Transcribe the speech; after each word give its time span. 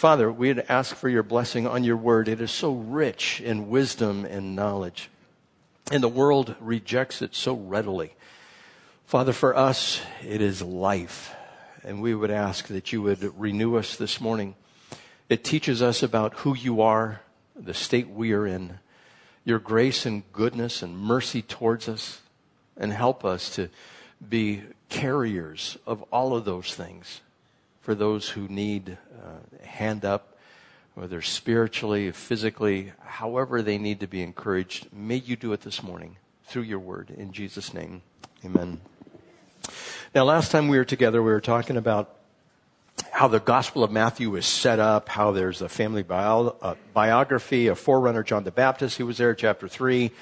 Father, 0.00 0.32
we'd 0.32 0.64
ask 0.66 0.96
for 0.96 1.10
your 1.10 1.22
blessing 1.22 1.66
on 1.66 1.84
your 1.84 1.98
word. 1.98 2.26
It 2.26 2.40
is 2.40 2.50
so 2.50 2.72
rich 2.72 3.38
in 3.38 3.68
wisdom 3.68 4.24
and 4.24 4.56
knowledge, 4.56 5.10
and 5.92 6.02
the 6.02 6.08
world 6.08 6.54
rejects 6.58 7.20
it 7.20 7.34
so 7.34 7.52
readily. 7.52 8.14
Father, 9.04 9.34
for 9.34 9.54
us, 9.54 10.00
it 10.26 10.40
is 10.40 10.62
life, 10.62 11.34
and 11.84 12.00
we 12.00 12.14
would 12.14 12.30
ask 12.30 12.68
that 12.68 12.94
you 12.94 13.02
would 13.02 13.38
renew 13.38 13.76
us 13.76 13.94
this 13.94 14.22
morning. 14.22 14.54
It 15.28 15.44
teaches 15.44 15.82
us 15.82 16.02
about 16.02 16.32
who 16.32 16.56
you 16.56 16.80
are, 16.80 17.20
the 17.54 17.74
state 17.74 18.08
we 18.08 18.32
are 18.32 18.46
in, 18.46 18.78
your 19.44 19.58
grace 19.58 20.06
and 20.06 20.22
goodness 20.32 20.80
and 20.80 20.96
mercy 20.96 21.42
towards 21.42 21.90
us, 21.90 22.22
and 22.74 22.90
help 22.90 23.22
us 23.22 23.54
to 23.56 23.68
be 24.26 24.62
carriers 24.88 25.76
of 25.86 26.00
all 26.04 26.34
of 26.34 26.46
those 26.46 26.74
things 26.74 27.20
for 27.90 27.96
those 27.96 28.28
who 28.28 28.46
need 28.46 28.96
uh, 29.20 29.66
hand 29.66 30.04
up, 30.04 30.36
whether 30.94 31.20
spiritually, 31.20 32.12
physically, 32.12 32.92
however 33.00 33.62
they 33.62 33.78
need 33.78 33.98
to 33.98 34.06
be 34.06 34.22
encouraged. 34.22 34.86
May 34.92 35.16
you 35.16 35.34
do 35.34 35.52
it 35.52 35.62
this 35.62 35.82
morning 35.82 36.16
through 36.44 36.62
your 36.62 36.78
word. 36.78 37.10
In 37.10 37.32
Jesus' 37.32 37.74
name, 37.74 38.02
amen. 38.44 38.80
Now, 40.14 40.22
last 40.22 40.52
time 40.52 40.68
we 40.68 40.78
were 40.78 40.84
together, 40.84 41.20
we 41.20 41.32
were 41.32 41.40
talking 41.40 41.76
about 41.76 42.14
how 43.10 43.26
the 43.26 43.40
Gospel 43.40 43.82
of 43.82 43.90
Matthew 43.90 44.36
is 44.36 44.46
set 44.46 44.78
up, 44.78 45.08
how 45.08 45.32
there's 45.32 45.60
a 45.60 45.68
family 45.68 46.04
bio, 46.04 46.76
biography, 46.94 47.66
a 47.66 47.74
forerunner, 47.74 48.22
John 48.22 48.44
the 48.44 48.52
Baptist, 48.52 48.98
who 48.98 49.06
was 49.06 49.18
there, 49.18 49.34
chapter 49.34 49.66
3 49.66 50.12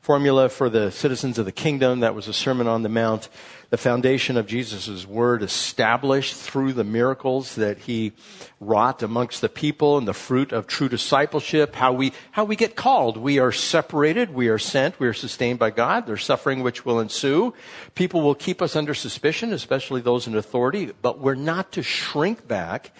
formula 0.00 0.48
for 0.48 0.70
the 0.70 0.90
citizens 0.90 1.38
of 1.38 1.44
the 1.44 1.52
kingdom. 1.52 2.00
That 2.00 2.14
was 2.14 2.28
a 2.28 2.32
Sermon 2.32 2.66
on 2.66 2.82
the 2.82 2.88
Mount. 2.88 3.28
The 3.70 3.76
foundation 3.76 4.38
of 4.38 4.46
Jesus' 4.46 5.06
word 5.06 5.42
established 5.42 6.34
through 6.34 6.72
the 6.72 6.84
miracles 6.84 7.56
that 7.56 7.78
he 7.78 8.12
wrought 8.60 9.02
amongst 9.02 9.42
the 9.42 9.48
people 9.50 9.98
and 9.98 10.08
the 10.08 10.14
fruit 10.14 10.52
of 10.52 10.66
true 10.66 10.88
discipleship. 10.88 11.74
How 11.74 11.92
we, 11.92 12.12
how 12.30 12.44
we 12.44 12.56
get 12.56 12.76
called. 12.76 13.18
We 13.18 13.38
are 13.38 13.52
separated. 13.52 14.32
We 14.32 14.48
are 14.48 14.58
sent. 14.58 14.98
We 14.98 15.06
are 15.06 15.12
sustained 15.12 15.58
by 15.58 15.70
God. 15.70 16.06
There's 16.06 16.24
suffering 16.24 16.62
which 16.62 16.86
will 16.86 17.00
ensue. 17.00 17.52
People 17.94 18.22
will 18.22 18.34
keep 18.34 18.62
us 18.62 18.74
under 18.74 18.94
suspicion, 18.94 19.52
especially 19.52 20.00
those 20.00 20.26
in 20.26 20.34
authority, 20.34 20.92
but 21.02 21.18
we're 21.18 21.34
not 21.34 21.72
to 21.72 21.82
shrink 21.82 22.48
back 22.48 22.92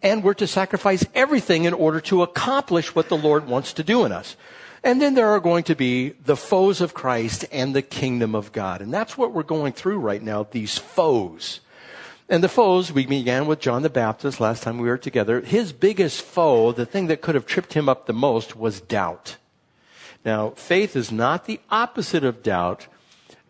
and 0.00 0.22
we're 0.22 0.34
to 0.34 0.46
sacrifice 0.46 1.04
everything 1.14 1.64
in 1.64 1.72
order 1.72 2.00
to 2.02 2.22
accomplish 2.22 2.94
what 2.94 3.08
the 3.08 3.16
Lord 3.16 3.46
wants 3.46 3.72
to 3.72 3.82
do 3.82 4.04
in 4.04 4.12
us. 4.12 4.36
And 4.84 5.00
then 5.00 5.14
there 5.14 5.28
are 5.28 5.40
going 5.40 5.64
to 5.64 5.74
be 5.74 6.10
the 6.10 6.36
foes 6.36 6.82
of 6.82 6.92
Christ 6.92 7.46
and 7.50 7.74
the 7.74 7.80
kingdom 7.80 8.34
of 8.34 8.52
God. 8.52 8.82
And 8.82 8.92
that's 8.92 9.16
what 9.16 9.32
we're 9.32 9.42
going 9.42 9.72
through 9.72 9.98
right 9.98 10.22
now, 10.22 10.46
these 10.48 10.76
foes. 10.76 11.60
And 12.28 12.44
the 12.44 12.50
foes, 12.50 12.92
we 12.92 13.06
began 13.06 13.46
with 13.46 13.60
John 13.60 13.80
the 13.80 13.88
Baptist 13.88 14.40
last 14.40 14.62
time 14.62 14.76
we 14.76 14.88
were 14.88 14.98
together. 14.98 15.40
His 15.40 15.72
biggest 15.72 16.20
foe, 16.20 16.72
the 16.72 16.84
thing 16.84 17.06
that 17.06 17.22
could 17.22 17.34
have 17.34 17.46
tripped 17.46 17.72
him 17.72 17.88
up 17.88 18.04
the 18.04 18.12
most, 18.12 18.56
was 18.56 18.82
doubt. 18.82 19.38
Now, 20.22 20.50
faith 20.50 20.96
is 20.96 21.10
not 21.10 21.46
the 21.46 21.60
opposite 21.70 22.24
of 22.24 22.42
doubt. 22.42 22.86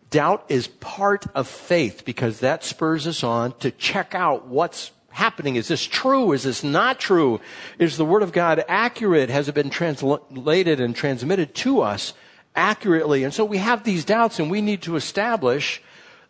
Doubt 0.09 0.45
is 0.47 0.67
part 0.67 1.25
of 1.35 1.49
faith 1.49 2.05
because 2.05 2.39
that 2.39 2.63
spurs 2.63 3.07
us 3.07 3.25
on 3.25 3.57
to 3.59 3.71
check 3.71 4.15
out 4.15 4.47
what's 4.47 4.91
happening? 5.15 5.55
Is 5.55 5.67
this 5.67 5.85
true? 5.85 6.33
Is 6.33 6.43
this 6.43 6.63
not 6.63 6.99
true? 6.99 7.39
Is 7.79 7.97
the 7.97 8.05
Word 8.05 8.21
of 8.21 8.31
God 8.31 8.63
accurate? 8.67 9.29
Has 9.29 9.47
it 9.47 9.55
been 9.55 9.69
translated 9.69 10.79
and 10.79 10.95
transmitted 10.95 11.55
to 11.55 11.81
us 11.81 12.13
accurately? 12.55 13.23
And 13.23 13.33
so 13.33 13.45
we 13.45 13.57
have 13.57 13.83
these 13.83 14.05
doubts 14.05 14.39
and 14.39 14.51
we 14.51 14.61
need 14.61 14.81
to 14.83 14.95
establish 14.95 15.81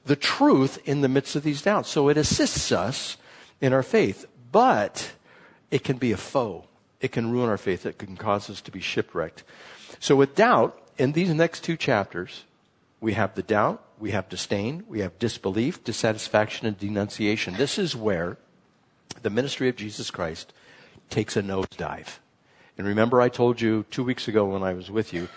the 0.06 0.16
truth 0.16 0.78
in 0.86 1.02
the 1.02 1.10
midst 1.10 1.36
of 1.36 1.44
these 1.44 1.64
doubts. 1.64 1.90
So 1.90 2.10
it 2.10 2.18
assists 2.18 2.72
us 2.72 3.18
in 3.60 3.74
our 3.74 3.84
faith, 3.84 4.28
but 4.52 5.14
it 5.72 5.84
can 5.84 5.98
be 5.98 6.12
a 6.12 6.18
foe. 6.18 6.66
It 7.02 7.12
can 7.12 7.32
ruin 7.32 7.50
our 7.50 7.58
faith. 7.58 7.86
It 7.86 7.98
can 7.98 8.16
cause 8.16 8.50
us 8.50 8.62
to 8.62 8.72
be 8.72 8.80
shipwrecked. 8.80 9.44
So 10.00 10.16
with 10.16 10.36
doubt, 10.36 10.80
in 10.98 11.14
these 11.14 11.34
next 11.34 11.64
two 11.64 11.76
chapters, 11.76 12.44
we 13.02 13.14
have 13.14 13.36
the 13.36 13.44
doubt, 13.44 13.84
we 14.00 14.12
have 14.12 14.30
disdain, 14.30 14.84
we 14.88 15.00
have 15.00 15.18
disbelief, 15.20 15.84
dissatisfaction, 15.84 16.68
and 16.68 16.78
denunciation. 16.78 17.56
This 17.56 17.78
is 17.78 17.96
where 17.96 18.38
the 19.22 19.30
ministry 19.30 19.70
of 19.70 19.76
Jesus 19.76 20.12
Christ 20.12 20.54
takes 21.10 21.36
a 21.36 21.42
nosedive. 21.42 22.20
And 22.78 22.86
remember, 22.86 23.22
I 23.22 23.30
told 23.30 23.62
you 23.62 23.86
two 23.90 24.04
weeks 24.04 24.28
ago 24.28 24.46
when 24.46 24.64
I 24.64 24.74
was 24.74 24.92
with 24.92 25.14
you 25.14 25.30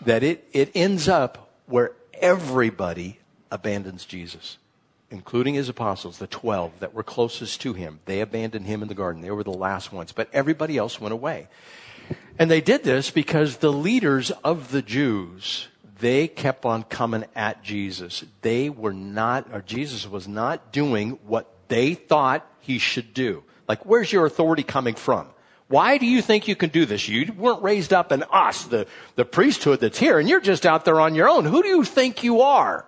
that 0.00 0.22
it, 0.22 0.48
it 0.52 0.70
ends 0.74 1.08
up 1.08 1.52
where 1.66 1.92
everybody 2.14 3.18
abandons 3.50 4.04
Jesus, 4.04 4.58
including 5.10 5.54
his 5.54 5.68
apostles, 5.68 6.18
the 6.18 6.26
12 6.26 6.80
that 6.80 6.94
were 6.94 7.02
closest 7.02 7.60
to 7.62 7.74
him. 7.74 8.00
They 8.06 8.20
abandoned 8.20 8.66
him 8.66 8.82
in 8.82 8.88
the 8.88 8.94
garden. 8.94 9.22
They 9.22 9.30
were 9.30 9.44
the 9.44 9.50
last 9.50 9.92
ones, 9.92 10.12
but 10.12 10.28
everybody 10.32 10.76
else 10.76 11.00
went 11.00 11.12
away. 11.12 11.48
And 12.38 12.50
they 12.50 12.60
did 12.60 12.82
this 12.82 13.10
because 13.10 13.58
the 13.58 13.72
leaders 13.72 14.30
of 14.42 14.70
the 14.70 14.82
Jews, 14.82 15.68
they 15.98 16.26
kept 16.26 16.64
on 16.64 16.82
coming 16.84 17.24
at 17.36 17.62
Jesus. 17.62 18.24
They 18.42 18.70
were 18.70 18.92
not, 18.92 19.46
or 19.52 19.60
Jesus 19.60 20.08
was 20.08 20.26
not 20.26 20.72
doing 20.72 21.18
what 21.24 21.52
they 21.70 21.94
thought 21.94 22.46
he 22.60 22.78
should 22.78 23.14
do. 23.14 23.42
Like, 23.66 23.86
where's 23.86 24.12
your 24.12 24.26
authority 24.26 24.62
coming 24.62 24.94
from? 24.94 25.26
Why 25.68 25.98
do 25.98 26.04
you 26.04 26.20
think 26.20 26.48
you 26.48 26.56
can 26.56 26.70
do 26.70 26.84
this? 26.84 27.08
You 27.08 27.32
weren't 27.32 27.62
raised 27.62 27.92
up 27.92 28.10
in 28.10 28.24
us, 28.24 28.64
the, 28.64 28.88
the 29.14 29.24
priesthood 29.24 29.78
that's 29.80 29.98
here, 29.98 30.18
and 30.18 30.28
you're 30.28 30.40
just 30.40 30.66
out 30.66 30.84
there 30.84 31.00
on 31.00 31.14
your 31.14 31.28
own. 31.28 31.44
Who 31.44 31.62
do 31.62 31.68
you 31.68 31.84
think 31.84 32.24
you 32.24 32.40
are? 32.40 32.84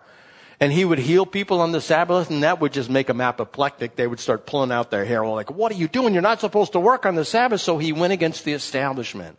And 0.59 0.73
he 0.73 0.85
would 0.85 0.99
heal 0.99 1.25
people 1.25 1.61
on 1.61 1.71
the 1.71 1.81
Sabbath, 1.81 2.29
and 2.29 2.43
that 2.43 2.61
would 2.61 2.73
just 2.73 2.91
make 2.91 3.07
them 3.07 3.21
apoplectic. 3.21 3.95
They 3.95 4.07
would 4.07 4.21
start 4.21 4.47
pulling 4.47 4.73
out 4.73 4.91
their 4.91 5.05
hair, 5.05 5.25
like, 5.25 5.51
what 5.51 5.71
are 5.73 5.77
you 5.77 5.89
doing? 5.89 6.13
You're 6.13 6.23
not 6.23 6.41
supposed 6.41 6.73
to 6.73 6.81
work 6.81 7.07
on 7.07 7.15
the 7.15 7.25
Sabbath. 7.25 7.61
So 7.61 7.79
he 7.79 7.93
went 7.93 8.13
against 8.13 8.45
the 8.45 8.53
establishment. 8.53 9.39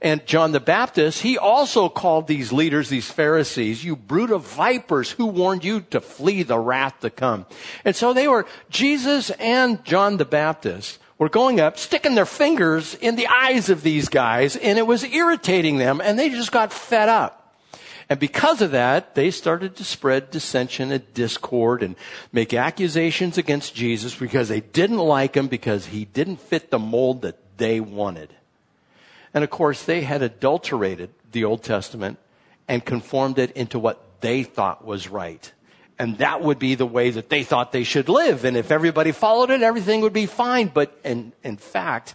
And 0.00 0.24
John 0.26 0.52
the 0.52 0.60
Baptist, 0.60 1.22
he 1.22 1.36
also 1.36 1.88
called 1.88 2.28
these 2.28 2.52
leaders, 2.52 2.88
these 2.88 3.10
Pharisees, 3.10 3.84
you 3.84 3.96
brood 3.96 4.30
of 4.30 4.46
vipers, 4.46 5.10
who 5.10 5.26
warned 5.26 5.64
you 5.64 5.80
to 5.90 6.00
flee 6.00 6.44
the 6.44 6.58
wrath 6.58 7.00
to 7.00 7.10
come? 7.10 7.46
And 7.84 7.96
so 7.96 8.12
they 8.12 8.28
were, 8.28 8.46
Jesus 8.70 9.30
and 9.30 9.84
John 9.84 10.16
the 10.16 10.24
Baptist 10.24 11.00
were 11.18 11.28
going 11.28 11.58
up, 11.58 11.78
sticking 11.78 12.14
their 12.14 12.26
fingers 12.26 12.94
in 12.94 13.16
the 13.16 13.26
eyes 13.26 13.70
of 13.70 13.82
these 13.82 14.08
guys, 14.08 14.54
and 14.54 14.78
it 14.78 14.86
was 14.86 15.02
irritating 15.02 15.78
them, 15.78 16.00
and 16.00 16.16
they 16.16 16.28
just 16.28 16.52
got 16.52 16.72
fed 16.72 17.08
up. 17.08 17.34
And 18.08 18.20
because 18.20 18.62
of 18.62 18.70
that, 18.70 19.16
they 19.16 19.32
started 19.32 19.76
to 19.76 19.84
spread 19.84 20.30
dissension 20.30 20.92
and 20.92 21.12
discord 21.12 21.82
and 21.82 21.96
make 22.32 22.54
accusations 22.54 23.36
against 23.36 23.74
Jesus 23.74 24.14
because 24.14 24.48
they 24.48 24.60
didn't 24.60 24.98
like 24.98 25.36
him 25.36 25.48
because 25.48 25.86
he 25.86 26.04
didn't 26.04 26.40
fit 26.40 26.70
the 26.70 26.78
mold 26.78 27.22
that 27.22 27.58
they 27.58 27.80
wanted. 27.80 28.32
And 29.34 29.44
of 29.44 29.50
course, 29.50 29.84
they 29.84 30.02
had 30.02 30.22
adulterated 30.22 31.10
the 31.32 31.44
Old 31.44 31.62
Testament 31.62 32.18
and 32.66 32.84
conformed 32.84 33.38
it 33.38 33.50
into 33.52 33.78
what 33.78 34.20
they 34.20 34.42
thought 34.42 34.84
was 34.84 35.08
right. 35.08 35.52
And 35.98 36.18
that 36.18 36.42
would 36.42 36.58
be 36.58 36.74
the 36.74 36.86
way 36.86 37.10
that 37.10 37.28
they 37.28 37.42
thought 37.42 37.72
they 37.72 37.84
should 37.84 38.08
live. 38.08 38.44
And 38.44 38.56
if 38.56 38.70
everybody 38.70 39.12
followed 39.12 39.50
it, 39.50 39.62
everything 39.62 40.00
would 40.02 40.12
be 40.12 40.26
fine. 40.26 40.68
But 40.68 40.96
in, 41.04 41.32
in 41.42 41.56
fact, 41.56 42.14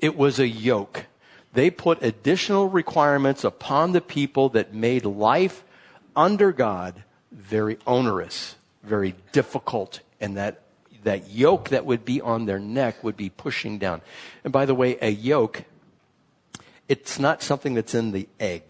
it 0.00 0.16
was 0.16 0.38
a 0.38 0.46
yoke. 0.46 1.06
They 1.54 1.70
put 1.70 2.02
additional 2.02 2.68
requirements 2.68 3.44
upon 3.44 3.92
the 3.92 4.00
people 4.00 4.50
that 4.50 4.74
made 4.74 5.04
life 5.04 5.64
under 6.14 6.52
God 6.52 7.04
very 7.30 7.78
onerous, 7.86 8.56
very 8.82 9.14
difficult, 9.32 10.00
and 10.20 10.36
that 10.36 10.62
that 11.04 11.30
yoke 11.30 11.70
that 11.70 11.84
would 11.84 12.04
be 12.04 12.20
on 12.20 12.46
their 12.46 12.58
neck 12.58 13.02
would 13.02 13.16
be 13.16 13.28
pushing 13.28 13.78
down. 13.78 14.00
And 14.44 14.52
by 14.52 14.66
the 14.66 14.74
way, 14.74 14.98
a 15.00 15.10
yoke 15.10 15.64
it's 16.92 17.18
not 17.18 17.42
something 17.42 17.72
that's 17.72 17.94
in 17.94 18.12
the 18.12 18.28
egg. 18.38 18.64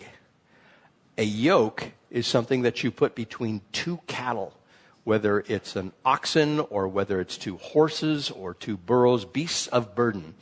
A 1.18 1.24
yoke 1.24 1.90
is 2.08 2.24
something 2.24 2.62
that 2.62 2.84
you 2.84 2.92
put 2.92 3.16
between 3.16 3.62
two 3.72 3.98
cattle, 4.06 4.54
whether 5.02 5.40
it's 5.48 5.74
an 5.74 5.90
oxen 6.04 6.60
or 6.60 6.86
whether 6.86 7.20
it's 7.20 7.36
two 7.36 7.56
horses 7.56 8.30
or 8.30 8.54
two 8.54 8.76
burros, 8.76 9.24
beasts 9.24 9.66
of 9.66 9.96
burden. 9.96 10.34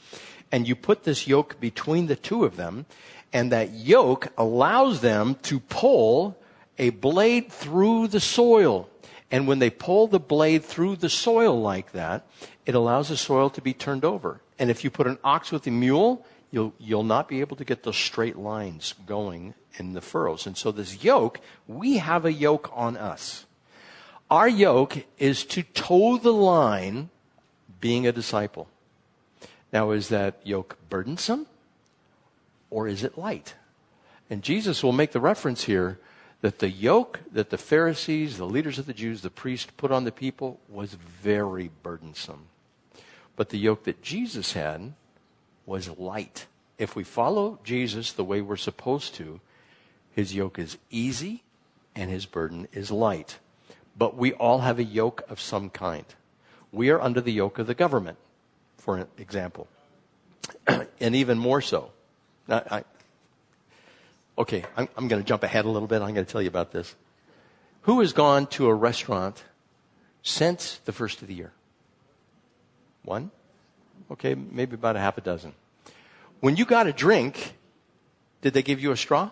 And 0.52 0.68
you 0.68 0.76
put 0.76 1.04
this 1.04 1.26
yoke 1.26 1.58
between 1.58 2.06
the 2.06 2.16
two 2.16 2.44
of 2.44 2.56
them, 2.56 2.84
and 3.32 3.50
that 3.50 3.70
yoke 3.70 4.28
allows 4.36 5.00
them 5.00 5.36
to 5.44 5.58
pull 5.58 6.36
a 6.78 6.90
blade 6.90 7.50
through 7.50 8.08
the 8.08 8.20
soil. 8.20 8.90
And 9.30 9.48
when 9.48 9.58
they 9.58 9.70
pull 9.70 10.06
the 10.06 10.20
blade 10.20 10.66
through 10.66 10.96
the 10.96 11.08
soil 11.08 11.58
like 11.58 11.92
that, 11.92 12.26
it 12.66 12.74
allows 12.74 13.08
the 13.08 13.16
soil 13.16 13.48
to 13.48 13.62
be 13.62 13.72
turned 13.72 14.04
over. 14.04 14.42
And 14.58 14.70
if 14.70 14.84
you 14.84 14.90
put 14.90 15.06
an 15.06 15.16
ox 15.24 15.50
with 15.50 15.66
a 15.66 15.70
mule, 15.70 16.26
you'll, 16.50 16.74
you'll 16.78 17.04
not 17.04 17.28
be 17.28 17.40
able 17.40 17.56
to 17.56 17.64
get 17.64 17.82
those 17.82 17.96
straight 17.96 18.36
lines 18.36 18.94
going 19.06 19.54
in 19.74 19.92
the 19.92 20.00
furrows. 20.00 20.46
And 20.46 20.56
so 20.56 20.72
this 20.72 21.04
yoke, 21.04 21.40
we 21.66 21.98
have 21.98 22.24
a 22.24 22.32
yoke 22.32 22.70
on 22.74 22.96
us. 22.96 23.46
Our 24.30 24.48
yoke 24.48 25.04
is 25.18 25.44
to 25.46 25.62
toe 25.62 26.18
the 26.18 26.32
line 26.32 27.10
being 27.80 28.06
a 28.06 28.12
disciple. 28.12 28.68
Now, 29.72 29.90
is 29.90 30.08
that 30.08 30.40
yoke 30.44 30.76
burdensome 30.88 31.46
or 32.70 32.88
is 32.88 33.04
it 33.04 33.18
light? 33.18 33.54
And 34.28 34.42
Jesus 34.42 34.82
will 34.82 34.92
make 34.92 35.12
the 35.12 35.20
reference 35.20 35.64
here 35.64 35.98
that 36.40 36.60
the 36.60 36.70
yoke 36.70 37.20
that 37.30 37.50
the 37.50 37.58
Pharisees, 37.58 38.38
the 38.38 38.46
leaders 38.46 38.78
of 38.78 38.86
the 38.86 38.94
Jews, 38.94 39.22
the 39.22 39.30
priests 39.30 39.70
put 39.76 39.90
on 39.90 40.04
the 40.04 40.12
people 40.12 40.60
was 40.68 40.94
very 40.94 41.70
burdensome. 41.82 42.46
But 43.36 43.50
the 43.50 43.58
yoke 43.58 43.84
that 43.84 44.02
Jesus 44.02 44.52
had 44.52 44.94
was 45.66 45.88
light. 45.98 46.46
If 46.78 46.96
we 46.96 47.04
follow 47.04 47.58
Jesus 47.64 48.12
the 48.12 48.24
way 48.24 48.40
we're 48.40 48.56
supposed 48.56 49.14
to, 49.16 49.40
his 50.14 50.34
yoke 50.34 50.58
is 50.58 50.78
easy 50.90 51.42
and 51.94 52.10
his 52.10 52.26
burden 52.26 52.68
is 52.72 52.90
light. 52.90 53.38
But 53.96 54.16
we 54.16 54.32
all 54.32 54.60
have 54.60 54.78
a 54.78 54.84
yoke 54.84 55.22
of 55.28 55.40
some 55.40 55.70
kind. 55.70 56.04
We 56.72 56.90
are 56.90 57.00
under 57.00 57.20
the 57.20 57.32
yoke 57.32 57.58
of 57.58 57.66
the 57.66 57.74
government, 57.74 58.18
for 58.78 59.06
example. 59.18 59.68
and 61.00 61.14
even 61.14 61.38
more 61.38 61.60
so. 61.60 61.90
Now, 62.48 62.62
I, 62.70 62.84
okay, 64.38 64.64
I'm, 64.76 64.88
I'm 64.96 65.08
going 65.08 65.22
to 65.22 65.26
jump 65.26 65.42
ahead 65.42 65.64
a 65.64 65.68
little 65.68 65.88
bit. 65.88 66.02
I'm 66.02 66.14
going 66.14 66.26
to 66.26 66.32
tell 66.32 66.42
you 66.42 66.48
about 66.48 66.72
this. 66.72 66.94
Who 67.82 68.00
has 68.00 68.12
gone 68.12 68.46
to 68.48 68.68
a 68.68 68.74
restaurant 68.74 69.44
since 70.22 70.80
the 70.84 70.92
first 70.92 71.22
of 71.22 71.28
the 71.28 71.34
year? 71.34 71.52
One? 73.04 73.30
Okay, 74.10 74.34
maybe 74.34 74.74
about 74.74 74.96
a 74.96 74.98
half 74.98 75.18
a 75.18 75.20
dozen. 75.20 75.52
When 76.40 76.56
you 76.56 76.64
got 76.64 76.86
a 76.86 76.92
drink, 76.92 77.54
did 78.40 78.54
they 78.54 78.62
give 78.62 78.80
you 78.80 78.90
a 78.92 78.96
straw? 78.96 79.30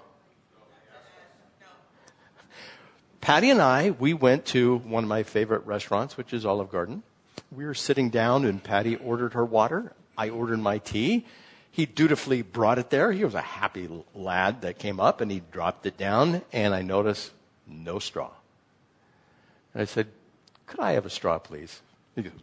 Patty 3.21 3.51
and 3.51 3.61
I, 3.61 3.91
we 3.91 4.15
went 4.15 4.47
to 4.47 4.79
one 4.79 5.05
of 5.05 5.09
my 5.09 5.23
favorite 5.23 5.67
restaurants, 5.67 6.17
which 6.17 6.33
is 6.33 6.47
Olive 6.47 6.71
Garden. 6.71 7.03
We 7.51 7.65
were 7.65 7.75
sitting 7.75 8.11
down 8.11 8.45
and 8.45 8.63
Patty 8.63 8.97
ordered 8.97 9.35
her 9.35 9.45
water. 9.45 9.93
I 10.17 10.31
ordered 10.31 10.61
my 10.61 10.79
tea. 10.79 11.27
He 11.71 11.85
dutifully 11.85 12.43
brought 12.43 12.79
it 12.79 12.91
there. 12.91 13.13
He 13.13 13.25
was 13.25 13.35
a 13.35 13.41
happy 13.41 13.89
lad 14.15 14.63
that 14.63 14.79
came 14.79 15.01
up 15.01 15.21
and 15.21 15.31
he 15.31 15.43
dropped 15.51 15.87
it 15.87 15.97
down 15.97 16.43
and 16.53 16.75
I 16.75 16.83
noticed 16.83 17.33
no 17.67 17.99
straw. 17.99 18.31
And 19.75 19.83
I 19.83 19.85
said, 19.85 20.09
could 20.67 20.81
I 20.81 20.93
have 20.93 21.05
a 21.05 21.11
straw, 21.11 21.39
please? 21.39 21.81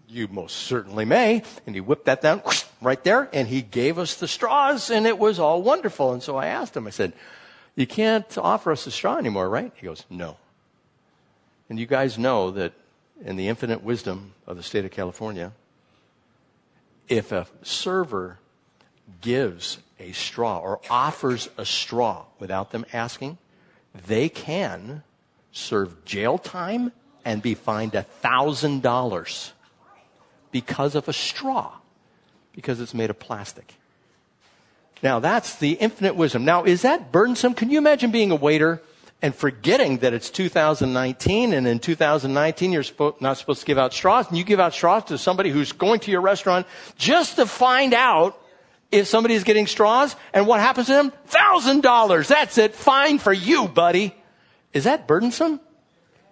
You 0.07 0.27
most 0.27 0.55
certainly 0.55 1.05
may. 1.05 1.43
And 1.65 1.75
he 1.75 1.81
whipped 1.81 2.05
that 2.05 2.21
down 2.21 2.41
right 2.81 3.03
there 3.03 3.29
and 3.33 3.47
he 3.47 3.61
gave 3.61 3.97
us 3.97 4.15
the 4.15 4.27
straws 4.27 4.89
and 4.89 5.05
it 5.05 5.17
was 5.17 5.39
all 5.39 5.61
wonderful. 5.61 6.13
And 6.13 6.23
so 6.23 6.37
I 6.37 6.47
asked 6.47 6.75
him, 6.75 6.87
I 6.87 6.91
said, 6.91 7.13
you 7.75 7.85
can't 7.85 8.37
offer 8.37 8.71
us 8.71 8.87
a 8.87 8.91
straw 8.91 9.17
anymore, 9.17 9.49
right? 9.49 9.71
He 9.75 9.85
goes, 9.85 10.05
no. 10.09 10.37
And 11.69 11.79
you 11.79 11.85
guys 11.85 12.17
know 12.17 12.51
that 12.51 12.73
in 13.23 13.35
the 13.35 13.47
infinite 13.47 13.83
wisdom 13.83 14.33
of 14.47 14.57
the 14.57 14.63
state 14.63 14.85
of 14.85 14.91
California, 14.91 15.51
if 17.07 17.31
a 17.31 17.47
server 17.63 18.39
gives 19.21 19.79
a 19.99 20.11
straw 20.11 20.59
or 20.59 20.79
offers 20.89 21.49
a 21.57 21.65
straw 21.65 22.25
without 22.39 22.71
them 22.71 22.85
asking, 22.93 23.37
they 24.07 24.29
can 24.29 25.03
serve 25.51 26.03
jail 26.05 26.37
time 26.37 26.91
and 27.23 27.41
be 27.41 27.55
fined 27.55 27.95
a 27.95 28.03
thousand 28.03 28.81
dollars 28.81 29.53
because 30.55 30.95
of 30.95 31.09
a 31.09 31.11
straw, 31.11 31.69
because 32.53 32.79
it's 32.79 32.93
made 32.93 33.09
of 33.09 33.19
plastic. 33.19 33.73
Now 35.03 35.19
that's 35.19 35.55
the 35.55 35.73
infinite 35.73 36.15
wisdom. 36.15 36.45
Now 36.45 36.63
is 36.63 36.83
that 36.83 37.11
burdensome? 37.11 37.55
Can 37.55 37.69
you 37.69 37.77
imagine 37.77 38.09
being 38.09 38.31
a 38.31 38.37
waiter 38.37 38.81
and 39.21 39.35
forgetting 39.35 39.97
that 39.97 40.13
it's 40.13 40.29
2019 40.29 41.51
and 41.51 41.67
in 41.67 41.79
2019 41.79 42.71
you're 42.71 42.85
not 43.19 43.37
supposed 43.37 43.59
to 43.59 43.65
give 43.65 43.77
out 43.77 43.93
straws 43.93 44.29
and 44.29 44.37
you 44.37 44.45
give 44.45 44.61
out 44.61 44.73
straws 44.73 45.03
to 45.03 45.17
somebody 45.17 45.49
who's 45.49 45.73
going 45.73 45.99
to 45.99 46.09
your 46.09 46.21
restaurant 46.21 46.65
just 46.97 47.35
to 47.35 47.45
find 47.45 47.93
out 47.93 48.41
if 48.93 49.07
somebody 49.07 49.33
is 49.33 49.43
getting 49.43 49.67
straws 49.67 50.15
and 50.33 50.47
what 50.47 50.61
happens 50.61 50.87
to 50.87 50.93
them? 50.93 51.11
Thousand 51.25 51.83
dollars. 51.83 52.29
That's 52.29 52.57
it. 52.57 52.75
Fine 52.75 53.19
for 53.19 53.33
you, 53.33 53.67
buddy. 53.67 54.15
Is 54.71 54.85
that 54.85 55.05
burdensome? 55.05 55.59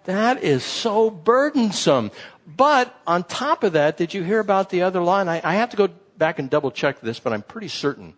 That 0.04 0.42
is 0.42 0.62
so 0.62 1.10
burdensome. 1.10 2.10
But 2.46 2.94
on 3.06 3.24
top 3.24 3.64
of 3.64 3.72
that, 3.72 3.96
did 3.96 4.12
you 4.12 4.22
hear 4.22 4.38
about 4.38 4.70
the 4.70 4.82
other 4.82 5.00
line? 5.00 5.28
I, 5.28 5.40
I 5.42 5.54
have 5.54 5.70
to 5.70 5.76
go 5.76 5.88
back 6.18 6.38
and 6.38 6.50
double 6.50 6.70
check 6.70 7.00
this, 7.00 7.18
but 7.18 7.32
I'm 7.32 7.42
pretty 7.42 7.68
certain 7.68 8.14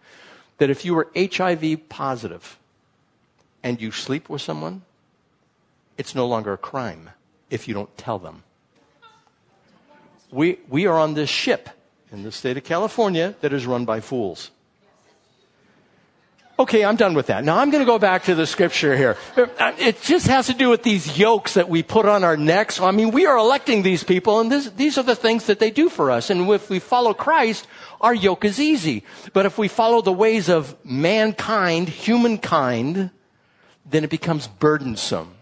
that 0.58 0.70
if 0.70 0.84
you 0.84 0.94
were 0.94 1.08
HIV 1.14 1.88
positive, 1.88 2.58
and 3.66 3.80
you 3.80 3.90
sleep 3.90 4.28
with 4.28 4.40
someone, 4.40 4.82
it's 5.98 6.14
no 6.14 6.24
longer 6.24 6.52
a 6.52 6.56
crime 6.56 7.10
if 7.50 7.66
you 7.66 7.74
don't 7.74 7.98
tell 7.98 8.16
them. 8.16 8.44
We, 10.30 10.60
we 10.68 10.86
are 10.86 10.96
on 10.96 11.14
this 11.14 11.28
ship 11.28 11.70
in 12.12 12.22
the 12.22 12.30
state 12.30 12.56
of 12.56 12.62
California 12.62 13.34
that 13.40 13.52
is 13.52 13.66
run 13.66 13.84
by 13.84 13.98
fools. 13.98 14.52
Okay, 16.58 16.86
I'm 16.86 16.96
done 16.96 17.12
with 17.12 17.26
that. 17.26 17.44
Now 17.44 17.58
I'm 17.58 17.70
going 17.70 17.82
to 17.82 17.86
go 17.86 17.98
back 17.98 18.24
to 18.24 18.34
the 18.34 18.46
scripture 18.46 18.96
here. 18.96 19.18
Uh, 19.36 19.72
it 19.78 20.00
just 20.00 20.26
has 20.26 20.46
to 20.46 20.54
do 20.54 20.70
with 20.70 20.82
these 20.82 21.18
yokes 21.18 21.52
that 21.54 21.68
we 21.68 21.82
put 21.82 22.06
on 22.06 22.24
our 22.24 22.36
necks. 22.36 22.80
I 22.80 22.92
mean, 22.92 23.10
we 23.10 23.26
are 23.26 23.36
electing 23.36 23.82
these 23.82 24.02
people 24.02 24.40
and 24.40 24.50
this, 24.50 24.70
these 24.70 24.96
are 24.96 25.02
the 25.02 25.14
things 25.14 25.46
that 25.46 25.58
they 25.58 25.70
do 25.70 25.90
for 25.90 26.10
us. 26.10 26.30
And 26.30 26.48
if 26.48 26.70
we 26.70 26.78
follow 26.78 27.12
Christ, 27.12 27.66
our 28.00 28.14
yoke 28.14 28.46
is 28.46 28.58
easy. 28.58 29.04
But 29.34 29.44
if 29.44 29.58
we 29.58 29.68
follow 29.68 30.00
the 30.00 30.14
ways 30.14 30.48
of 30.48 30.74
mankind, 30.82 31.90
humankind, 31.90 33.10
then 33.84 34.04
it 34.04 34.10
becomes 34.10 34.48
burdensome. 34.48 35.34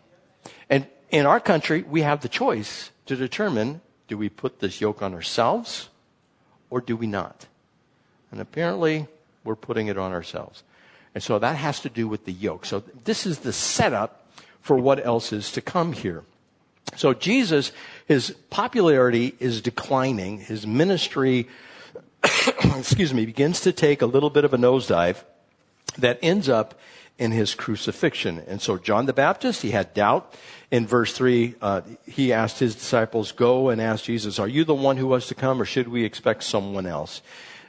And 0.69 0.88
in 1.10 1.26
our 1.26 1.38
country, 1.38 1.82
we 1.82 2.02
have 2.02 2.22
the 2.22 2.28
choice 2.28 2.90
to 3.06 3.14
determine 3.14 3.82
do 4.08 4.19
we 4.19 4.28
put 4.28 4.58
this 4.58 4.81
yoke 4.81 5.00
on 5.00 5.14
ourselves 5.14 5.90
or 6.70 6.81
do 6.81 6.96
we 6.96 7.06
not? 7.06 7.46
And 8.32 8.40
apparently, 8.40 9.06
we're 9.44 9.55
putting 9.55 9.87
it 9.87 9.96
on 9.96 10.10
ourselves. 10.10 10.64
And 11.14 11.22
so 11.22 11.38
that 11.38 11.56
has 11.56 11.81
to 11.81 11.88
do 11.88 12.08
with 12.08 12.25
the 12.25 12.32
yoke. 12.32 12.66
So 12.66 12.82
this 13.05 13.26
is 13.26 13.40
the 13.40 13.52
setup 13.52 14.26
for 14.61 14.76
what 14.76 15.05
else 15.05 15.32
is 15.32 15.52
to 15.52 15.61
come 15.61 15.93
here. 15.93 16.25
So 16.96 17.14
Jesus, 17.14 17.72
his 18.06 18.31
popularity 18.50 19.34
is 19.38 19.61
declining. 19.61 20.38
His 20.38 20.66
ministry, 20.66 21.49
excuse 22.22 23.14
me, 23.14 23.26
begins 23.26 23.61
to 23.62 23.72
take 23.72 24.02
a 24.02 24.06
little 24.06 24.31
bit 24.31 24.44
of 24.44 24.55
a 24.55 24.58
nosedive 24.58 25.25
that 25.99 26.19
ends 26.22 26.49
up 26.49 26.78
in 27.19 27.31
his 27.31 27.55
crucifixion. 27.55 28.43
And 28.46 28.60
so 28.60 28.76
John 28.76 29.06
the 29.06 29.12
Baptist, 29.12 29.62
he 29.62 29.70
had 29.70 29.94
doubt. 29.94 30.34
In 30.70 30.87
verse 30.87 31.12
3, 31.12 31.55
uh, 31.62 31.82
he 32.06 32.32
asked 32.32 32.58
his 32.58 32.75
disciples, 32.75 33.31
Go 33.31 33.69
and 33.69 33.81
ask 33.81 34.05
Jesus, 34.05 34.38
Are 34.38 34.49
you 34.49 34.64
the 34.64 34.75
one 34.75 34.96
who 34.96 35.06
was 35.06 35.28
to 35.28 35.34
come, 35.34 35.62
or 35.62 35.64
should 35.64 35.88
we 35.88 36.05
expect 36.05 36.43
someone 36.43 36.87
else? 36.87 37.22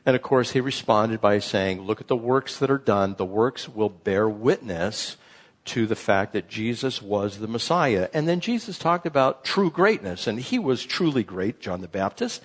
And 0.05 0.15
of 0.15 0.21
course, 0.21 0.51
he 0.51 0.61
responded 0.61 1.19
by 1.19 1.39
saying, 1.39 1.81
Look 1.81 1.99
at 1.99 2.07
the 2.07 2.15
works 2.15 2.59
that 2.59 2.69
are 2.69 2.77
done. 2.77 3.15
The 3.17 3.25
works 3.25 3.67
will 3.67 3.89
bear 3.89 4.29
witness 4.29 5.17
to 5.65 5.87
the 5.87 5.95
fact 5.95 6.33
that 6.33 6.47
Jesus 6.47 7.01
was 7.01 7.39
the 7.39 7.47
Messiah. 7.47 8.07
And 8.13 8.27
then 8.27 8.39
Jesus 8.39 8.77
talked 8.77 9.07
about 9.07 9.43
true 9.43 9.71
greatness, 9.71 10.27
and 10.27 10.39
he 10.39 10.59
was 10.59 10.85
truly 10.85 11.23
great, 11.23 11.59
John 11.59 11.81
the 11.81 11.87
Baptist. 11.87 12.43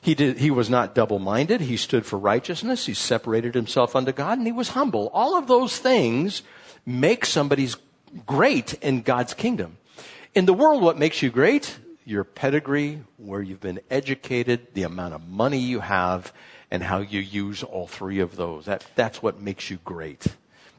He 0.00 0.14
did, 0.14 0.38
he 0.38 0.50
was 0.50 0.70
not 0.70 0.94
double-minded. 0.94 1.60
He 1.60 1.76
stood 1.76 2.06
for 2.06 2.18
righteousness. 2.18 2.86
He 2.86 2.94
separated 2.94 3.54
himself 3.54 3.94
unto 3.94 4.12
God, 4.12 4.38
and 4.38 4.46
he 4.46 4.52
was 4.52 4.70
humble. 4.70 5.10
All 5.12 5.36
of 5.36 5.48
those 5.48 5.78
things 5.78 6.42
make 6.86 7.26
somebody's 7.26 7.76
great 8.26 8.72
in 8.74 9.02
God's 9.02 9.34
kingdom. 9.34 9.76
In 10.34 10.46
the 10.46 10.54
world, 10.54 10.82
what 10.82 10.98
makes 10.98 11.20
you 11.20 11.30
great? 11.30 11.78
Your 12.06 12.24
pedigree, 12.24 13.02
where 13.18 13.42
you've 13.42 13.60
been 13.60 13.80
educated, 13.90 14.68
the 14.72 14.84
amount 14.84 15.12
of 15.12 15.28
money 15.28 15.58
you 15.58 15.80
have, 15.80 16.32
and 16.72 16.82
how 16.84 17.00
you 17.00 17.20
use 17.20 17.62
all 17.62 17.86
three 17.86 18.18
of 18.18 18.36
those. 18.36 18.64
That, 18.64 18.86
that's 18.94 19.22
what 19.22 19.38
makes 19.38 19.68
you 19.68 19.78
great. 19.84 20.24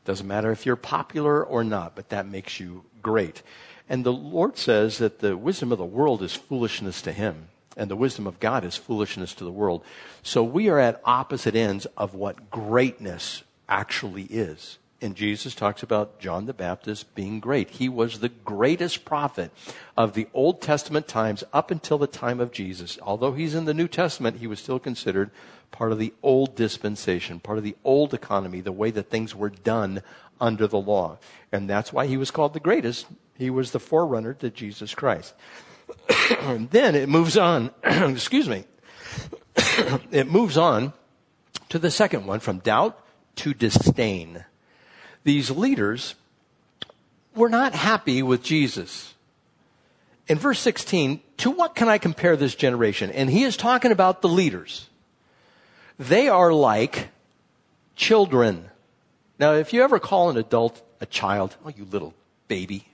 Doesn't 0.06 0.28
matter 0.28 0.52
if 0.52 0.66
you're 0.66 0.76
popular 0.76 1.44
or 1.44 1.64
not, 1.64 1.96
but 1.96 2.10
that 2.10 2.28
makes 2.28 2.60
you 2.60 2.84
great. 3.04 3.44
And 3.88 4.04
the 4.04 4.12
Lord 4.12 4.58
says 4.58 4.98
that 4.98 5.20
the 5.20 5.38
wisdom 5.38 5.72
of 5.72 5.78
the 5.78 5.86
world 5.86 6.24
is 6.24 6.34
foolishness 6.34 7.04
to 7.04 7.12
him, 7.12 7.50
and 7.78 7.92
the 7.92 7.96
wisdom 7.96 8.26
of 8.26 8.40
God 8.40 8.66
is 8.66 8.76
foolishness 8.76 9.36
to 9.36 9.44
the 9.44 9.52
world. 9.52 9.84
So 10.24 10.44
we 10.44 10.68
are 10.68 10.80
at 10.80 11.00
opposite 11.06 11.56
ends 11.56 11.86
of 11.96 12.16
what 12.16 12.50
greatness 12.50 13.44
actually 13.70 14.24
is. 14.24 14.80
And 15.00 15.16
Jesus 15.16 15.54
talks 15.54 15.84
about 15.84 16.18
John 16.20 16.48
the 16.48 16.54
Baptist 16.54 17.14
being 17.14 17.40
great. 17.40 17.70
He 17.72 17.88
was 17.88 18.20
the 18.20 18.30
greatest 18.30 19.06
prophet 19.06 19.52
of 19.96 20.14
the 20.14 20.28
Old 20.34 20.60
Testament 20.62 21.08
times 21.08 21.44
up 21.54 21.70
until 21.70 22.00
the 22.00 22.08
time 22.08 22.40
of 22.40 22.52
Jesus. 22.52 22.98
Although 23.02 23.34
he's 23.34 23.54
in 23.54 23.66
the 23.66 23.74
New 23.76 23.90
Testament, 23.90 24.38
he 24.38 24.48
was 24.48 24.60
still 24.60 24.80
considered 24.80 25.30
part 25.74 25.92
of 25.92 26.00
the 26.00 26.14
old 26.24 26.56
dispensation, 26.56 27.40
part 27.40 27.58
of 27.58 27.64
the 27.66 27.76
old 27.84 28.14
economy, 28.14 28.62
the 28.62 28.72
way 28.72 28.92
that 28.92 29.10
things 29.10 29.36
were 29.36 29.50
done 29.50 30.02
under 30.40 30.68
the 30.68 30.80
law. 30.80 31.18
And 31.52 31.70
that's 31.70 31.92
why 31.92 32.06
he 32.06 32.16
was 32.16 32.32
called 32.32 32.54
the 32.54 32.62
greatest. 32.62 33.08
He 33.38 33.50
was 33.50 33.72
the 33.72 33.80
forerunner 33.80 34.34
to 34.36 34.50
Jesus 34.50 34.94
Christ. 34.94 35.34
then 36.48 36.96
it 36.96 37.10
moves 37.10 37.36
on, 37.38 37.72
excuse 37.84 38.48
me, 38.48 38.66
it 40.12 40.32
moves 40.32 40.58
on 40.58 40.94
to 41.70 41.80
the 41.80 41.92
second 41.92 42.28
one 42.28 42.40
from 42.40 42.60
doubt 42.60 42.98
to 43.38 43.54
disdain. 43.54 44.46
These 45.24 45.50
leaders 45.50 46.14
were 47.36 47.50
not 47.50 47.74
happy 47.74 48.22
with 48.22 48.44
Jesus. 48.44 49.16
In 50.28 50.38
verse 50.38 50.60
16, 50.60 51.20
to 51.38 51.50
what 51.50 51.74
can 51.74 51.90
I 51.90 51.98
compare 51.98 52.36
this 52.36 52.54
generation? 52.54 53.10
And 53.10 53.30
he 53.30 53.44
is 53.44 53.58
talking 53.58 53.92
about 53.92 54.22
the 54.22 54.30
leaders. 54.30 54.88
They 56.00 56.28
are 56.28 56.52
like 56.52 57.10
children. 57.96 58.70
Now, 59.40 59.54
if 59.54 59.74
you 59.74 59.84
ever 59.84 60.00
call 60.00 60.30
an 60.30 60.38
adult 60.38 60.82
a 61.02 61.06
child, 61.06 61.56
oh, 61.66 61.70
you 61.70 61.86
little 61.86 62.14
baby, 62.48 62.88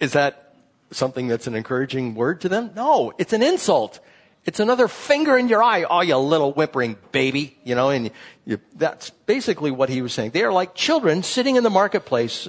is 0.00 0.12
that 0.12 0.54
something 0.90 1.28
that's 1.28 1.46
an 1.46 1.54
encouraging 1.54 2.14
word 2.14 2.40
to 2.42 2.48
them? 2.48 2.70
No, 2.74 3.12
it's 3.18 3.32
an 3.32 3.42
insult. 3.42 4.00
It's 4.44 4.60
another 4.60 4.88
finger 4.88 5.36
in 5.36 5.48
your 5.48 5.62
eye. 5.62 5.84
Oh, 5.84 6.00
you 6.00 6.16
little 6.16 6.52
whimpering 6.52 6.96
baby. 7.12 7.56
You 7.64 7.74
know, 7.74 7.90
and 7.90 8.10
you, 8.46 8.60
that's 8.74 9.10
basically 9.10 9.70
what 9.70 9.88
he 9.88 10.00
was 10.00 10.12
saying. 10.12 10.30
They 10.30 10.42
are 10.42 10.52
like 10.52 10.74
children 10.74 11.22
sitting 11.22 11.56
in 11.56 11.64
the 11.64 11.70
marketplace, 11.70 12.48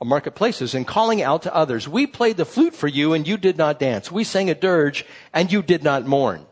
uh, 0.00 0.04
marketplaces 0.04 0.74
and 0.74 0.86
calling 0.86 1.20
out 1.20 1.42
to 1.42 1.54
others. 1.54 1.86
We 1.86 2.06
played 2.06 2.36
the 2.36 2.46
flute 2.46 2.74
for 2.74 2.88
you 2.88 3.12
and 3.12 3.28
you 3.28 3.36
did 3.36 3.58
not 3.58 3.78
dance. 3.78 4.10
We 4.10 4.24
sang 4.24 4.48
a 4.48 4.54
dirge 4.54 5.04
and 5.32 5.52
you 5.52 5.62
did 5.62 5.82
not 5.82 6.06
mourn. 6.06 6.46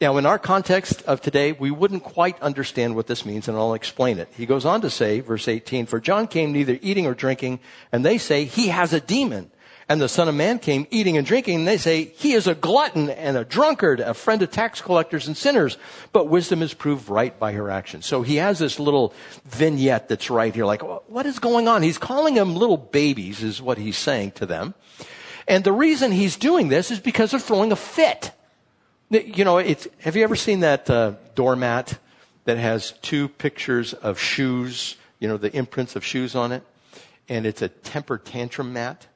Now, 0.00 0.16
in 0.16 0.26
our 0.26 0.40
context 0.40 1.02
of 1.02 1.20
today, 1.20 1.52
we 1.52 1.70
wouldn't 1.70 2.02
quite 2.02 2.40
understand 2.42 2.96
what 2.96 3.06
this 3.06 3.24
means, 3.24 3.46
and 3.46 3.56
I'll 3.56 3.74
explain 3.74 4.18
it. 4.18 4.28
He 4.36 4.44
goes 4.44 4.64
on 4.64 4.80
to 4.80 4.90
say, 4.90 5.20
verse 5.20 5.46
18, 5.46 5.86
For 5.86 6.00
John 6.00 6.26
came 6.26 6.52
neither 6.52 6.78
eating 6.82 7.06
or 7.06 7.14
drinking, 7.14 7.60
and 7.92 8.04
they 8.04 8.18
say 8.18 8.44
he 8.44 8.68
has 8.68 8.92
a 8.92 9.00
demon. 9.00 9.52
And 9.88 10.00
the 10.00 10.08
Son 10.08 10.28
of 10.28 10.34
Man 10.34 10.58
came 10.58 10.86
eating 10.90 11.16
and 11.16 11.26
drinking, 11.26 11.58
and 11.58 11.68
they 11.68 11.76
say, 11.76 12.04
He 12.04 12.32
is 12.32 12.46
a 12.46 12.54
glutton 12.54 13.10
and 13.10 13.36
a 13.36 13.44
drunkard, 13.44 14.00
a 14.00 14.14
friend 14.14 14.40
of 14.42 14.50
tax 14.50 14.80
collectors 14.80 15.28
and 15.28 15.36
sinners. 15.36 15.76
But 16.12 16.28
wisdom 16.28 16.62
is 16.62 16.74
proved 16.74 17.08
right 17.08 17.38
by 17.38 17.52
her 17.52 17.70
actions. 17.70 18.06
So 18.06 18.22
he 18.22 18.36
has 18.36 18.58
this 18.58 18.80
little 18.80 19.12
vignette 19.44 20.08
that's 20.08 20.30
right 20.30 20.54
here, 20.54 20.64
like, 20.64 20.82
what 21.08 21.26
is 21.26 21.38
going 21.38 21.68
on? 21.68 21.82
He's 21.82 21.98
calling 21.98 22.34
them 22.34 22.56
little 22.56 22.78
babies, 22.78 23.42
is 23.42 23.60
what 23.60 23.78
he's 23.78 23.98
saying 23.98 24.32
to 24.32 24.46
them. 24.46 24.74
And 25.46 25.62
the 25.62 25.72
reason 25.72 26.10
he's 26.10 26.36
doing 26.36 26.68
this 26.68 26.90
is 26.90 26.98
because 26.98 27.30
they're 27.30 27.40
throwing 27.40 27.70
a 27.70 27.76
fit. 27.76 28.32
You 29.14 29.44
know, 29.44 29.58
have 29.58 30.16
you 30.16 30.24
ever 30.24 30.34
seen 30.34 30.60
that 30.60 30.90
uh, 30.90 31.12
doormat 31.36 32.00
that 32.46 32.58
has 32.58 32.94
two 33.00 33.28
pictures 33.28 33.94
of 33.94 34.18
shoes, 34.18 34.96
you 35.20 35.28
know, 35.28 35.36
the 35.36 35.54
imprints 35.56 35.94
of 35.94 36.04
shoes 36.04 36.34
on 36.34 36.50
it? 36.50 36.64
And 37.28 37.46
it's 37.46 37.62
a 37.62 37.68
temper 37.68 38.18
tantrum 38.18 38.72
mat 38.72 39.06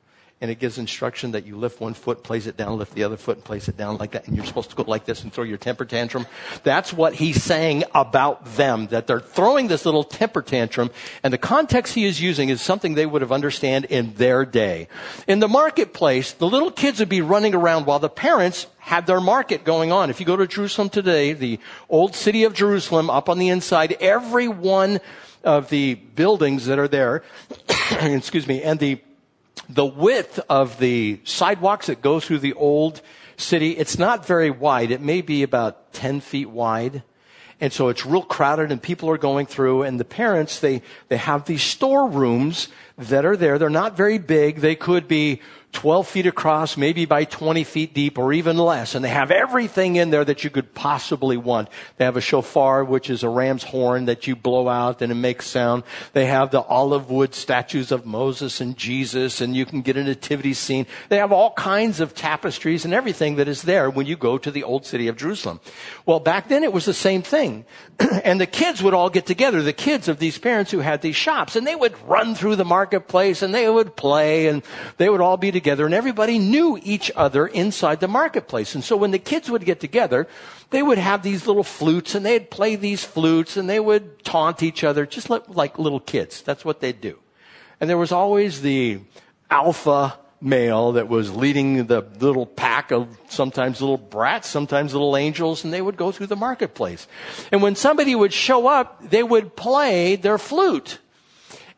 and 0.40 0.50
it 0.50 0.61
gives 0.61 0.78
instruction 0.78 1.33
that 1.33 1.47
you 1.47 1.57
lift 1.57 1.80
one 1.80 1.95
foot, 1.95 2.23
place 2.23 2.47
it 2.47 2.57
down, 2.57 2.78
lift 2.78 2.95
the 2.95 3.02
other 3.02 3.16
foot, 3.16 3.38
and 3.38 3.45
place 3.45 3.68
it 3.68 3.76
down 3.76 3.97
like 3.97 4.12
that, 4.12 4.26
and 4.28 4.37
you're 4.37 4.47
supposed 4.47 4.71
to 4.71 4.76
go 4.76 4.85
like 4.87 5.04
this 5.04 5.25
and 5.25 5.33
throw 5.33 5.42
your 5.42 5.59
temper 5.59 5.85
tantrum. 5.85 6.26
That's 6.62 6.92
what 6.92 7.14
he's 7.14 7.42
saying 7.42 7.85
about 7.92 8.45
them, 8.57 8.87
that 8.88 9.09
they're 9.09 9.18
throwing 9.21 9.66
this 9.66 9.85
little 9.85 10.04
temper 10.04 10.42
tantrum, 10.42 10.90
and 11.25 11.33
the 11.33 11.38
context 11.38 11.95
he 11.95 12.04
is 12.04 12.21
using 12.21 12.50
is 12.50 12.61
something 12.61 12.95
they 12.95 13.07
would 13.07 13.23
have 13.23 13.33
understand 13.33 13.87
in 13.87 14.14
their 14.14 14.45
day. 14.45 14.87
In 15.26 15.40
the 15.40 15.49
marketplace, 15.49 16.33
the 16.33 16.49
little 16.49 16.71
kids 16.71 17.00
would 17.00 17.09
be 17.09 17.21
running 17.21 17.54
around 17.54 17.87
while 17.87 17.99
the 17.99 18.09
parents 18.09 18.68
had 18.78 19.07
their 19.07 19.21
market 19.21 19.64
going 19.64 19.90
on. 19.90 20.09
If 20.09 20.21
you 20.21 20.26
go 20.26 20.37
to 20.37 20.47
Jerusalem 20.47 20.88
today, 20.88 21.33
the 21.33 21.59
old 21.88 22.14
city 22.14 22.45
of 22.45 22.54
Jerusalem, 22.54 23.11
up 23.11 23.28
on 23.28 23.38
the 23.38 23.49
inside, 23.49 23.97
every 24.00 24.47
one 24.47 25.00
of 25.42 25.68
the 25.68 25.95
buildings 25.95 26.66
that 26.66 26.78
are 26.78 26.88
there, 26.88 27.23
excuse 28.00 28.47
me, 28.47 28.62
and 28.62 28.78
the 28.78 29.00
the 29.69 29.87
width 29.87 30.41
of 30.49 30.79
the 30.79 31.21
sidewalks 31.25 31.87
that 31.87 32.03
go 32.03 32.21
through 32.21 32.38
the 32.38 32.55
old 32.55 33.00
city, 33.37 33.73
it's 33.73 33.99
not 33.99 34.27
very 34.27 34.50
wide. 34.50 34.91
It 34.91 35.00
may 35.00 35.21
be 35.21 35.43
about 35.43 35.93
10 35.93 36.21
feet 36.21 36.50
wide. 36.50 37.03
And 37.61 37.73
so 37.73 37.88
it's 37.88 38.07
real 38.07 38.23
crowded 38.23 38.71
and 38.71 38.81
people 38.81 39.11
are 39.11 39.19
going 39.19 39.47
through 39.47 39.83
and 39.83 39.99
the 39.99 40.05
parents, 40.05 40.61
they, 40.61 40.83
they 41.09 41.17
have 41.17 41.45
these 41.45 41.62
storerooms 41.62 42.69
that 42.97 43.25
are 43.25 43.37
there. 43.37 43.59
They're 43.59 43.69
not 43.69 43.97
very 43.97 44.19
big. 44.19 44.61
They 44.61 44.77
could 44.77 45.09
be 45.09 45.41
12 45.73 46.09
feet 46.09 46.27
across, 46.27 46.77
maybe 46.77 47.05
by 47.05 47.25
20 47.25 47.63
feet 47.63 47.95
deep 47.95 48.19
or 48.19 48.33
even 48.33 48.57
less. 48.57 48.95
And 48.95 49.05
they 49.05 49.11
have 49.11 49.31
everything 49.31 49.97
in 49.97 50.11
there 50.11 50.25
that 50.25 50.43
you 50.43 50.51
could 50.51 50.75
possibly 50.75 51.37
want. 51.37 51.69
They 51.99 52.05
have 52.05 52.17
a 52.17 52.23
shofar, 52.23 52.85
which 52.85 53.11
is 53.11 53.23
a 53.23 53.29
ram's 53.29 53.63
horn 53.63 54.07
that 54.07 54.27
you 54.27 54.35
blow 54.35 54.69
out 54.69 55.03
and 55.03 55.13
it 55.13 55.17
makes 55.17 55.47
sound. 55.47 55.85
They 56.15 56.27
have 56.27 56.51
the 56.51 56.63
olive 56.63 57.11
wood 57.11 57.35
statues 57.35 57.93
of 57.93 58.07
Moses 58.07 58.61
and 58.61 58.77
Jesus 58.77 59.41
and 59.41 59.55
you 59.55 59.67
can 59.67 59.83
get 59.83 59.97
a 59.97 60.03
nativity 60.03 60.55
scene. 60.55 60.87
They 61.11 61.19
have 61.19 61.33
all 61.33 61.53
kinds 61.53 62.01
of 62.01 62.15
tapestries 62.15 62.85
and 62.85 62.95
everything 62.95 63.37
that 63.37 63.47
is 63.47 63.63
there 63.63 63.91
when 63.91 64.07
you 64.07 64.17
go 64.17 64.39
to 64.39 64.51
the 64.51 64.65
old 64.65 64.87
city 64.87 65.07
of 65.07 65.17
Jerusalem. 65.17 65.61
Well, 66.07 66.19
back 66.19 66.49
then 66.49 66.65
it 66.65 66.73
was 66.73 66.87
the 66.87 66.95
same 66.95 67.23
thing. 67.23 67.67
and 68.25 68.41
the 68.41 68.47
kids 68.47 68.83
would 68.83 68.95
all 68.95 69.11
get 69.11 69.27
together, 69.27 69.63
the 69.63 69.73
kids 69.73 70.09
of 70.09 70.19
these 70.19 70.39
parents 70.39 70.71
who 70.71 70.81
had 70.81 71.03
these 71.03 71.17
shops, 71.17 71.57
and 71.57 71.67
they 71.67 71.77
would 71.77 71.95
run 72.09 72.35
through 72.35 72.57
the 72.57 72.65
marketplace 72.65 73.43
and 73.43 73.55
they 73.55 73.69
would 73.69 73.97
play 73.97 74.47
and 74.47 74.63
they 74.97 75.09
would 75.09 75.21
all 75.21 75.37
be 75.37 75.51
together 75.59 75.85
and 75.85 75.95
everybody 75.95 76.38
knew 76.38 76.79
each 76.83 77.11
other 77.17 77.47
inside 77.47 77.99
the 78.00 78.09
marketplace. 78.09 78.75
And 78.75 78.85
so 78.85 78.97
when 78.97 79.11
the 79.11 79.19
kids 79.19 79.50
would 79.50 79.65
get 79.65 79.81
together, 79.81 80.29
they 80.71 80.83
would 80.83 80.99
have 80.99 81.23
these 81.23 81.47
little 81.47 81.65
flutes 81.65 82.15
and 82.15 82.25
they'd 82.25 82.50
play 82.50 82.77
these 82.77 83.05
flutes 83.05 83.57
and 83.57 83.69
they 83.69 83.81
would 83.81 84.23
taunt 84.25 84.62
each 84.62 84.85
other 84.85 85.07
just 85.07 85.29
like 85.31 85.79
little 85.79 86.00
kids. 86.00 86.43
That's 86.43 86.65
what 86.65 86.81
they'd 86.81 87.00
do. 87.00 87.19
And 87.81 87.91
there 87.91 87.99
was 87.99 88.12
always 88.12 88.62
the 88.62 89.00
alpha 89.50 90.19
male 90.41 90.93
that 90.93 91.09
was 91.09 91.35
leading 91.35 91.87
the 91.87 92.03
little 92.21 92.47
pack 92.47 92.93
of 92.93 93.09
sometimes 93.29 93.81
little 93.81 93.99
brats, 93.99 94.49
sometimes 94.49 94.93
little 94.93 95.17
angels, 95.17 95.65
and 95.65 95.73
they 95.73 95.83
would 95.83 95.97
go 95.97 96.12
through 96.12 96.29
the 96.29 96.37
marketplace. 96.37 97.09
And 97.50 97.62
when 97.62 97.75
somebody 97.75 98.15
would 98.15 98.33
show 98.33 98.69
up, 98.69 99.11
they 99.11 99.23
would 99.23 99.57
play 99.57 100.17
their 100.17 100.38
flute. 100.38 100.99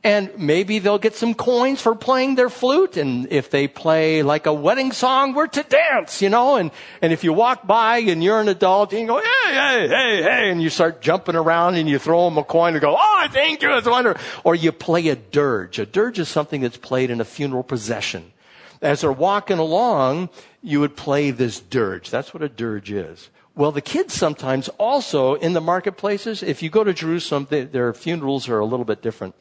And 0.02 0.30
maybe 0.38 0.78
they'll 0.78 0.98
get 0.98 1.14
some 1.14 1.34
coins 1.34 1.82
for 1.82 1.94
playing 1.94 2.36
their 2.36 2.48
flute. 2.48 2.96
And 2.96 3.30
if 3.30 3.50
they 3.50 3.68
play 3.68 4.22
like 4.22 4.46
a 4.46 4.52
wedding 4.52 4.92
song, 4.92 5.34
we're 5.34 5.46
to 5.48 5.62
dance, 5.62 6.22
you 6.22 6.30
know. 6.30 6.56
And, 6.56 6.70
and 7.02 7.12
if 7.12 7.22
you 7.22 7.34
walk 7.34 7.66
by 7.66 7.98
and 7.98 8.24
you're 8.24 8.40
an 8.40 8.48
adult 8.48 8.94
you 8.94 9.06
go, 9.06 9.18
hey, 9.18 9.52
hey, 9.52 9.88
hey, 9.88 10.22
hey, 10.22 10.50
and 10.50 10.62
you 10.62 10.70
start 10.70 11.02
jumping 11.02 11.36
around 11.36 11.74
and 11.74 11.86
you 11.86 11.98
throw 11.98 12.24
them 12.24 12.38
a 12.38 12.44
coin 12.44 12.72
and 12.72 12.80
go, 12.80 12.96
oh, 12.98 13.28
thank 13.30 13.60
you, 13.60 13.76
it's 13.76 13.86
wonderful. 13.86 14.22
Or 14.42 14.54
you 14.54 14.72
play 14.72 15.06
a 15.08 15.16
dirge. 15.16 15.78
A 15.78 15.84
dirge 15.84 16.18
is 16.18 16.30
something 16.30 16.62
that's 16.62 16.78
played 16.78 17.10
in 17.10 17.20
a 17.20 17.24
funeral 17.26 17.62
procession. 17.62 18.32
As 18.80 19.02
they're 19.02 19.12
walking 19.12 19.58
along, 19.58 20.30
you 20.62 20.80
would 20.80 20.96
play 20.96 21.30
this 21.30 21.60
dirge. 21.60 22.08
That's 22.08 22.32
what 22.32 22.42
a 22.42 22.48
dirge 22.48 22.90
is. 22.90 23.28
Well, 23.54 23.72
the 23.72 23.82
kids 23.82 24.14
sometimes 24.14 24.70
also 24.78 25.34
in 25.34 25.52
the 25.52 25.60
marketplaces, 25.60 26.42
if 26.42 26.62
you 26.62 26.70
go 26.70 26.84
to 26.84 26.94
Jerusalem, 26.94 27.48
they, 27.50 27.64
their 27.64 27.92
funerals 27.92 28.48
are 28.48 28.58
a 28.58 28.64
little 28.64 28.86
bit 28.86 29.02
different. 29.02 29.34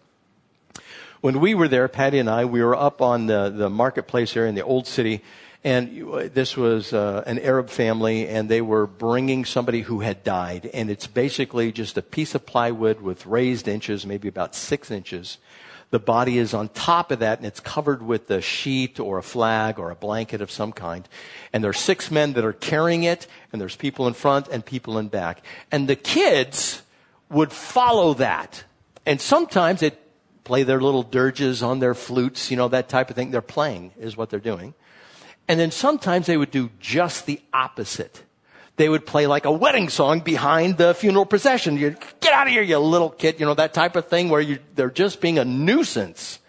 When 1.22 1.42
we 1.42 1.54
were 1.54 1.68
there, 1.68 1.90
Patty 1.90 2.18
and 2.20 2.30
I, 2.30 2.46
we 2.46 2.64
were 2.64 2.78
up 2.78 3.02
on 3.02 3.26
the, 3.26 3.50
the 3.50 3.70
marketplace 3.70 4.38
area 4.38 4.48
in 4.48 4.56
the 4.56 4.64
old 4.64 4.88
city, 4.88 5.22
and 5.66 6.32
this 6.34 6.56
was 6.56 6.94
uh, 6.94 7.26
an 7.28 7.40
Arab 7.40 7.70
family, 7.70 8.26
and 8.26 8.48
they 8.48 8.62
were 8.62 8.88
bringing 8.88 9.44
somebody 9.44 9.82
who 9.82 10.00
had 10.00 10.24
died, 10.24 10.70
and 10.74 10.90
it's 10.90 11.08
basically 11.08 11.74
just 11.74 11.98
a 11.98 12.02
piece 12.02 12.36
of 12.36 12.46
plywood 12.46 13.02
with 13.02 13.26
raised 13.26 13.68
inches, 13.68 14.06
maybe 14.06 14.30
about 14.30 14.56
six 14.56 14.92
inches. 14.92 15.40
The 15.90 16.00
body 16.00 16.38
is 16.38 16.54
on 16.54 16.70
top 16.70 17.12
of 17.12 17.20
that, 17.20 17.40
and 17.40 17.46
it's 17.46 17.60
covered 17.60 18.02
with 18.02 18.32
a 18.32 18.40
sheet 18.40 18.98
or 18.98 19.18
a 19.18 19.24
flag 19.24 19.78
or 19.78 19.92
a 19.92 19.96
blanket 19.96 20.40
of 20.40 20.50
some 20.50 20.72
kind. 20.72 21.06
And 21.52 21.62
there 21.62 21.72
are 21.72 21.74
six 21.74 22.10
men 22.10 22.32
that 22.34 22.46
are 22.46 22.54
carrying 22.54 23.04
it, 23.04 23.28
and 23.52 23.60
there's 23.60 23.76
people 23.76 24.08
in 24.08 24.14
front 24.14 24.48
and 24.48 24.66
people 24.66 24.98
in 24.98 25.10
back. 25.10 25.44
And 25.70 25.90
the 25.90 25.98
kids 25.98 26.82
would 27.28 27.52
follow 27.52 28.14
that. 28.14 28.64
And 29.06 29.20
sometimes 29.20 29.82
it 29.82 30.00
play 30.50 30.64
their 30.64 30.82
little 30.82 31.04
dirges 31.04 31.62
on 31.62 31.78
their 31.78 31.94
flutes, 31.94 32.50
you 32.50 32.58
know, 32.58 32.68
that 32.70 32.90
type 32.90 33.12
of 33.12 33.16
thing. 33.16 33.30
They're 33.30 33.40
playing 33.40 33.94
is 34.00 34.18
what 34.18 34.32
they're 34.32 34.40
doing. 34.40 34.74
And 35.48 35.60
then 35.60 35.70
sometimes 35.70 36.26
they 36.26 36.38
would 36.38 36.50
do 36.50 36.72
just 36.80 37.28
the 37.28 37.40
opposite. 37.54 38.24
They 38.76 38.90
would 38.90 39.06
play 39.06 39.28
like 39.28 39.46
a 39.46 39.52
wedding 39.52 39.90
song 39.90 40.22
behind 40.22 40.80
the 40.80 40.96
funeral 40.96 41.28
procession. 41.28 41.78
You 41.78 41.96
get 42.20 42.34
out 42.34 42.48
of 42.48 42.54
here, 42.54 42.64
you 42.64 42.80
little 42.80 43.12
kid, 43.12 43.40
you 43.40 43.46
know, 43.46 43.54
that 43.54 43.76
type 43.76 43.96
of 43.96 44.08
thing 44.08 44.30
where 44.30 44.42
you, 44.42 44.58
they're 44.74 44.90
just 44.90 45.22
being 45.22 45.38
a 45.38 45.46
nuisance. 45.46 46.40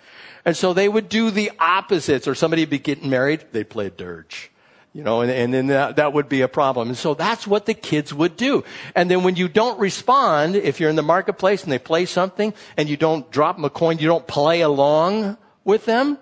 And 0.46 0.56
so 0.56 0.72
they 0.72 0.88
would 0.88 1.10
do 1.10 1.30
the 1.30 1.52
opposites, 1.58 2.26
or 2.26 2.34
somebody 2.34 2.62
would 2.62 2.70
be 2.70 2.78
getting 2.78 3.10
married, 3.10 3.44
they'd 3.52 3.68
play 3.68 3.88
a 3.88 3.90
dirge. 3.90 4.50
You 4.92 5.04
know, 5.04 5.20
and, 5.20 5.30
and 5.30 5.54
then 5.54 5.68
that, 5.68 5.96
that 5.96 6.12
would 6.12 6.28
be 6.28 6.40
a 6.40 6.48
problem. 6.48 6.88
And 6.88 6.98
so 6.98 7.14
that's 7.14 7.46
what 7.46 7.66
the 7.66 7.74
kids 7.74 8.12
would 8.12 8.36
do. 8.36 8.64
And 8.96 9.08
then 9.08 9.22
when 9.22 9.36
you 9.36 9.46
don't 9.46 9.78
respond, 9.78 10.56
if 10.56 10.80
you're 10.80 10.90
in 10.90 10.96
the 10.96 11.02
marketplace 11.02 11.62
and 11.62 11.70
they 11.70 11.78
play 11.78 12.06
something 12.06 12.52
and 12.76 12.88
you 12.88 12.96
don't 12.96 13.30
drop 13.30 13.54
them 13.54 13.64
a 13.64 13.70
coin, 13.70 13.98
you 13.98 14.08
don't 14.08 14.26
play 14.26 14.62
along 14.62 15.36
with 15.64 15.84
them, 15.84 16.18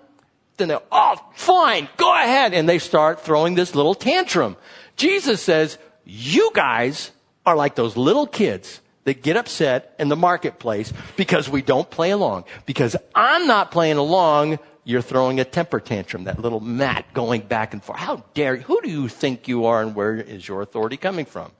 then 0.57 0.67
they're, 0.67 0.81
oh, 0.91 1.15
fine, 1.33 1.89
go 1.97 2.13
ahead. 2.13 2.53
And 2.53 2.69
they 2.69 2.77
start 2.77 3.21
throwing 3.21 3.55
this 3.55 3.73
little 3.73 3.95
tantrum. 3.95 4.55
Jesus 4.97 5.41
says, 5.41 5.79
you 6.05 6.51
guys 6.53 7.11
are 7.47 7.55
like 7.55 7.73
those 7.73 7.97
little 7.97 8.27
kids 8.27 8.81
that 9.05 9.23
get 9.23 9.37
upset 9.37 9.95
in 9.97 10.09
the 10.09 10.15
marketplace 10.15 10.93
because 11.15 11.49
we 11.49 11.63
don't 11.63 11.89
play 11.89 12.11
along. 12.11 12.43
Because 12.67 12.95
I'm 13.15 13.47
not 13.47 13.71
playing 13.71 13.97
along 13.97 14.59
you're 14.89 15.03
throwing 15.03 15.39
a 15.39 15.45
temper 15.45 15.79
tantrum, 15.79 16.23
that 16.23 16.39
little 16.39 16.59
mat 16.59 17.05
going 17.13 17.41
back 17.41 17.73
and 17.73 17.83
forth. 17.83 17.99
How 17.99 18.23
dare 18.33 18.55
you? 18.55 18.63
Who 18.63 18.81
do 18.81 18.89
you 18.89 19.07
think 19.07 19.47
you 19.47 19.65
are 19.65 19.83
and 19.83 19.93
where 19.93 20.15
is 20.15 20.47
your 20.47 20.63
authority 20.63 20.97
coming 20.97 21.25
from? 21.25 21.51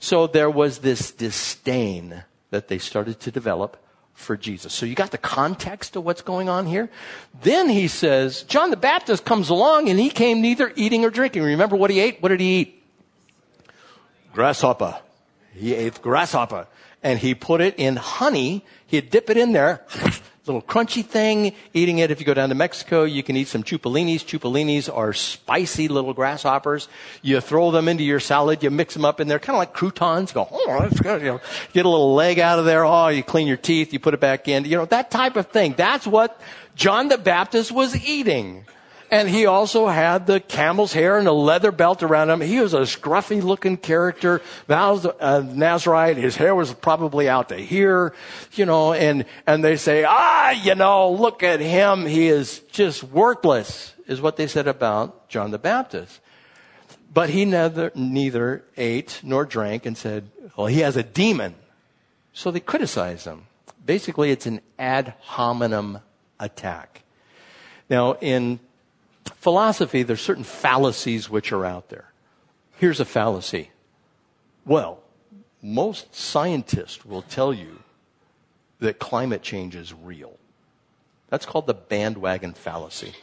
So 0.00 0.26
there 0.26 0.50
was 0.50 0.80
this 0.80 1.10
disdain 1.10 2.24
that 2.50 2.68
they 2.68 2.76
started 2.76 3.20
to 3.20 3.30
develop 3.30 3.82
for 4.12 4.36
Jesus. 4.36 4.74
So 4.74 4.84
you 4.84 4.94
got 4.94 5.12
the 5.12 5.16
context 5.16 5.96
of 5.96 6.04
what's 6.04 6.20
going 6.20 6.50
on 6.50 6.66
here. 6.66 6.90
Then 7.40 7.70
he 7.70 7.88
says, 7.88 8.42
John 8.42 8.68
the 8.68 8.76
Baptist 8.76 9.24
comes 9.24 9.48
along 9.48 9.88
and 9.88 9.98
he 9.98 10.10
came 10.10 10.42
neither 10.42 10.70
eating 10.76 11.06
or 11.06 11.10
drinking. 11.10 11.44
Remember 11.44 11.74
what 11.74 11.88
he 11.88 12.00
ate? 12.00 12.20
What 12.20 12.28
did 12.28 12.40
he 12.40 12.60
eat? 12.60 12.82
Grasshopper. 14.34 15.00
He 15.54 15.74
ate 15.74 16.02
grasshopper. 16.02 16.66
And 17.02 17.18
he 17.18 17.34
put 17.34 17.62
it 17.62 17.76
in 17.78 17.96
honey. 17.96 18.66
He'd 18.86 19.08
dip 19.08 19.30
it 19.30 19.38
in 19.38 19.52
there 19.52 19.86
little 20.48 20.62
crunchy 20.62 21.04
thing. 21.04 21.54
Eating 21.74 21.98
it, 21.98 22.10
if 22.10 22.20
you 22.20 22.26
go 22.26 22.34
down 22.34 22.48
to 22.48 22.54
Mexico, 22.54 23.04
you 23.04 23.22
can 23.22 23.36
eat 23.36 23.48
some 23.48 23.62
chupalinis. 23.62 24.24
Chupalinis 24.24 24.94
are 24.94 25.12
spicy 25.12 25.88
little 25.88 26.14
grasshoppers. 26.14 26.88
You 27.22 27.40
throw 27.40 27.70
them 27.70 27.88
into 27.88 28.04
your 28.04 28.20
salad, 28.20 28.62
you 28.62 28.70
mix 28.70 28.94
them 28.94 29.04
up 29.04 29.20
in 29.20 29.28
there, 29.28 29.38
kind 29.38 29.54
of 29.54 29.58
like 29.58 29.72
croutons. 29.72 30.32
Go, 30.32 30.48
oh, 30.50 30.78
that's 30.80 31.00
good. 31.00 31.22
You 31.22 31.28
know, 31.28 31.40
get 31.72 31.86
a 31.86 31.88
little 31.88 32.14
leg 32.14 32.38
out 32.38 32.58
of 32.58 32.64
there. 32.64 32.84
Oh, 32.84 33.08
you 33.08 33.22
clean 33.22 33.46
your 33.46 33.56
teeth, 33.56 33.92
you 33.92 34.00
put 34.00 34.14
it 34.14 34.20
back 34.20 34.48
in. 34.48 34.64
You 34.64 34.76
know, 34.76 34.84
that 34.86 35.10
type 35.10 35.36
of 35.36 35.48
thing. 35.48 35.74
That's 35.76 36.06
what 36.06 36.40
John 36.74 37.08
the 37.08 37.18
Baptist 37.18 37.72
was 37.72 37.96
eating. 37.96 38.64
And 39.10 39.28
he 39.28 39.46
also 39.46 39.86
had 39.86 40.26
the 40.26 40.38
camel's 40.38 40.92
hair 40.92 41.16
and 41.16 41.26
a 41.26 41.32
leather 41.32 41.72
belt 41.72 42.02
around 42.02 42.28
him. 42.28 42.42
He 42.42 42.60
was 42.60 42.74
a 42.74 42.80
scruffy 42.80 43.42
looking 43.42 43.78
character. 43.78 44.42
Uh, 44.68 45.42
Nazarite. 45.46 46.18
His 46.18 46.36
hair 46.36 46.54
was 46.54 46.74
probably 46.74 47.28
out 47.28 47.48
to 47.48 47.56
here, 47.56 48.14
you 48.52 48.66
know, 48.66 48.92
and, 48.92 49.24
and 49.46 49.64
they 49.64 49.76
say, 49.76 50.04
ah, 50.06 50.50
you 50.50 50.74
know, 50.74 51.10
look 51.10 51.42
at 51.42 51.60
him. 51.60 52.04
He 52.04 52.28
is 52.28 52.58
just 52.70 53.02
worthless, 53.02 53.94
is 54.06 54.20
what 54.20 54.36
they 54.36 54.46
said 54.46 54.68
about 54.68 55.28
John 55.30 55.52
the 55.52 55.58
Baptist. 55.58 56.20
But 57.12 57.30
he 57.30 57.46
neither, 57.46 57.90
neither 57.94 58.64
ate 58.76 59.20
nor 59.22 59.46
drank 59.46 59.86
and 59.86 59.96
said, 59.96 60.30
well, 60.54 60.66
he 60.66 60.80
has 60.80 60.96
a 60.96 61.02
demon. 61.02 61.54
So 62.34 62.50
they 62.50 62.60
criticized 62.60 63.24
him. 63.24 63.46
Basically, 63.84 64.30
it's 64.30 64.44
an 64.44 64.60
ad 64.78 65.14
hominem 65.20 66.00
attack. 66.38 67.04
Now, 67.88 68.16
in 68.20 68.60
philosophy, 69.40 70.02
there's 70.02 70.20
certain 70.20 70.44
fallacies 70.44 71.30
which 71.30 71.52
are 71.52 71.64
out 71.64 71.88
there. 71.88 72.12
Here's 72.76 73.00
a 73.00 73.04
fallacy. 73.04 73.70
Well, 74.64 75.00
most 75.62 76.14
scientists 76.14 77.04
will 77.04 77.22
tell 77.22 77.52
you 77.52 77.80
that 78.80 78.98
climate 78.98 79.42
change 79.42 79.74
is 79.74 79.92
real. 79.92 80.36
That's 81.28 81.46
called 81.46 81.66
the 81.66 81.74
bandwagon 81.74 82.54
fallacy. 82.54 83.14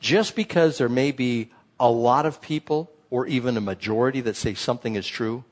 Just 0.00 0.34
because 0.34 0.78
there 0.78 0.88
may 0.88 1.12
be 1.12 1.50
a 1.78 1.90
lot 1.90 2.26
of 2.26 2.40
people 2.40 2.90
or 3.10 3.26
even 3.26 3.56
a 3.56 3.60
majority 3.60 4.20
that 4.22 4.36
say 4.36 4.54
something 4.54 4.94
is 4.96 5.06
true 5.06 5.44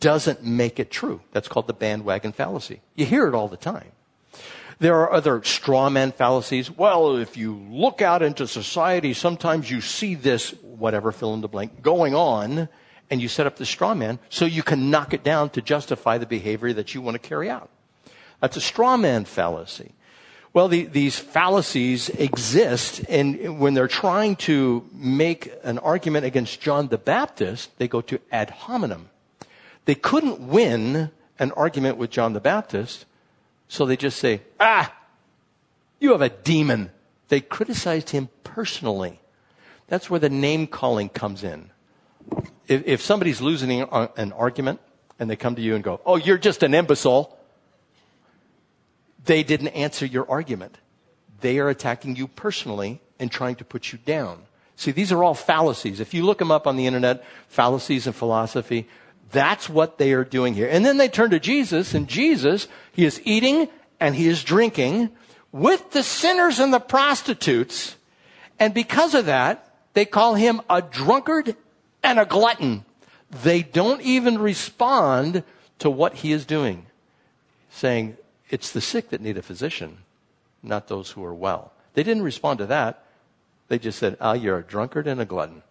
doesn't 0.00 0.44
make 0.44 0.78
it 0.78 0.90
true. 0.90 1.20
That's 1.32 1.48
called 1.48 1.66
the 1.66 1.72
bandwagon 1.72 2.32
fallacy. 2.32 2.80
You 2.94 3.06
hear 3.06 3.26
it 3.26 3.34
all 3.34 3.48
the 3.48 3.56
time. 3.56 3.92
There 4.80 4.94
are 4.94 5.12
other 5.12 5.42
straw 5.42 5.90
man 5.90 6.12
fallacies. 6.12 6.70
Well, 6.70 7.16
if 7.16 7.36
you 7.36 7.54
look 7.68 8.00
out 8.00 8.22
into 8.22 8.46
society, 8.46 9.12
sometimes 9.12 9.70
you 9.70 9.80
see 9.80 10.14
this, 10.14 10.50
whatever, 10.62 11.10
fill 11.10 11.34
in 11.34 11.40
the 11.40 11.48
blank, 11.48 11.82
going 11.82 12.14
on, 12.14 12.68
and 13.10 13.20
you 13.20 13.26
set 13.26 13.46
up 13.46 13.56
the 13.56 13.66
straw 13.66 13.94
man 13.94 14.20
so 14.28 14.44
you 14.44 14.62
can 14.62 14.90
knock 14.90 15.12
it 15.12 15.24
down 15.24 15.50
to 15.50 15.62
justify 15.62 16.18
the 16.18 16.26
behavior 16.26 16.72
that 16.72 16.94
you 16.94 17.00
want 17.00 17.20
to 17.20 17.28
carry 17.28 17.50
out. 17.50 17.70
That's 18.40 18.56
a 18.56 18.60
straw 18.60 18.96
man 18.96 19.24
fallacy. 19.24 19.92
Well, 20.52 20.68
the, 20.68 20.84
these 20.84 21.18
fallacies 21.18 22.08
exist, 22.08 23.04
and 23.08 23.58
when 23.58 23.74
they're 23.74 23.88
trying 23.88 24.36
to 24.36 24.88
make 24.92 25.52
an 25.62 25.78
argument 25.78 26.24
against 26.24 26.60
John 26.60 26.88
the 26.88 26.98
Baptist, 26.98 27.76
they 27.78 27.88
go 27.88 28.00
to 28.02 28.20
ad 28.30 28.50
hominem. 28.50 29.10
They 29.84 29.94
couldn't 29.94 30.40
win 30.40 31.10
an 31.38 31.50
argument 31.52 31.96
with 31.96 32.10
John 32.10 32.32
the 32.32 32.40
Baptist 32.40 33.04
so 33.68 33.84
they 33.84 33.96
just 33.96 34.18
say, 34.18 34.40
ah, 34.58 34.94
you 36.00 36.12
have 36.12 36.22
a 36.22 36.30
demon. 36.30 36.90
They 37.28 37.40
criticized 37.40 38.10
him 38.10 38.30
personally. 38.42 39.20
That's 39.88 40.10
where 40.10 40.20
the 40.20 40.30
name 40.30 40.66
calling 40.66 41.08
comes 41.08 41.44
in. 41.44 41.70
If, 42.66 42.86
if 42.86 43.02
somebody's 43.02 43.40
losing 43.40 43.82
an 43.82 44.32
argument 44.32 44.80
and 45.18 45.30
they 45.30 45.36
come 45.36 45.54
to 45.56 45.62
you 45.62 45.74
and 45.74 45.84
go, 45.84 46.00
oh, 46.04 46.16
you're 46.16 46.38
just 46.38 46.62
an 46.62 46.74
imbecile, 46.74 47.38
they 49.24 49.42
didn't 49.42 49.68
answer 49.68 50.06
your 50.06 50.28
argument. 50.30 50.78
They 51.40 51.58
are 51.58 51.68
attacking 51.68 52.16
you 52.16 52.28
personally 52.28 53.00
and 53.18 53.30
trying 53.30 53.56
to 53.56 53.64
put 53.64 53.92
you 53.92 53.98
down. 53.98 54.42
See, 54.76 54.92
these 54.92 55.10
are 55.10 55.24
all 55.24 55.34
fallacies. 55.34 56.00
If 56.00 56.14
you 56.14 56.24
look 56.24 56.38
them 56.38 56.50
up 56.50 56.66
on 56.66 56.76
the 56.76 56.86
internet, 56.86 57.24
fallacies 57.48 58.06
and 58.06 58.14
philosophy, 58.14 58.88
that's 59.30 59.68
what 59.68 59.98
they 59.98 60.12
are 60.12 60.24
doing 60.24 60.54
here. 60.54 60.68
And 60.70 60.84
then 60.84 60.96
they 60.96 61.08
turn 61.08 61.30
to 61.30 61.40
Jesus, 61.40 61.94
and 61.94 62.08
Jesus, 62.08 62.68
he 62.92 63.04
is 63.04 63.20
eating 63.24 63.68
and 64.00 64.14
he 64.14 64.28
is 64.28 64.44
drinking 64.44 65.10
with 65.52 65.90
the 65.90 66.02
sinners 66.02 66.58
and 66.58 66.72
the 66.72 66.80
prostitutes. 66.80 67.96
And 68.58 68.72
because 68.72 69.14
of 69.14 69.26
that, 69.26 69.74
they 69.94 70.04
call 70.04 70.34
him 70.34 70.60
a 70.70 70.82
drunkard 70.82 71.56
and 72.02 72.18
a 72.18 72.24
glutton. 72.24 72.84
They 73.30 73.62
don't 73.62 74.00
even 74.02 74.38
respond 74.38 75.42
to 75.80 75.90
what 75.90 76.14
he 76.14 76.32
is 76.32 76.46
doing, 76.46 76.86
saying, 77.70 78.16
It's 78.50 78.72
the 78.72 78.80
sick 78.80 79.10
that 79.10 79.20
need 79.20 79.36
a 79.36 79.42
physician, 79.42 79.98
not 80.62 80.88
those 80.88 81.10
who 81.10 81.24
are 81.24 81.34
well. 81.34 81.72
They 81.94 82.02
didn't 82.02 82.22
respond 82.22 82.58
to 82.60 82.66
that. 82.66 83.04
They 83.68 83.78
just 83.78 83.98
said, 83.98 84.16
Ah, 84.20 84.30
oh, 84.30 84.34
you're 84.34 84.58
a 84.58 84.62
drunkard 84.62 85.06
and 85.06 85.20
a 85.20 85.24
glutton. 85.24 85.62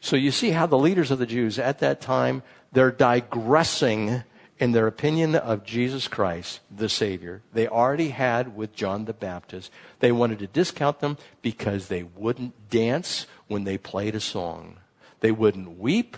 So 0.00 0.16
you 0.16 0.30
see 0.30 0.50
how 0.50 0.66
the 0.66 0.78
leaders 0.78 1.10
of 1.10 1.18
the 1.18 1.26
Jews 1.26 1.58
at 1.58 1.78
that 1.80 2.00
time, 2.00 2.42
they're 2.72 2.90
digressing 2.90 4.22
in 4.58 4.72
their 4.72 4.86
opinion 4.86 5.34
of 5.34 5.64
Jesus 5.64 6.08
Christ, 6.08 6.60
the 6.74 6.88
Savior. 6.88 7.42
They 7.52 7.68
already 7.68 8.08
had 8.10 8.56
with 8.56 8.74
John 8.74 9.04
the 9.04 9.12
Baptist. 9.12 9.70
They 10.00 10.12
wanted 10.12 10.38
to 10.38 10.46
discount 10.46 11.00
them 11.00 11.18
because 11.42 11.88
they 11.88 12.02
wouldn't 12.02 12.70
dance 12.70 13.26
when 13.48 13.64
they 13.64 13.76
played 13.76 14.14
a 14.14 14.20
song. 14.20 14.78
They 15.20 15.30
wouldn't 15.30 15.78
weep 15.78 16.16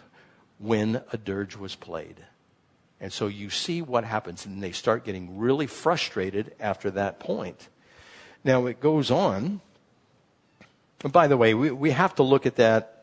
when 0.59 1.03
a 1.13 1.17
dirge 1.17 1.57
was 1.57 1.75
played. 1.75 2.25
And 3.01 3.13
so 3.13 3.27
you 3.29 3.51
see 3.51 3.81
what 3.81 4.05
happens, 4.05 4.45
and 4.45 4.63
they 4.63 4.73
start 4.73 5.05
getting 5.05 5.39
really 5.39 5.67
frustrated 5.67 6.55
after 6.59 6.91
that 6.93 7.21
point. 7.21 7.69
Now 8.45 8.67
it 8.67 8.81
goes 8.81 9.11
on. 9.11 9.61
And 11.05 11.13
by 11.13 11.29
the 11.29 11.37
way, 11.37 11.55
we, 11.55 11.71
we 11.71 11.91
have 11.93 12.17
to 12.17 12.25
look 12.25 12.45
at 12.45 12.57
that 12.57 12.98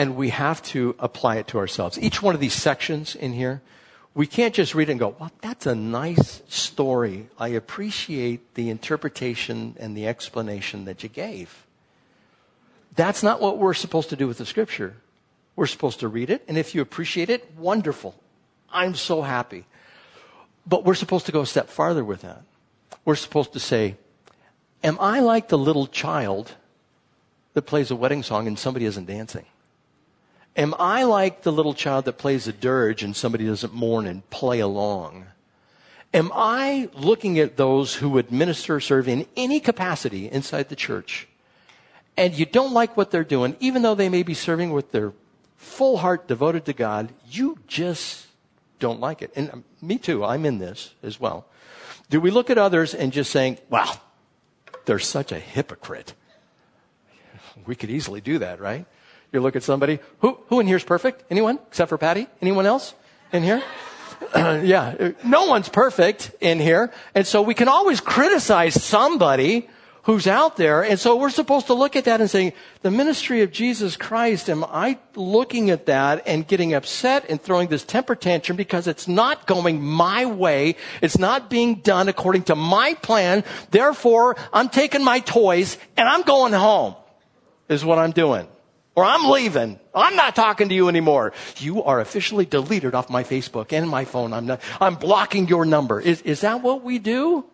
and 0.00 0.16
we 0.16 0.30
have 0.30 0.62
to 0.62 0.96
apply 0.98 1.36
it 1.36 1.46
to 1.46 1.58
ourselves. 1.58 1.98
Each 1.98 2.22
one 2.22 2.34
of 2.34 2.40
these 2.40 2.54
sections 2.54 3.14
in 3.14 3.34
here, 3.34 3.60
we 4.14 4.26
can't 4.26 4.54
just 4.54 4.74
read 4.74 4.88
it 4.88 4.92
and 4.92 4.98
go, 4.98 5.14
well, 5.20 5.30
that's 5.42 5.66
a 5.66 5.74
nice 5.74 6.40
story. 6.48 7.28
I 7.38 7.48
appreciate 7.48 8.54
the 8.54 8.70
interpretation 8.70 9.76
and 9.78 9.94
the 9.94 10.08
explanation 10.08 10.86
that 10.86 11.02
you 11.02 11.10
gave. 11.10 11.66
That's 12.96 13.22
not 13.22 13.42
what 13.42 13.58
we're 13.58 13.74
supposed 13.74 14.08
to 14.08 14.16
do 14.16 14.26
with 14.26 14.38
the 14.38 14.46
scripture. 14.46 14.96
We're 15.54 15.66
supposed 15.66 16.00
to 16.00 16.08
read 16.08 16.30
it, 16.30 16.44
and 16.48 16.56
if 16.56 16.74
you 16.74 16.80
appreciate 16.80 17.28
it, 17.28 17.54
wonderful. 17.58 18.14
I'm 18.72 18.94
so 18.94 19.20
happy. 19.20 19.66
But 20.66 20.86
we're 20.86 20.94
supposed 20.94 21.26
to 21.26 21.32
go 21.32 21.42
a 21.42 21.46
step 21.46 21.68
farther 21.68 22.06
with 22.06 22.22
that. 22.22 22.40
We're 23.04 23.16
supposed 23.16 23.52
to 23.52 23.60
say, 23.60 23.96
Am 24.82 24.96
I 24.98 25.20
like 25.20 25.48
the 25.48 25.58
little 25.58 25.86
child 25.86 26.54
that 27.52 27.62
plays 27.62 27.90
a 27.90 27.96
wedding 27.96 28.22
song 28.22 28.46
and 28.46 28.58
somebody 28.58 28.86
isn't 28.86 29.04
dancing? 29.04 29.44
Am 30.60 30.74
I 30.78 31.04
like 31.04 31.40
the 31.40 31.52
little 31.52 31.72
child 31.72 32.04
that 32.04 32.18
plays 32.18 32.46
a 32.46 32.52
dirge 32.52 33.02
and 33.02 33.16
somebody 33.16 33.46
doesn't 33.46 33.72
mourn 33.72 34.06
and 34.06 34.28
play 34.28 34.60
along? 34.60 35.24
Am 36.12 36.30
I 36.34 36.90
looking 36.92 37.38
at 37.38 37.56
those 37.56 37.94
who 37.94 38.18
administer, 38.18 38.78
serve 38.78 39.08
in 39.08 39.26
any 39.38 39.58
capacity 39.58 40.30
inside 40.30 40.68
the 40.68 40.76
church, 40.76 41.26
and 42.14 42.34
you 42.34 42.44
don't 42.44 42.74
like 42.74 42.94
what 42.94 43.10
they're 43.10 43.24
doing, 43.24 43.56
even 43.58 43.80
though 43.80 43.94
they 43.94 44.10
may 44.10 44.22
be 44.22 44.34
serving 44.34 44.70
with 44.70 44.92
their 44.92 45.14
full 45.56 45.96
heart 45.96 46.28
devoted 46.28 46.66
to 46.66 46.74
God, 46.74 47.14
you 47.30 47.58
just 47.66 48.26
don't 48.78 49.00
like 49.00 49.22
it. 49.22 49.32
And 49.34 49.50
um, 49.50 49.64
me 49.80 49.96
too, 49.96 50.22
I'm 50.22 50.44
in 50.44 50.58
this 50.58 50.92
as 51.02 51.18
well. 51.18 51.46
Do 52.10 52.20
we 52.20 52.30
look 52.30 52.50
at 52.50 52.58
others 52.58 52.92
and 52.92 53.14
just 53.14 53.30
saying, 53.30 53.56
well, 53.70 54.02
they're 54.84 54.98
such 54.98 55.32
a 55.32 55.38
hypocrite? 55.38 56.12
We 57.64 57.74
could 57.74 57.88
easily 57.88 58.20
do 58.20 58.38
that, 58.40 58.60
right? 58.60 58.84
You 59.32 59.40
look 59.40 59.56
at 59.56 59.62
somebody. 59.62 60.00
Who, 60.20 60.38
who 60.48 60.60
in 60.60 60.66
here 60.66 60.76
is 60.76 60.84
perfect? 60.84 61.24
Anyone? 61.30 61.58
Except 61.68 61.88
for 61.88 61.98
Patty? 61.98 62.26
Anyone 62.42 62.66
else 62.66 62.94
in 63.32 63.42
here? 63.42 63.62
yeah. 64.34 65.12
No 65.24 65.46
one's 65.46 65.68
perfect 65.68 66.34
in 66.40 66.58
here. 66.58 66.92
And 67.14 67.26
so 67.26 67.42
we 67.42 67.54
can 67.54 67.68
always 67.68 68.00
criticize 68.00 68.82
somebody 68.82 69.68
who's 70.04 70.26
out 70.26 70.56
there. 70.56 70.82
And 70.82 70.98
so 70.98 71.16
we're 71.16 71.30
supposed 71.30 71.66
to 71.66 71.74
look 71.74 71.94
at 71.94 72.06
that 72.06 72.20
and 72.20 72.28
say, 72.28 72.54
the 72.82 72.90
ministry 72.90 73.42
of 73.42 73.52
Jesus 73.52 73.96
Christ, 73.96 74.50
am 74.50 74.64
I 74.64 74.98
looking 75.14 75.70
at 75.70 75.86
that 75.86 76.26
and 76.26 76.46
getting 76.46 76.74
upset 76.74 77.26
and 77.28 77.40
throwing 77.40 77.68
this 77.68 77.84
temper 77.84 78.16
tantrum 78.16 78.56
because 78.56 78.88
it's 78.88 79.06
not 79.06 79.46
going 79.46 79.80
my 79.80 80.26
way. 80.26 80.74
It's 81.02 81.18
not 81.18 81.50
being 81.50 81.76
done 81.76 82.08
according 82.08 82.44
to 82.44 82.56
my 82.56 82.94
plan. 82.94 83.44
Therefore, 83.70 84.36
I'm 84.52 84.70
taking 84.70 85.04
my 85.04 85.20
toys 85.20 85.78
and 85.96 86.08
I'm 86.08 86.22
going 86.22 86.52
home 86.52 86.96
is 87.68 87.84
what 87.84 87.98
I'm 87.98 88.10
doing 88.10 88.48
or 89.00 89.04
I'm 89.04 89.30
leaving. 89.30 89.80
I'm 89.94 90.14
not 90.14 90.36
talking 90.36 90.68
to 90.68 90.74
you 90.74 90.88
anymore. 90.88 91.32
You 91.56 91.82
are 91.84 92.00
officially 92.00 92.44
deleted 92.44 92.94
off 92.94 93.08
my 93.08 93.24
Facebook 93.24 93.72
and 93.72 93.88
my 93.88 94.04
phone. 94.04 94.34
I'm 94.34 94.44
not, 94.44 94.60
I'm 94.78 94.96
blocking 94.96 95.48
your 95.48 95.64
number. 95.64 95.98
Is, 95.98 96.20
is 96.20 96.42
that 96.42 96.62
what 96.62 96.84
we 96.84 96.98
do? 96.98 97.46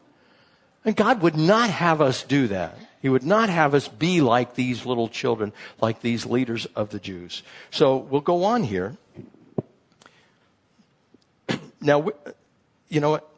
And 0.85 0.97
God 0.97 1.23
would 1.23 1.37
not 1.37 1.71
have 1.71 2.01
us 2.01 2.25
do 2.25 2.49
that. 2.49 2.77
He 3.01 3.09
would 3.09 3.23
not 3.23 3.49
have 3.49 3.75
us 3.75 3.87
be 3.87 4.21
like 4.21 4.57
these 4.57 4.85
little 4.85 5.09
children, 5.09 5.53
like 5.81 6.01
these 6.01 6.27
leaders 6.27 6.67
of 6.75 6.91
the 6.91 6.99
Jews. 6.99 7.45
So 7.71 7.99
we'll 7.99 8.23
go 8.23 8.43
on 8.43 8.65
here. 8.65 8.97
now, 11.81 12.11
you 12.89 13.01
know 13.01 13.11
what? 13.11 13.29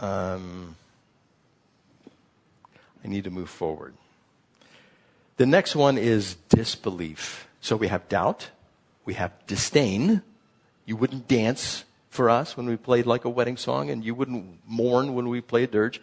Um, 0.00 0.76
I 3.02 3.08
need 3.08 3.24
to 3.24 3.30
move 3.30 3.48
forward. 3.48 3.94
The 5.38 5.46
next 5.46 5.74
one 5.74 5.96
is 5.96 6.36
disbelief. 6.50 7.48
So 7.64 7.76
we 7.76 7.88
have 7.88 8.10
doubt, 8.10 8.50
we 9.06 9.14
have 9.14 9.32
disdain. 9.46 10.20
You 10.84 10.96
wouldn't 10.96 11.26
dance 11.26 11.84
for 12.10 12.28
us 12.28 12.58
when 12.58 12.66
we 12.66 12.76
played 12.76 13.06
like 13.06 13.24
a 13.24 13.30
wedding 13.30 13.56
song, 13.56 13.88
and 13.88 14.04
you 14.04 14.14
wouldn't 14.14 14.58
mourn 14.66 15.14
when 15.14 15.30
we 15.30 15.40
played 15.40 15.70
dirge. 15.70 15.98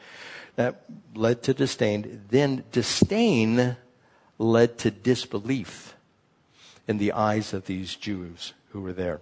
That 0.56 0.86
led 1.13 1.43
to 1.43 1.54
disdain. 1.54 2.24
Then 2.32 2.63
disdain 2.71 3.78
led 4.39 4.80
to 4.80 4.89
disbelief 4.89 5.93
in 6.88 6.97
the 6.97 7.12
eyes 7.12 7.54
of 7.54 7.67
these 7.67 7.93
Jews 7.93 8.54
who 8.69 8.82
were 8.82 8.91
there. 8.91 9.21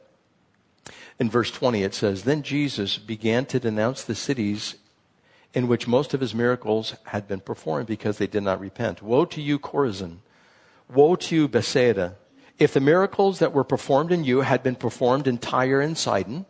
In 1.20 1.30
verse 1.30 1.52
20, 1.52 1.84
it 1.84 1.94
says, 1.94 2.24
Then 2.24 2.42
Jesus 2.42 2.98
began 2.98 3.48
to 3.48 3.60
denounce 3.60 4.06
the 4.06 4.16
cities 4.16 4.76
in 5.54 5.68
which 5.68 5.90
most 5.90 6.14
of 6.14 6.22
his 6.22 6.34
miracles 6.34 6.96
had 7.08 7.28
been 7.28 7.42
performed 7.42 7.88
because 7.88 8.18
they 8.18 8.28
did 8.28 8.44
not 8.44 8.62
repent. 8.62 9.04
Woe 9.04 9.26
to 9.26 9.42
you, 9.42 9.60
Chorazin! 9.60 10.20
Woe 10.88 11.18
to 11.18 11.36
you, 11.36 11.50
Bethsaida! 11.50 12.16
If 12.60 12.74
the 12.74 12.82
miracles 12.82 13.40
that 13.40 13.54
were 13.54 13.64
performed 13.64 14.12
in 14.12 14.26
you 14.26 14.42
had 14.42 14.62
been 14.62 14.76
performed 14.76 15.28
in 15.28 15.38
Tyre 15.38 15.80
and 15.80 15.98
Sidon, 15.98 16.46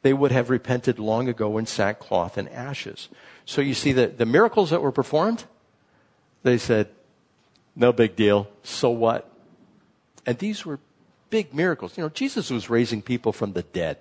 they 0.00 0.12
would 0.12 0.32
have 0.32 0.50
repented 0.50 0.98
long 0.98 1.28
ago 1.28 1.58
in 1.58 1.66
sackcloth 1.66 2.36
and 2.36 2.48
ashes. 2.48 3.08
So 3.44 3.60
you 3.60 3.74
see 3.74 3.92
that 3.92 4.18
the 4.18 4.26
miracles 4.26 4.70
that 4.70 4.82
were 4.82 4.90
performed, 4.90 5.44
they 6.42 6.58
said, 6.58 6.88
no 7.76 7.92
big 7.92 8.16
deal. 8.16 8.48
So 8.62 8.90
what? 8.90 9.30
And 10.26 10.38
these 10.38 10.64
were 10.64 10.80
big 11.30 11.54
miracles. 11.54 11.96
You 11.96 12.04
know, 12.04 12.08
Jesus 12.08 12.50
was 12.50 12.70
raising 12.70 13.02
people 13.02 13.32
from 13.32 13.52
the 13.52 13.62
dead. 13.62 13.98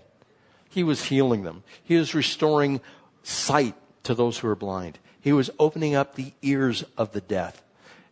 He 0.70 0.84
was 0.84 1.06
healing 1.06 1.44
them. 1.44 1.64
He 1.84 1.96
was 1.96 2.16
restoring 2.16 2.82
sight 3.24 3.76
to 4.04 4.16
those 4.16 4.40
who 4.40 4.48
are 4.48 4.56
blind. 4.56 5.00
He 5.20 5.34
was 5.34 5.50
opening 5.60 5.96
up 5.96 6.16
the 6.16 6.34
ears 6.42 6.84
of 6.98 7.12
the 7.12 7.22
deaf. 7.22 7.62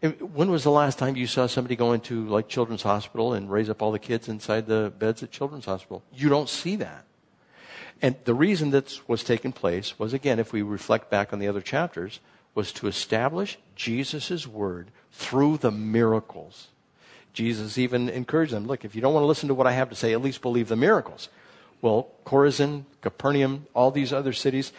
When 0.02 0.50
was 0.50 0.64
the 0.64 0.72
last 0.72 0.98
time 0.98 1.18
you 1.18 1.28
saw 1.28 1.48
somebody 1.48 1.76
go 1.76 1.92
into 1.92 2.26
like 2.28 2.48
children's 2.48 2.84
hospital 2.84 3.34
and 3.34 3.52
raise 3.52 3.70
up 3.70 3.82
all 3.82 3.92
the 3.92 4.00
kids 4.00 4.30
inside 4.30 4.66
the 4.68 4.94
beds 4.98 5.22
at 5.24 5.32
children's 5.32 5.66
hospital? 5.66 6.04
You 6.14 6.30
don't 6.30 6.48
see 6.48 6.78
that. 6.78 7.06
And 8.02 8.16
the 8.24 8.34
reason 8.34 8.72
that 8.72 8.98
was 9.08 9.24
taking 9.24 9.52
place 9.52 10.00
was 10.00 10.14
again, 10.14 10.40
if 10.40 10.54
we 10.54 10.62
reflect 10.62 11.10
back 11.10 11.34
on 11.34 11.40
the 11.40 11.50
other 11.50 11.62
chapters, 11.62 12.22
was 12.56 12.72
to 12.74 12.88
establish 12.88 13.58
Jesus' 13.76 14.48
word 14.48 14.92
through 15.12 15.58
the 15.58 15.72
miracles. 15.72 16.70
Jesus 17.34 17.78
even 17.78 18.10
encouraged 18.10 18.54
them, 18.54 18.68
look, 18.68 18.86
if 18.86 18.96
you 18.96 19.02
don't 19.02 19.14
want 19.14 19.24
to 19.24 19.28
listen 19.28 19.50
to 19.50 19.54
what 19.54 19.68
I 19.68 19.74
have 19.74 19.90
to 19.90 19.96
say, 19.96 20.14
at 20.14 20.22
least 20.22 20.42
believe 20.42 20.68
the 20.68 20.76
miracles. 20.76 21.30
Well, 21.82 22.08
Chorazin, 22.26 22.86
Capernaum, 23.02 23.68
all 23.74 23.92
these 23.92 24.12
other 24.12 24.34
cities, 24.34 24.74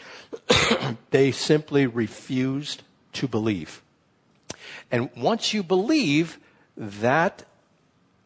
they 1.11 1.31
simply 1.31 1.87
refused 1.87 2.83
to 3.15 3.29
believe. 3.29 3.83
And 4.91 5.11
once 5.17 5.55
you 5.55 5.63
believe, 5.63 6.39
that 6.77 7.45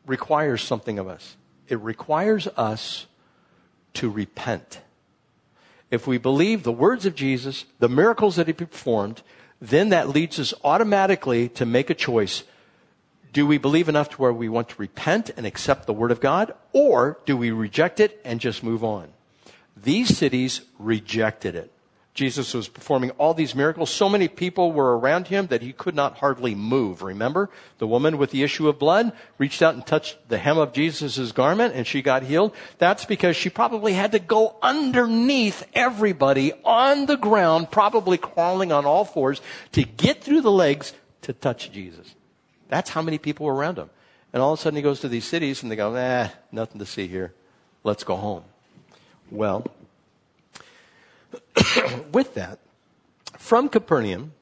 requires 0.06 0.62
something 0.62 0.98
of 0.98 1.08
us. 1.08 1.36
It 1.68 1.80
requires 1.80 2.46
us 2.56 3.06
to 3.94 4.10
repent. 4.10 4.80
If 5.90 6.06
we 6.06 6.18
believe 6.18 6.62
the 6.62 6.72
words 6.72 7.06
of 7.06 7.14
Jesus, 7.14 7.64
the 7.78 7.88
miracles 7.88 8.36
that 8.36 8.46
he 8.46 8.52
performed, 8.52 9.22
then 9.60 9.90
that 9.90 10.08
leads 10.08 10.38
us 10.38 10.52
automatically 10.64 11.48
to 11.50 11.64
make 11.64 11.90
a 11.90 11.94
choice. 11.94 12.44
Do 13.32 13.46
we 13.46 13.58
believe 13.58 13.88
enough 13.88 14.10
to 14.10 14.16
where 14.16 14.32
we 14.32 14.48
want 14.48 14.68
to 14.70 14.76
repent 14.78 15.30
and 15.36 15.46
accept 15.46 15.86
the 15.86 15.92
word 15.92 16.10
of 16.10 16.20
God, 16.20 16.54
or 16.72 17.18
do 17.26 17.36
we 17.36 17.50
reject 17.50 18.00
it 18.00 18.20
and 18.24 18.40
just 18.40 18.62
move 18.62 18.84
on? 18.84 19.08
These 19.76 20.16
cities 20.16 20.62
rejected 20.78 21.54
it. 21.54 21.72
Jesus 22.14 22.54
was 22.54 22.68
performing 22.68 23.10
all 23.12 23.34
these 23.34 23.56
miracles. 23.56 23.90
So 23.90 24.08
many 24.08 24.28
people 24.28 24.70
were 24.70 24.96
around 24.96 25.26
him 25.26 25.48
that 25.48 25.62
he 25.62 25.72
could 25.72 25.96
not 25.96 26.18
hardly 26.18 26.54
move. 26.54 27.02
Remember? 27.02 27.50
The 27.78 27.88
woman 27.88 28.18
with 28.18 28.30
the 28.30 28.44
issue 28.44 28.68
of 28.68 28.78
blood 28.78 29.10
reached 29.36 29.60
out 29.62 29.74
and 29.74 29.84
touched 29.84 30.28
the 30.28 30.38
hem 30.38 30.56
of 30.56 30.72
Jesus' 30.72 31.32
garment 31.32 31.74
and 31.74 31.88
she 31.88 32.02
got 32.02 32.22
healed. 32.22 32.54
That's 32.78 33.04
because 33.04 33.36
she 33.36 33.50
probably 33.50 33.94
had 33.94 34.12
to 34.12 34.20
go 34.20 34.54
underneath 34.62 35.66
everybody 35.74 36.52
on 36.64 37.06
the 37.06 37.16
ground, 37.16 37.72
probably 37.72 38.16
crawling 38.16 38.70
on 38.70 38.86
all 38.86 39.04
fours 39.04 39.40
to 39.72 39.82
get 39.82 40.22
through 40.22 40.42
the 40.42 40.52
legs 40.52 40.92
to 41.22 41.32
touch 41.32 41.72
Jesus. 41.72 42.14
That's 42.68 42.90
how 42.90 43.02
many 43.02 43.18
people 43.18 43.46
were 43.46 43.54
around 43.54 43.76
him. 43.76 43.90
And 44.32 44.40
all 44.40 44.52
of 44.52 44.60
a 44.60 44.62
sudden 44.62 44.76
he 44.76 44.82
goes 44.82 45.00
to 45.00 45.08
these 45.08 45.24
cities 45.24 45.64
and 45.64 45.72
they 45.72 45.76
go, 45.76 45.92
eh, 45.94 46.28
nothing 46.52 46.78
to 46.78 46.86
see 46.86 47.08
here. 47.08 47.34
Let's 47.82 48.04
go 48.04 48.14
home. 48.14 48.44
Well, 49.32 49.66
with 52.12 52.34
that, 52.34 52.58
from 53.38 53.68
Capernaum, 53.68 54.32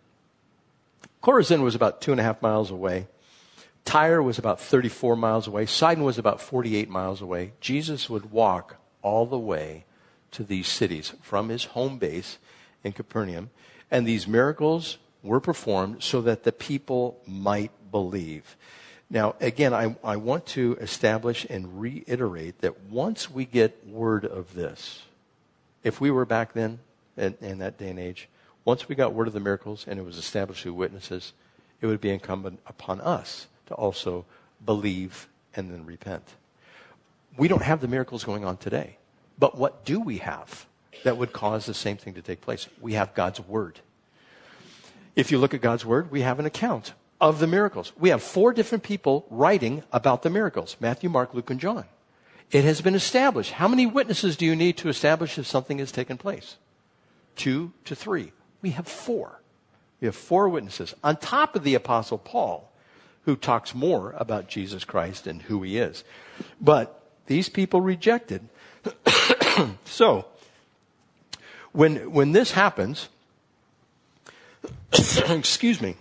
Chorazin 1.22 1.62
was 1.62 1.74
about 1.74 2.00
two 2.00 2.10
and 2.10 2.20
a 2.20 2.24
half 2.24 2.42
miles 2.42 2.70
away. 2.70 3.06
Tyre 3.84 4.22
was 4.22 4.38
about 4.38 4.60
34 4.60 5.16
miles 5.16 5.46
away. 5.46 5.66
Sidon 5.66 6.04
was 6.04 6.18
about 6.18 6.40
48 6.40 6.88
miles 6.88 7.20
away. 7.20 7.52
Jesus 7.60 8.08
would 8.08 8.30
walk 8.30 8.76
all 9.02 9.26
the 9.26 9.38
way 9.38 9.84
to 10.32 10.44
these 10.44 10.68
cities 10.68 11.12
from 11.20 11.48
his 11.48 11.64
home 11.66 11.98
base 11.98 12.38
in 12.84 12.92
Capernaum. 12.92 13.50
And 13.90 14.06
these 14.06 14.26
miracles 14.26 14.98
were 15.22 15.40
performed 15.40 16.02
so 16.02 16.20
that 16.22 16.44
the 16.44 16.52
people 16.52 17.20
might 17.26 17.70
believe. 17.90 18.56
Now, 19.10 19.34
again, 19.40 19.74
I, 19.74 19.94
I 20.02 20.16
want 20.16 20.46
to 20.46 20.76
establish 20.80 21.46
and 21.50 21.80
reiterate 21.80 22.60
that 22.60 22.84
once 22.84 23.30
we 23.30 23.44
get 23.44 23.86
word 23.86 24.24
of 24.24 24.54
this, 24.54 25.02
if 25.84 26.00
we 26.00 26.10
were 26.10 26.24
back 26.24 26.54
then, 26.54 26.78
in, 27.16 27.36
in 27.40 27.58
that 27.58 27.78
day 27.78 27.90
and 27.90 27.98
age, 27.98 28.28
once 28.64 28.88
we 28.88 28.94
got 28.94 29.12
word 29.12 29.26
of 29.26 29.32
the 29.32 29.40
miracles 29.40 29.84
and 29.88 29.98
it 29.98 30.04
was 30.04 30.18
established 30.18 30.62
through 30.62 30.74
witnesses, 30.74 31.32
it 31.80 31.86
would 31.86 32.00
be 32.00 32.10
incumbent 32.10 32.60
upon 32.66 33.00
us 33.00 33.48
to 33.66 33.74
also 33.74 34.24
believe 34.64 35.28
and 35.54 35.70
then 35.70 35.84
repent. 35.84 36.34
We 37.36 37.48
don't 37.48 37.62
have 37.62 37.80
the 37.80 37.88
miracles 37.88 38.24
going 38.24 38.44
on 38.44 38.56
today. 38.56 38.98
But 39.38 39.58
what 39.58 39.84
do 39.84 40.00
we 40.00 40.18
have 40.18 40.66
that 41.04 41.16
would 41.16 41.32
cause 41.32 41.66
the 41.66 41.74
same 41.74 41.96
thing 41.96 42.14
to 42.14 42.22
take 42.22 42.40
place? 42.40 42.68
We 42.80 42.94
have 42.94 43.14
God's 43.14 43.40
Word. 43.40 43.80
If 45.16 45.32
you 45.32 45.38
look 45.38 45.54
at 45.54 45.60
God's 45.60 45.84
Word, 45.84 46.10
we 46.10 46.20
have 46.20 46.38
an 46.38 46.46
account 46.46 46.92
of 47.20 47.38
the 47.38 47.46
miracles. 47.46 47.92
We 47.98 48.10
have 48.10 48.22
four 48.22 48.52
different 48.52 48.84
people 48.84 49.26
writing 49.30 49.82
about 49.92 50.22
the 50.22 50.30
miracles 50.30 50.76
Matthew, 50.80 51.08
Mark, 51.10 51.34
Luke, 51.34 51.50
and 51.50 51.60
John. 51.60 51.86
It 52.50 52.64
has 52.64 52.82
been 52.82 52.94
established. 52.94 53.52
How 53.52 53.66
many 53.66 53.86
witnesses 53.86 54.36
do 54.36 54.44
you 54.44 54.54
need 54.54 54.76
to 54.78 54.88
establish 54.88 55.38
if 55.38 55.46
something 55.46 55.78
has 55.78 55.90
taken 55.90 56.18
place? 56.18 56.56
Two 57.36 57.72
to 57.84 57.94
three. 57.94 58.32
We 58.60 58.70
have 58.70 58.86
four. 58.86 59.40
We 60.00 60.06
have 60.06 60.16
four 60.16 60.48
witnesses 60.48 60.94
on 61.02 61.16
top 61.16 61.54
of 61.54 61.64
the 61.64 61.74
Apostle 61.74 62.18
Paul, 62.18 62.72
who 63.24 63.36
talks 63.36 63.74
more 63.74 64.14
about 64.18 64.48
Jesus 64.48 64.84
Christ 64.84 65.26
and 65.26 65.42
who 65.42 65.62
he 65.62 65.78
is. 65.78 66.02
But 66.60 67.00
these 67.26 67.48
people 67.48 67.80
rejected. 67.80 68.48
so, 69.84 70.26
when, 71.72 72.12
when 72.12 72.32
this 72.32 72.52
happens, 72.52 73.08
excuse 75.28 75.80
me, 75.80 75.96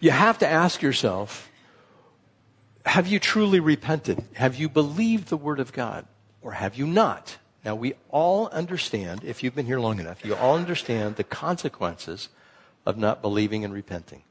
you 0.00 0.10
have 0.10 0.38
to 0.38 0.48
ask 0.48 0.82
yourself, 0.82 1.50
have 2.84 3.06
you 3.06 3.18
truly 3.18 3.60
repented? 3.60 4.22
Have 4.34 4.56
you 4.56 4.68
believed 4.68 5.28
the 5.28 5.36
word 5.36 5.60
of 5.60 5.72
God? 5.72 6.06
Or 6.42 6.52
have 6.52 6.76
you 6.76 6.86
not? 6.86 7.38
Now, 7.64 7.74
we 7.74 7.94
all 8.10 8.48
understand, 8.48 9.24
if 9.24 9.42
you've 9.42 9.54
been 9.54 9.66
here 9.66 9.80
long 9.80 9.98
enough, 9.98 10.24
you 10.24 10.34
all 10.34 10.54
understand 10.54 11.16
the 11.16 11.24
consequences 11.24 12.28
of 12.84 12.98
not 12.98 13.22
believing 13.22 13.64
and 13.64 13.72
repenting. 13.72 14.22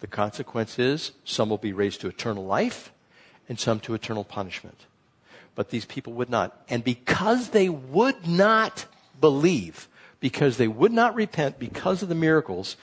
The 0.00 0.08
consequence 0.08 0.78
is 0.78 1.12
some 1.24 1.48
will 1.48 1.58
be 1.58 1.72
raised 1.72 2.00
to 2.00 2.08
eternal 2.08 2.44
life 2.44 2.92
and 3.48 3.60
some 3.60 3.78
to 3.80 3.94
eternal 3.94 4.24
punishment. 4.24 4.86
But 5.54 5.70
these 5.70 5.84
people 5.84 6.12
would 6.14 6.28
not. 6.28 6.64
And 6.68 6.82
because 6.82 7.50
they 7.50 7.68
would 7.68 8.26
not 8.26 8.86
believe, 9.20 9.88
because 10.18 10.56
they 10.56 10.68
would 10.68 10.92
not 10.92 11.14
repent 11.14 11.60
because 11.60 12.02
of 12.02 12.08
the 12.08 12.14
miracles, 12.16 12.76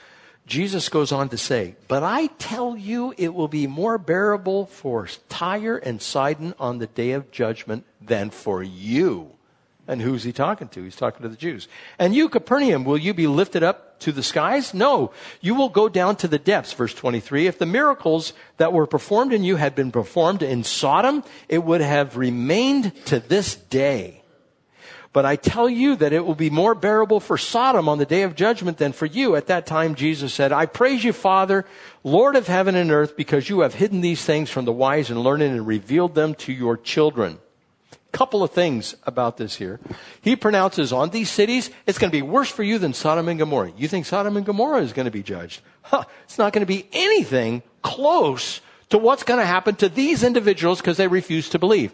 Jesus 0.48 0.88
goes 0.88 1.12
on 1.12 1.28
to 1.30 1.38
say, 1.38 1.76
But 1.90 2.02
I 2.02 2.28
tell 2.28 2.78
you, 2.78 3.14
it 3.18 3.34
will 3.34 3.50
be 3.50 3.68
more 3.68 3.98
bearable 3.98 4.68
for 4.68 5.08
Tyre 5.28 5.78
and 5.78 6.02
Sidon 6.02 6.54
on 6.60 6.80
the 6.80 6.88
day 6.88 7.12
of 7.12 7.30
judgment 7.30 7.86
than 8.00 8.30
for 8.30 8.64
you. 8.64 9.32
And 9.92 10.02
who's 10.02 10.24
he 10.24 10.32
talking 10.32 10.70
to? 10.70 10.84
He's 10.86 10.96
talking 10.96 11.22
to 11.24 11.28
the 11.28 11.36
Jews. 11.36 11.68
And 12.00 12.16
you, 12.16 12.30
Capernaum, 12.30 12.86
will 12.86 12.98
you 12.98 13.14
be 13.14 13.28
lifted 13.28 13.62
up 13.62 14.00
to 14.00 14.14
the 14.14 14.24
skies? 14.24 14.74
No, 14.74 15.12
you 15.42 15.54
will 15.54 15.68
go 15.68 15.90
down 15.90 16.16
to 16.16 16.30
the 16.30 16.40
depths. 16.40 16.72
Verse 16.72 16.94
23. 16.94 17.46
If 17.46 17.60
the 17.60 17.66
miracles 17.66 18.32
that 18.56 18.72
were 18.72 18.88
performed 18.88 19.34
in 19.34 19.44
you 19.44 19.58
had 19.58 19.76
been 19.76 19.92
performed 19.92 20.44
in 20.44 20.64
Sodom, 20.64 21.26
it 21.50 21.66
would 21.66 21.82
have 21.82 22.16
remained 22.16 23.06
to 23.08 23.20
this 23.20 23.58
day. 23.58 24.24
But 25.12 25.26
I 25.26 25.36
tell 25.36 25.70
you 25.70 25.98
that 25.98 26.14
it 26.14 26.26
will 26.26 26.36
be 26.36 26.50
more 26.50 26.74
bearable 26.74 27.20
for 27.20 27.38
Sodom 27.38 27.90
on 27.90 27.98
the 27.98 28.06
day 28.06 28.22
of 28.22 28.34
judgment 28.34 28.78
than 28.78 28.94
for 28.94 29.08
you. 29.08 29.36
At 29.36 29.48
that 29.48 29.66
time, 29.66 29.96
Jesus 29.96 30.34
said, 30.34 30.54
I 30.54 30.68
praise 30.68 31.04
you, 31.04 31.12
Father, 31.12 31.66
Lord 32.06 32.38
of 32.38 32.48
heaven 32.48 32.76
and 32.76 32.92
earth, 32.92 33.18
because 33.18 33.50
you 33.50 33.60
have 33.60 33.74
hidden 33.74 34.00
these 34.00 34.24
things 34.24 34.50
from 34.50 34.64
the 34.64 34.72
wise 34.72 35.10
and 35.10 35.22
learned 35.22 35.44
and 35.44 35.68
revealed 35.68 36.16
them 36.16 36.34
to 36.36 36.54
your 36.54 36.78
children. 36.78 37.40
Couple 38.12 38.44
of 38.44 38.52
things 38.52 38.96
about 39.06 39.38
this 39.38 39.56
here. 39.56 39.80
He 40.22 40.36
pronounces 40.36 40.92
on 40.92 41.10
these 41.10 41.30
cities, 41.30 41.70
it's 41.86 41.98
going 41.98 42.12
to 42.12 42.18
be 42.18 42.22
worse 42.22 42.50
for 42.50 42.64
you 42.64 42.78
than 42.78 42.94
Sodom 42.94 43.28
and 43.28 43.40
Gomorrah. 43.40 43.72
You 43.78 43.88
think 43.88 44.06
Sodom 44.06 44.38
and 44.38 44.46
Gomorrah 44.46 44.82
is 44.82 44.94
going 44.94 45.06
to 45.06 45.12
be 45.12 45.24
judged? 45.24 45.62
Huh, 45.84 46.04
it's 46.24 46.38
not 46.38 46.54
going 46.54 46.62
to 46.62 46.66
be 46.66 46.88
anything 46.92 47.64
close 47.82 48.62
to 48.90 48.98
what's 48.98 49.24
going 49.24 49.40
to 49.40 49.46
happen 49.46 49.76
to 49.76 49.90
these 49.90 50.24
individuals 50.24 50.80
because 50.80 50.98
they 50.98 51.08
refuse 51.08 51.50
to 51.50 51.60
believe. 51.60 51.94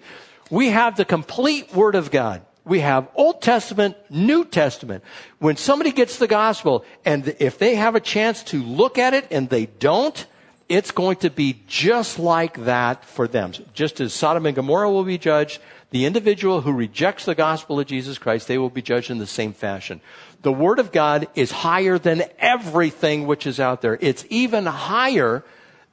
We 0.49 0.69
have 0.69 0.97
the 0.97 1.05
complete 1.05 1.73
Word 1.73 1.95
of 1.95 2.11
God. 2.11 2.41
We 2.65 2.79
have 2.81 3.07
Old 3.15 3.41
Testament, 3.41 3.95
New 4.09 4.43
Testament. 4.43 5.03
When 5.39 5.55
somebody 5.55 5.91
gets 5.91 6.17
the 6.17 6.27
gospel 6.27 6.83
and 7.05 7.35
if 7.39 7.57
they 7.57 7.75
have 7.75 7.95
a 7.95 8.01
chance 8.01 8.43
to 8.45 8.61
look 8.61 8.97
at 8.97 9.13
it 9.13 9.27
and 9.31 9.49
they 9.49 9.67
don't, 9.67 10.25
it's 10.67 10.91
going 10.91 11.17
to 11.17 11.29
be 11.29 11.61
just 11.67 12.19
like 12.19 12.65
that 12.65 13.05
for 13.05 13.27
them. 13.27 13.53
Just 13.73 14.01
as 14.01 14.13
Sodom 14.13 14.45
and 14.45 14.55
Gomorrah 14.55 14.91
will 14.91 15.05
be 15.05 15.17
judged, 15.17 15.61
the 15.89 16.05
individual 16.05 16.61
who 16.61 16.71
rejects 16.71 17.25
the 17.25 17.35
gospel 17.35 17.79
of 17.79 17.87
Jesus 17.87 18.17
Christ, 18.17 18.47
they 18.47 18.57
will 18.57 18.69
be 18.69 18.81
judged 18.81 19.09
in 19.09 19.19
the 19.19 19.27
same 19.27 19.53
fashion. 19.53 20.01
The 20.41 20.51
Word 20.51 20.79
of 20.79 20.91
God 20.91 21.27
is 21.33 21.51
higher 21.51 21.97
than 21.97 22.23
everything 22.39 23.25
which 23.25 23.47
is 23.47 23.59
out 23.59 23.81
there. 23.81 23.97
It's 24.01 24.25
even 24.29 24.65
higher 24.65 25.43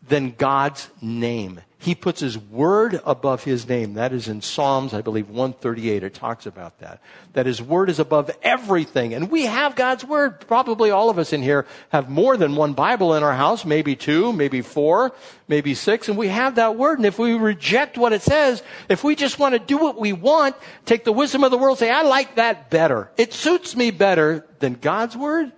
than 0.09 0.33
God's 0.33 0.89
name. 1.01 1.61
He 1.85 1.95
puts 1.95 2.21
his 2.21 2.39
word 2.39 2.99
above 3.05 3.45
his 3.45 3.69
name. 3.69 3.93
That 3.95 4.15
is 4.15 4.27
in 4.27 4.41
Psalms, 4.41 4.95
I 4.95 5.03
believe, 5.03 5.29
138. 5.29 6.03
It 6.03 6.15
talks 6.15 6.47
about 6.47 6.79
that. 6.79 7.03
That 7.35 7.45
his 7.45 7.61
word 7.61 7.91
is 7.91 7.99
above 7.99 8.31
everything. 8.43 9.13
And 9.13 9.31
we 9.31 9.45
have 9.45 9.77
God's 9.77 10.03
word. 10.03 10.41
Probably 10.41 10.91
all 10.91 11.11
of 11.11 11.19
us 11.19 11.35
in 11.35 11.43
here 11.43 11.67
have 11.91 12.09
more 12.09 12.39
than 12.39 12.57
one 12.57 12.73
Bible 12.73 13.13
in 13.15 13.23
our 13.23 13.35
house, 13.35 13.67
maybe 13.67 13.97
two, 13.97 14.33
maybe 14.33 14.63
four, 14.63 15.13
maybe 15.47 15.75
six, 15.75 16.09
and 16.09 16.17
we 16.17 16.29
have 16.29 16.55
that 16.55 16.77
word. 16.77 16.99
And 16.99 17.05
if 17.05 17.19
we 17.19 17.35
reject 17.35 17.99
what 17.99 18.15
it 18.15 18.23
says, 18.23 18.63
if 18.89 19.05
we 19.05 19.15
just 19.15 19.39
want 19.39 19.53
to 19.53 19.59
do 19.59 19.77
what 19.77 20.01
we 20.01 20.15
want, 20.15 20.57
take 20.87 21.05
the 21.05 21.13
wisdom 21.13 21.45
of 21.45 21.51
the 21.51 21.59
world, 21.59 21.79
say, 21.79 21.91
I 21.91 22.01
like 22.01 22.37
that 22.37 22.71
better. 22.71 23.11
It 23.19 23.35
suits 23.35 23.77
me 23.77 23.91
better 23.91 24.47
than 24.59 24.73
God's 24.75 25.19
word. 25.19 25.53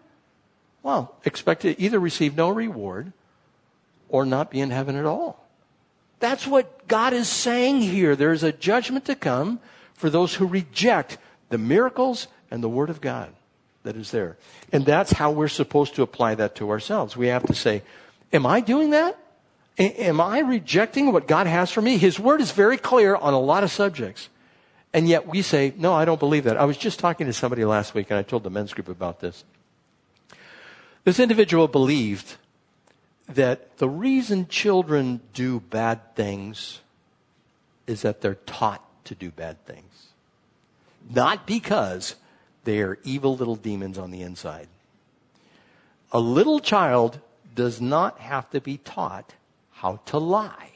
Well, 0.83 1.15
expect 1.25 1.63
to 1.63 1.81
either 1.81 2.01
receive 2.01 2.37
no 2.37 2.49
reward 2.49 3.13
or 4.17 4.25
not 4.25 4.51
be 4.51 4.61
in 4.61 4.71
heaven 4.71 4.97
at 4.97 5.05
all. 5.05 5.45
That's 6.21 6.47
what 6.47 6.89
God 6.89 7.13
is 7.13 7.29
saying 7.29 7.83
here. 7.83 8.17
There 8.17 8.33
is 8.33 8.43
a 8.43 8.51
judgment 8.51 9.05
to 9.05 9.15
come 9.15 9.61
for 9.93 10.09
those 10.09 10.35
who 10.35 10.47
reject 10.47 11.19
the 11.51 11.59
miracles 11.59 12.27
and 12.51 12.63
the 12.63 12.69
Word 12.69 12.89
of 12.89 13.03
God 13.03 13.35
that 13.83 13.95
is 13.95 14.13
there. 14.13 14.39
And 14.73 14.87
that's 14.87 15.13
how 15.13 15.31
we're 15.31 15.49
supposed 15.49 15.95
to 15.97 16.03
apply 16.03 16.35
that 16.37 16.55
to 16.57 16.71
ourselves. 16.71 17.15
We 17.15 17.27
have 17.27 17.45
to 17.45 17.55
say, 17.55 17.83
Am 18.33 18.47
I 18.47 18.61
doing 18.61 18.91
that? 18.91 19.19
Am 19.79 20.23
I 20.23 20.39
rejecting 20.39 21.13
what 21.13 21.29
God 21.29 21.47
has 21.47 21.71
for 21.71 21.83
me? 21.83 21.99
His 21.99 22.19
Word 22.19 22.41
is 22.41 22.53
very 22.53 22.79
clear 22.79 23.15
on 23.15 23.35
a 23.35 23.39
lot 23.39 23.65
of 23.65 23.71
subjects. 23.71 24.31
And 24.95 25.07
yet 25.07 25.27
we 25.27 25.43
say, 25.43 25.75
No, 25.77 25.93
I 25.93 26.07
don't 26.07 26.19
believe 26.19 26.45
that. 26.45 26.57
I 26.57 26.65
was 26.65 26.79
just 26.79 26.99
talking 26.99 27.27
to 27.27 27.35
somebody 27.35 27.67
last 27.67 27.93
week 27.93 28.07
and 28.09 28.19
I 28.19 28.23
told 28.23 28.45
the 28.45 28.51
men's 28.51 28.73
group 28.73 28.89
about 28.89 29.21
this. 29.21 29.45
This 31.05 31.21
individual 31.21 31.69
believed 31.69 32.37
that 33.29 33.79
the 33.79 33.89
reason 33.89 34.47
children 34.49 35.21
do 35.35 35.61
bad 35.61 36.15
things 36.15 36.81
is 37.87 38.03
that 38.03 38.21
they're 38.21 38.35
taught 38.35 38.83
to 39.05 39.15
do 39.15 39.31
bad 39.31 39.65
things. 39.65 40.09
Not 41.09 41.47
because 41.47 42.17
they 42.65 42.81
are 42.81 42.99
evil 43.05 43.37
little 43.37 43.57
demons 43.57 43.99
on 43.99 44.11
the 44.11 44.23
inside. 44.23 44.69
A 46.13 46.21
little 46.21 46.61
child 46.61 47.21
does 47.55 47.81
not 47.81 48.19
have 48.19 48.51
to 48.51 48.61
be 48.61 48.79
taught 48.79 49.35
how 49.73 50.01
to 50.07 50.19
lie. 50.19 50.71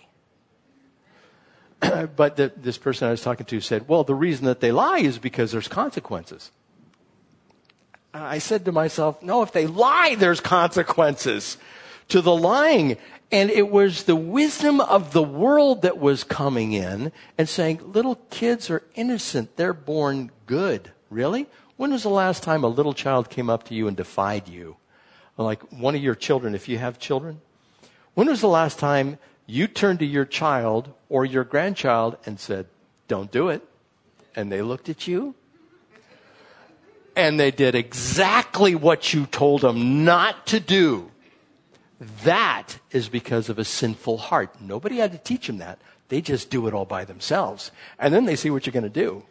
but 2.17 2.37
the, 2.37 2.53
this 2.57 2.79
person 2.79 3.09
I 3.09 3.11
was 3.13 3.23
talking 3.23 3.47
to 3.47 3.61
said, 3.61 3.89
well, 3.89 4.05
the 4.05 4.15
reason 4.15 4.47
that 4.47 4.61
they 4.61 4.73
lie 4.73 4.99
is 4.99 5.19
because 5.19 5.53
there's 5.53 5.69
consequences. 5.69 6.51
I 8.13 8.39
said 8.39 8.65
to 8.65 8.73
myself, 8.73 9.23
no, 9.23 9.43
if 9.43 9.53
they 9.53 9.67
lie, 9.67 10.17
there's 10.17 10.41
consequences 10.41 11.57
to 12.11 12.21
the 12.21 12.35
lying. 12.35 12.97
And 13.33 13.51
it 13.51 13.71
was 13.71 14.05
the 14.05 14.17
wisdom 14.17 14.81
of 14.81 15.13
the 15.13 15.23
world 15.23 15.83
that 15.83 15.99
was 15.99 16.25
coming 16.25 16.73
in 16.73 17.13
and 17.39 17.49
saying, 17.49 17.93
little 17.93 18.17
kids 18.31 18.71
are 18.71 18.83
innocent. 18.95 19.57
They're 19.57 19.73
born 19.73 20.31
good. 20.47 20.91
Really? 21.09 21.47
When 21.77 21.93
was 21.93 22.03
the 22.03 22.11
last 22.11 22.43
time 22.43 22.63
a 22.63 22.69
little 22.69 22.93
child 22.93 23.31
came 23.31 23.49
up 23.49 23.65
to 23.65 23.75
you 23.75 23.89
and 23.89 23.97
defied 23.97 24.49
you? 24.49 24.77
Like 25.37 25.63
one 25.73 25.95
of 25.95 26.03
your 26.03 26.15
children, 26.15 26.55
if 26.55 26.69
you 26.69 26.79
have 26.79 26.99
children? 26.99 27.41
When 28.15 28.27
was 28.27 28.41
the 28.41 28.49
last 28.49 28.79
time 28.79 29.19
you 29.47 29.67
turned 29.67 30.01
to 30.01 30.05
your 30.05 30.25
child 30.25 30.93
or 31.09 31.25
your 31.25 31.45
grandchild 31.45 32.17
and 32.27 32.39
said, 32.39 32.67
don't 33.09 33.31
do 33.31 33.49
it? 33.49 33.63
And 34.37 34.53
they 34.53 34.61
looked 34.63 34.89
at 34.89 35.07
you 35.07 35.35
and 37.17 37.39
they 37.39 37.51
did 37.51 37.75
exactly 37.75 38.75
what 38.75 39.13
you 39.13 39.27
told 39.27 39.63
them 39.63 40.05
not 40.05 40.47
to 40.49 40.61
do. 40.61 41.11
That 42.25 42.79
is 42.91 43.11
because 43.11 43.51
of 43.51 43.59
a 43.59 43.65
sinful 43.65 44.17
heart. 44.17 44.61
Nobody 44.61 44.97
had 44.97 45.13
to 45.13 45.19
teach 45.19 45.47
them 45.47 45.59
that. 45.59 45.79
They 46.09 46.23
just 46.23 46.49
do 46.49 46.67
it 46.67 46.75
all 46.75 46.87
by 46.87 47.05
themselves. 47.05 47.71
And 47.99 48.13
then 48.13 48.25
they 48.25 48.37
see 48.37 48.51
what 48.51 48.65
you're 48.65 48.73
going 48.73 48.85
to 48.85 48.89
do. 48.89 49.23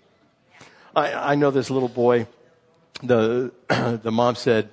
I, 0.95 1.32
I, 1.32 1.36
know 1.36 1.51
this 1.51 1.69
little 1.69 1.89
boy, 1.89 2.27
the, 3.01 3.51
the 4.03 4.12
mom 4.12 4.36
said, 4.36 4.69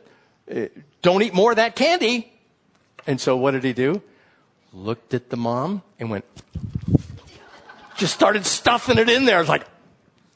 eh, 0.49 0.69
don't 1.01 1.23
eat 1.23 1.35
more 1.35 1.53
of 1.53 1.57
that 1.57 1.75
candy. 1.75 2.33
And 3.07 3.21
so 3.21 3.37
what 3.37 3.53
did 3.53 3.65
he 3.65 3.73
do? 3.73 4.03
Looked 4.73 5.15
at 5.15 5.31
the 5.31 5.37
mom 5.37 5.83
and 5.99 6.11
went, 6.11 6.25
just 7.97 8.13
started 8.13 8.45
stuffing 8.45 8.99
it 8.99 9.09
in 9.09 9.25
there. 9.25 9.41
It's 9.41 9.49
like, 9.49 9.67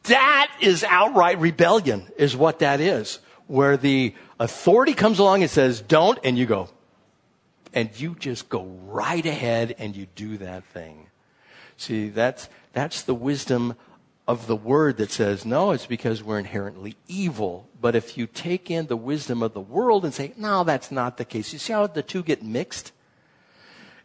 that 0.05 0.51
is 0.61 0.83
outright 0.83 1.39
rebellion, 1.39 2.09
is 2.17 2.35
what 2.35 2.61
that 2.61 2.81
is. 2.81 3.19
Where 3.49 3.77
the 3.77 4.15
authority 4.39 4.95
comes 4.95 5.19
along 5.19 5.43
and 5.43 5.51
says, 5.51 5.83
don't, 5.83 6.19
and 6.25 6.39
you 6.39 6.47
go, 6.47 6.71
and 7.73 7.91
you 7.99 8.17
just 8.19 8.49
go 8.49 8.65
right 8.87 9.25
ahead 9.25 9.75
and 9.79 9.97
you 9.97 10.07
do 10.15 10.39
that 10.39 10.65
thing. 10.65 11.07
See, 11.77 12.09
that's, 12.09 12.49
that's 12.73 13.03
the 13.03 13.15
wisdom 13.15 13.75
of 14.29 14.47
the 14.47 14.57
word 14.57 14.97
that 14.99 15.11
says, 15.11 15.45
no, 15.45 15.73
it's 15.73 15.87
because 15.87 16.23
we're 16.23 16.39
inherently 16.39 16.97
evil. 17.09 17.69
But 17.81 17.97
if 17.97 18.17
you 18.17 18.27
take 18.27 18.71
in 18.71 18.87
the 18.87 18.97
wisdom 18.97 19.43
of 19.43 19.55
the 19.55 19.61
world 19.61 20.05
and 20.05 20.15
say, 20.15 20.33
no, 20.37 20.63
that's 20.63 20.91
not 20.91 21.17
the 21.17 21.25
case, 21.25 21.53
you 21.53 21.59
see 21.59 21.73
how 21.73 21.87
the 21.87 22.03
two 22.03 22.23
get 22.23 22.43
mixed? 22.43 22.93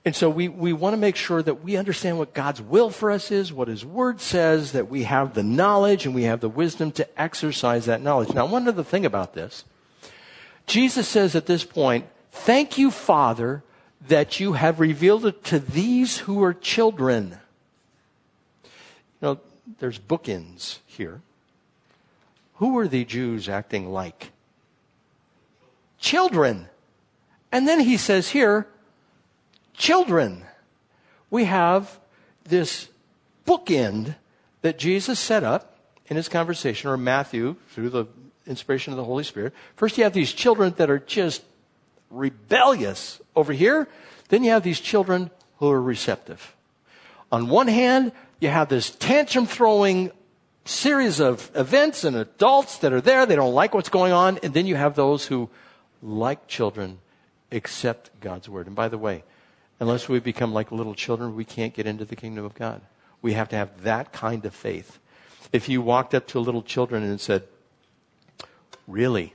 And 0.05 0.15
so 0.15 0.29
we, 0.29 0.47
we 0.47 0.71
want 0.71 0.93
to 0.93 0.97
make 0.97 1.15
sure 1.15 1.41
that 1.41 1.63
we 1.63 1.77
understand 1.77 2.19
what 2.19 2.33
God's 2.33 2.61
will 2.61 2.91
for 2.91 3.09
us 3.09 3.31
is, 3.31 3.51
what 3.51 3.67
His 3.67 3.83
Word 3.83 4.21
says, 4.21 4.71
that 4.73 4.87
we 4.87 5.03
have 5.03 5.33
the 5.33 5.43
knowledge 5.43 6.05
and 6.05 6.13
we 6.13 6.23
have 6.23 6.41
the 6.41 6.49
wisdom 6.49 6.91
to 6.93 7.21
exercise 7.21 7.85
that 7.85 8.01
knowledge. 8.01 8.31
Now, 8.31 8.45
one 8.45 8.67
other 8.67 8.83
thing 8.83 9.05
about 9.05 9.33
this. 9.33 9.63
Jesus 10.67 11.07
says 11.07 11.35
at 11.35 11.47
this 11.47 11.63
point, 11.63 12.05
Thank 12.35 12.77
you, 12.77 12.91
Father, 12.91 13.63
that 14.07 14.39
you 14.39 14.53
have 14.53 14.79
revealed 14.79 15.25
it 15.25 15.43
to 15.45 15.57
these 15.57 16.19
who 16.19 16.43
are 16.43 16.53
children. 16.53 17.39
You 18.63 18.69
know, 19.21 19.39
there's 19.79 19.97
bookends 19.97 20.79
here. 20.85 21.21
Who 22.55 22.77
are 22.77 22.87
the 22.87 23.03
Jews 23.03 23.49
acting 23.49 23.91
like? 23.91 24.31
Children. 25.97 26.67
And 27.51 27.67
then 27.67 27.79
he 27.79 27.97
says 27.97 28.29
here, 28.29 28.67
children. 29.73 30.43
We 31.31 31.45
have 31.45 31.99
this 32.43 32.89
bookend 33.47 34.15
that 34.61 34.77
Jesus 34.77 35.19
set 35.19 35.43
up 35.43 35.79
in 36.07 36.15
his 36.15 36.29
conversation, 36.29 36.91
or 36.91 36.97
Matthew, 36.97 37.55
through 37.69 37.89
the 37.89 38.05
inspiration 38.45 38.93
of 38.93 38.97
the 38.97 39.03
Holy 39.03 39.23
Spirit. 39.23 39.53
First, 39.75 39.97
you 39.97 40.03
have 40.03 40.13
these 40.13 40.33
children 40.33 40.75
that 40.77 40.91
are 40.91 40.99
just 40.99 41.41
rebellious 42.09 43.21
over 43.35 43.53
here. 43.53 43.87
Then 44.29 44.43
you 44.43 44.51
have 44.51 44.63
these 44.63 44.79
children 44.79 45.31
who 45.57 45.69
are 45.69 45.81
receptive. 45.81 46.55
On 47.31 47.49
one 47.49 47.67
hand, 47.67 48.11
you 48.39 48.49
have 48.49 48.69
this 48.69 48.91
tantrum 48.91 49.45
throwing 49.45 50.11
series 50.65 51.19
of 51.19 51.51
events 51.55 52.03
and 52.03 52.15
adults 52.15 52.79
that 52.79 52.91
are 52.91 53.01
there. 53.01 53.25
They 53.25 53.35
don't 53.35 53.53
like 53.53 53.73
what's 53.73 53.89
going 53.89 54.11
on. 54.11 54.39
And 54.43 54.53
then 54.53 54.65
you 54.65 54.75
have 54.75 54.95
those 54.95 55.25
who, 55.27 55.49
like 56.01 56.47
children, 56.47 56.99
accept 57.51 58.09
God's 58.19 58.49
word. 58.49 58.67
And 58.67 58.75
by 58.75 58.87
the 58.87 58.97
way, 58.97 59.23
unless 59.79 60.09
we 60.09 60.19
become 60.19 60.53
like 60.53 60.71
little 60.71 60.95
children, 60.95 61.35
we 61.35 61.45
can't 61.45 61.73
get 61.73 61.85
into 61.85 62.05
the 62.05 62.15
kingdom 62.15 62.45
of 62.45 62.55
God. 62.55 62.81
We 63.21 63.33
have 63.33 63.49
to 63.49 63.55
have 63.55 63.83
that 63.83 64.11
kind 64.11 64.45
of 64.45 64.53
faith. 64.53 64.99
If 65.51 65.69
you 65.69 65.81
walked 65.81 66.13
up 66.13 66.27
to 66.27 66.39
little 66.39 66.63
children 66.63 67.03
and 67.03 67.19
said, 67.19 67.43
Really? 68.87 69.33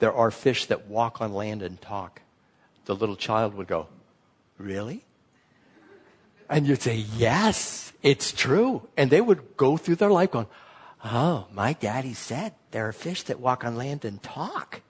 There 0.00 0.12
are 0.12 0.30
fish 0.30 0.66
that 0.66 0.86
walk 0.86 1.20
on 1.20 1.32
land 1.32 1.62
and 1.62 1.80
talk. 1.80 2.20
The 2.86 2.94
little 2.94 3.16
child 3.16 3.54
would 3.54 3.68
go, 3.68 3.88
Really? 4.58 5.04
And 6.48 6.66
you'd 6.66 6.82
say, 6.82 7.04
Yes, 7.16 7.92
it's 8.02 8.32
true. 8.32 8.88
And 8.96 9.10
they 9.10 9.20
would 9.20 9.56
go 9.56 9.76
through 9.76 9.96
their 9.96 10.10
life 10.10 10.32
going, 10.32 10.48
Oh, 11.04 11.46
my 11.52 11.72
daddy 11.72 12.14
said 12.14 12.54
there 12.72 12.88
are 12.88 12.92
fish 12.92 13.22
that 13.24 13.40
walk 13.40 13.64
on 13.64 13.76
land 13.76 14.04
and 14.04 14.22
talk. 14.22 14.82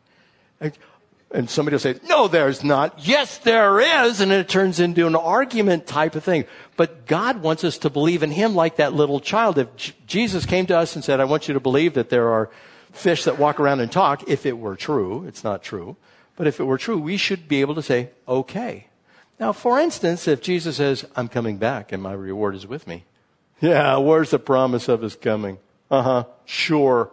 And 1.32 1.48
somebody 1.48 1.76
will 1.76 1.80
say, 1.80 1.94
no, 2.08 2.26
there's 2.26 2.64
not. 2.64 3.06
Yes, 3.06 3.38
there 3.38 3.78
is. 3.78 4.20
And 4.20 4.32
it 4.32 4.48
turns 4.48 4.80
into 4.80 5.06
an 5.06 5.14
argument 5.14 5.86
type 5.86 6.16
of 6.16 6.24
thing. 6.24 6.44
But 6.76 7.06
God 7.06 7.40
wants 7.40 7.62
us 7.62 7.78
to 7.78 7.90
believe 7.90 8.24
in 8.24 8.32
Him 8.32 8.56
like 8.56 8.76
that 8.76 8.94
little 8.94 9.20
child. 9.20 9.56
If 9.56 9.76
J- 9.76 9.92
Jesus 10.08 10.44
came 10.44 10.66
to 10.66 10.76
us 10.76 10.96
and 10.96 11.04
said, 11.04 11.20
I 11.20 11.24
want 11.24 11.46
you 11.46 11.54
to 11.54 11.60
believe 11.60 11.94
that 11.94 12.10
there 12.10 12.28
are 12.30 12.50
fish 12.92 13.24
that 13.24 13.38
walk 13.38 13.60
around 13.60 13.80
and 13.80 13.90
talk, 13.90 14.28
if 14.28 14.46
it 14.46 14.58
were 14.58 14.76
true, 14.76 15.24
it's 15.26 15.44
not 15.44 15.62
true. 15.62 15.96
But 16.36 16.46
if 16.46 16.60
it 16.60 16.64
were 16.64 16.78
true, 16.78 16.98
we 16.98 17.16
should 17.16 17.48
be 17.48 17.60
able 17.60 17.74
to 17.74 17.82
say, 17.82 18.10
okay. 18.26 18.86
Now, 19.38 19.52
for 19.52 19.78
instance, 19.78 20.28
if 20.28 20.40
Jesus 20.40 20.76
says, 20.76 21.04
I'm 21.16 21.28
coming 21.28 21.56
back 21.56 21.92
and 21.92 22.02
my 22.02 22.12
reward 22.12 22.54
is 22.54 22.66
with 22.66 22.86
me. 22.86 23.04
Yeah, 23.60 23.98
where's 23.98 24.30
the 24.30 24.38
promise 24.38 24.88
of 24.88 25.02
his 25.02 25.16
coming? 25.16 25.58
Uh 25.90 26.02
huh, 26.02 26.24
sure. 26.44 27.10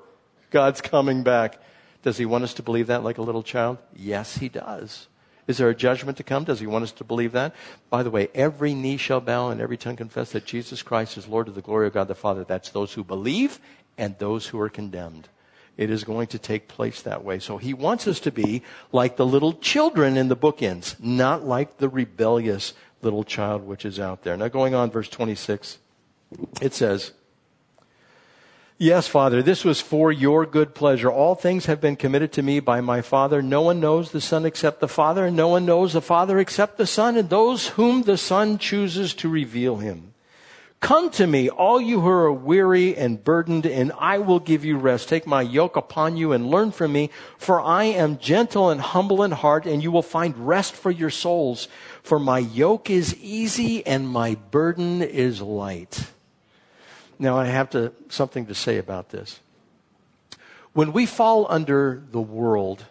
God's 0.49 0.81
coming 0.81 1.23
back. 1.23 1.59
Does 2.03 2.17
he 2.17 2.25
want 2.25 2.43
us 2.43 2.53
to 2.55 2.63
believe 2.63 2.87
that 2.87 3.03
like 3.03 3.17
a 3.17 3.21
little 3.21 3.43
child? 3.43 3.79
Yes, 3.95 4.37
he 4.37 4.47
does. 4.47 5.07
Is 5.47 5.57
there 5.57 5.69
a 5.69 5.75
judgment 5.75 6.17
to 6.17 6.23
come? 6.23 6.43
Does 6.43 6.59
he 6.59 6.67
want 6.67 6.83
us 6.83 6.91
to 6.93 7.03
believe 7.03 7.31
that? 7.31 7.55
By 7.89 8.03
the 8.03 8.11
way, 8.11 8.27
every 8.35 8.73
knee 8.73 8.97
shall 8.97 9.21
bow 9.21 9.49
and 9.49 9.61
every 9.61 9.77
tongue 9.77 9.95
confess 9.95 10.31
that 10.31 10.45
Jesus 10.45 10.81
Christ 10.83 11.17
is 11.17 11.27
Lord 11.27 11.45
to 11.45 11.51
the 11.51 11.61
glory 11.61 11.87
of 11.87 11.93
God 11.93 12.07
the 12.07 12.15
Father. 12.15 12.43
That's 12.43 12.69
those 12.69 12.93
who 12.93 13.03
believe 13.03 13.59
and 13.97 14.17
those 14.19 14.47
who 14.47 14.59
are 14.59 14.69
condemned. 14.69 15.29
It 15.77 15.91
is 15.91 16.03
going 16.03 16.27
to 16.27 16.39
take 16.39 16.67
place 16.67 17.01
that 17.03 17.23
way. 17.23 17.37
So 17.39 17.57
he 17.57 17.73
wants 17.73 18.07
us 18.07 18.19
to 18.21 18.31
be 18.31 18.63
like 18.91 19.15
the 19.15 19.25
little 19.25 19.53
children 19.53 20.17
in 20.17 20.27
the 20.27 20.35
bookends, 20.35 20.99
not 20.99 21.45
like 21.45 21.77
the 21.77 21.87
rebellious 21.87 22.73
little 23.03 23.23
child 23.23 23.65
which 23.65 23.85
is 23.85 23.99
out 23.99 24.23
there. 24.23 24.35
Now 24.35 24.47
going 24.47 24.73
on, 24.73 24.89
verse 24.89 25.07
26, 25.07 25.77
it 26.61 26.73
says, 26.73 27.13
Yes, 28.79 29.07
Father, 29.07 29.41
this 29.41 29.65
was 29.65 29.81
for 29.81 30.11
your 30.11 30.45
good 30.45 30.75
pleasure. 30.75 31.11
All 31.11 31.33
things 31.33 31.65
have 31.65 31.81
been 31.81 31.95
committed 31.95 32.31
to 32.33 32.43
me 32.43 32.59
by 32.59 32.79
my 32.79 33.01
Father. 33.01 33.41
No 33.41 33.63
one 33.63 33.79
knows 33.79 34.11
the 34.11 34.21
Son 34.21 34.45
except 34.45 34.81
the 34.81 34.87
Father, 34.87 35.25
and 35.25 35.35
no 35.35 35.47
one 35.47 35.65
knows 35.65 35.93
the 35.93 36.01
Father 36.01 36.37
except 36.37 36.77
the 36.77 36.85
Son, 36.85 37.17
and 37.17 37.27
those 37.27 37.69
whom 37.69 38.03
the 38.03 38.17
Son 38.17 38.59
chooses 38.59 39.15
to 39.15 39.29
reveal 39.29 39.77
him. 39.77 40.13
Come 40.79 41.09
to 41.11 41.25
me, 41.25 41.49
all 41.49 41.81
you 41.81 42.01
who 42.01 42.07
are 42.07 42.31
weary 42.31 42.95
and 42.95 43.23
burdened, 43.23 43.65
and 43.65 43.91
I 43.97 44.19
will 44.19 44.39
give 44.39 44.63
you 44.63 44.77
rest. 44.77 45.09
Take 45.09 45.25
my 45.25 45.41
yoke 45.41 45.75
upon 45.75 46.17
you 46.17 46.33
and 46.33 46.51
learn 46.51 46.71
from 46.71 46.93
me, 46.93 47.09
for 47.37 47.59
I 47.59 47.85
am 47.85 48.19
gentle 48.19 48.69
and 48.69 48.79
humble 48.79 49.23
in 49.23 49.31
heart, 49.31 49.65
and 49.65 49.81
you 49.81 49.91
will 49.91 50.03
find 50.03 50.47
rest 50.47 50.75
for 50.75 50.91
your 50.91 51.09
souls. 51.09 51.67
For 52.03 52.19
my 52.19 52.39
yoke 52.39 52.91
is 52.91 53.15
easy 53.17 53.85
and 53.87 54.07
my 54.07 54.35
burden 54.51 55.01
is 55.01 55.41
light. 55.41 56.11
Now 57.17 57.37
I 57.37 57.45
have 57.45 57.71
to, 57.71 57.91
something 58.09 58.45
to 58.45 58.53
say 58.53 58.77
about 58.77 59.09
this. 59.09 59.39
When 60.73 60.93
we 60.93 61.07
fall 61.07 61.47
under 61.49 62.03
the 62.11 62.21
world 62.21 62.85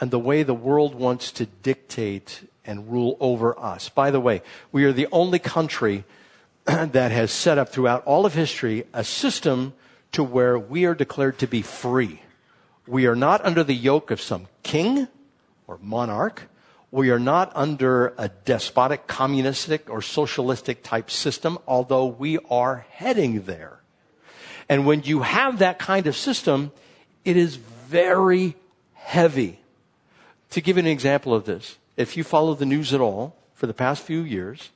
and 0.00 0.10
the 0.10 0.18
way 0.18 0.42
the 0.42 0.54
world 0.54 0.94
wants 0.94 1.30
to 1.32 1.44
dictate 1.44 2.48
and 2.64 2.90
rule 2.90 3.18
over 3.20 3.58
us, 3.60 3.90
by 3.90 4.10
the 4.10 4.20
way, 4.20 4.40
we 4.72 4.84
are 4.84 4.92
the 4.92 5.08
only 5.12 5.38
country 5.38 6.04
that 6.64 7.10
has 7.10 7.30
set 7.30 7.58
up 7.58 7.70
throughout 7.70 8.04
all 8.04 8.24
of 8.24 8.34
history 8.34 8.84
a 8.92 9.04
system 9.04 9.72
to 10.12 10.22
where 10.22 10.58
we 10.58 10.84
are 10.84 10.94
declared 10.94 11.38
to 11.38 11.46
be 11.46 11.62
free. 11.62 12.22
We 12.86 13.06
are 13.06 13.16
not 13.16 13.44
under 13.44 13.64
the 13.64 13.74
yoke 13.74 14.10
of 14.10 14.20
some 14.20 14.46
king 14.62 15.08
or 15.66 15.78
monarch. 15.80 16.48
We 16.90 17.10
are 17.10 17.18
not 17.18 17.50
under 17.54 18.12
a 18.18 18.28
despotic, 18.28 19.06
communistic, 19.06 19.88
or 19.88 20.02
socialistic 20.02 20.82
type 20.82 21.10
system, 21.10 21.58
although 21.66 22.06
we 22.06 22.38
are 22.50 22.86
heading 22.90 23.42
there. 23.42 23.80
And 24.68 24.86
when 24.86 25.02
you 25.02 25.22
have 25.22 25.58
that 25.58 25.78
kind 25.78 26.06
of 26.06 26.16
system, 26.16 26.70
it 27.24 27.36
is 27.36 27.56
very 27.56 28.56
heavy. 28.94 29.58
To 30.50 30.60
give 30.60 30.76
an 30.76 30.86
example 30.86 31.34
of 31.34 31.44
this, 31.44 31.78
if 31.96 32.16
you 32.16 32.24
follow 32.24 32.54
the 32.54 32.66
news 32.66 32.92
at 32.92 33.00
all 33.00 33.36
for 33.54 33.66
the 33.66 33.74
past 33.74 34.02
few 34.02 34.20
years, 34.20 34.70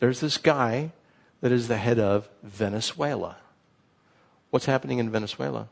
there's 0.00 0.20
this 0.20 0.38
guy 0.38 0.92
that 1.40 1.52
is 1.52 1.68
the 1.68 1.76
head 1.76 1.98
of 1.98 2.28
Venezuela. 2.42 3.36
What's 4.50 4.66
happening 4.66 4.98
in 4.98 5.10
Venezuela? 5.10 5.68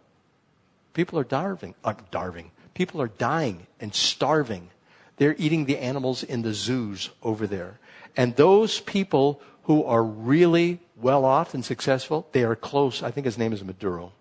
People 0.93 1.19
are 1.19 1.25
starving, 1.25 1.75
uh, 1.85 1.95
starving. 2.09 2.51
People 2.75 3.01
are 3.01 3.09
dying 3.09 3.67
and 3.81 3.95
starving 3.95 4.71
they're 5.17 5.35
eating 5.39 5.65
the 5.65 5.79
animals 5.79 6.23
in 6.23 6.43
the 6.43 6.53
zoos 6.53 7.11
over 7.23 7.47
there. 7.47 7.79
And 8.17 8.37
those 8.37 8.81
people 8.81 9.41
who 9.65 9.85
are 9.85 10.03
really 10.03 10.81
well 10.97 11.25
off 11.25 11.55
and 11.55 11.65
successful, 11.65 12.29
they 12.33 12.45
are 12.45 12.57
close. 12.57 13.03
I 13.03 13.11
think 13.11 13.25
his 13.25 13.39
name 13.39 13.53
is 13.53 13.65
Maduro. 13.65 14.13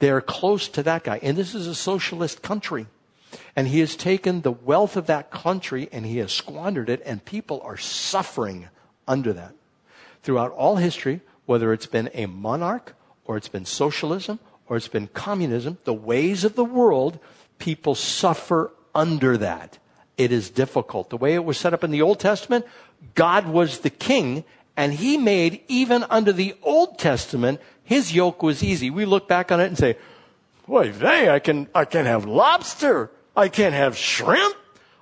They 0.00 0.10
are 0.10 0.20
close 0.20 0.68
to 0.68 0.82
that 0.82 1.04
guy. 1.04 1.20
And 1.22 1.36
this 1.36 1.54
is 1.54 1.66
a 1.66 1.74
socialist 1.74 2.42
country. 2.42 2.86
And 3.56 3.68
he 3.68 3.80
has 3.80 3.96
taken 3.96 4.42
the 4.42 4.52
wealth 4.52 4.96
of 4.96 5.06
that 5.06 5.30
country 5.30 5.88
and 5.90 6.04
he 6.04 6.18
has 6.18 6.32
squandered 6.32 6.88
it, 6.88 7.02
and 7.04 7.24
people 7.24 7.60
are 7.64 7.76
suffering 7.76 8.68
under 9.08 9.32
that. 9.32 9.54
Throughout 10.24 10.52
all 10.52 10.76
history, 10.76 11.20
whether 11.46 11.72
it's 11.72 11.86
been 11.86 12.10
a 12.14 12.26
monarch 12.26 12.96
or 13.24 13.36
it's 13.36 13.48
been 13.48 13.66
socialism 13.66 14.40
or 14.66 14.76
it's 14.76 14.88
been 14.88 15.08
communism, 15.08 15.78
the 15.84 15.94
ways 15.94 16.42
of 16.42 16.56
the 16.56 16.64
world, 16.64 17.18
people 17.58 17.94
suffer 17.94 18.72
under 18.94 19.36
that. 19.36 19.78
It 20.16 20.32
is 20.32 20.50
difficult. 20.50 21.10
The 21.10 21.16
way 21.16 21.34
it 21.34 21.44
was 21.44 21.58
set 21.58 21.74
up 21.74 21.84
in 21.84 21.90
the 21.90 22.02
Old 22.02 22.20
Testament, 22.20 22.64
God 23.14 23.46
was 23.46 23.80
the 23.80 23.90
king, 23.90 24.44
and 24.76 24.94
he 24.94 25.18
made, 25.18 25.62
even 25.68 26.04
under 26.08 26.32
the 26.32 26.56
Old 26.62 26.98
Testament, 26.98 27.60
his 27.82 28.14
yoke 28.14 28.42
was 28.42 28.64
easy. 28.64 28.90
We 28.90 29.04
look 29.04 29.28
back 29.28 29.52
on 29.52 29.60
it 29.60 29.66
and 29.66 29.76
say, 29.76 29.98
boy, 30.66 30.90
they, 30.90 31.28
I 31.28 31.38
can, 31.38 31.68
I 31.74 31.84
can 31.84 32.06
have 32.06 32.24
lobster. 32.24 33.10
I 33.36 33.48
can't 33.48 33.74
have 33.74 33.96
shrimp. 33.96 34.56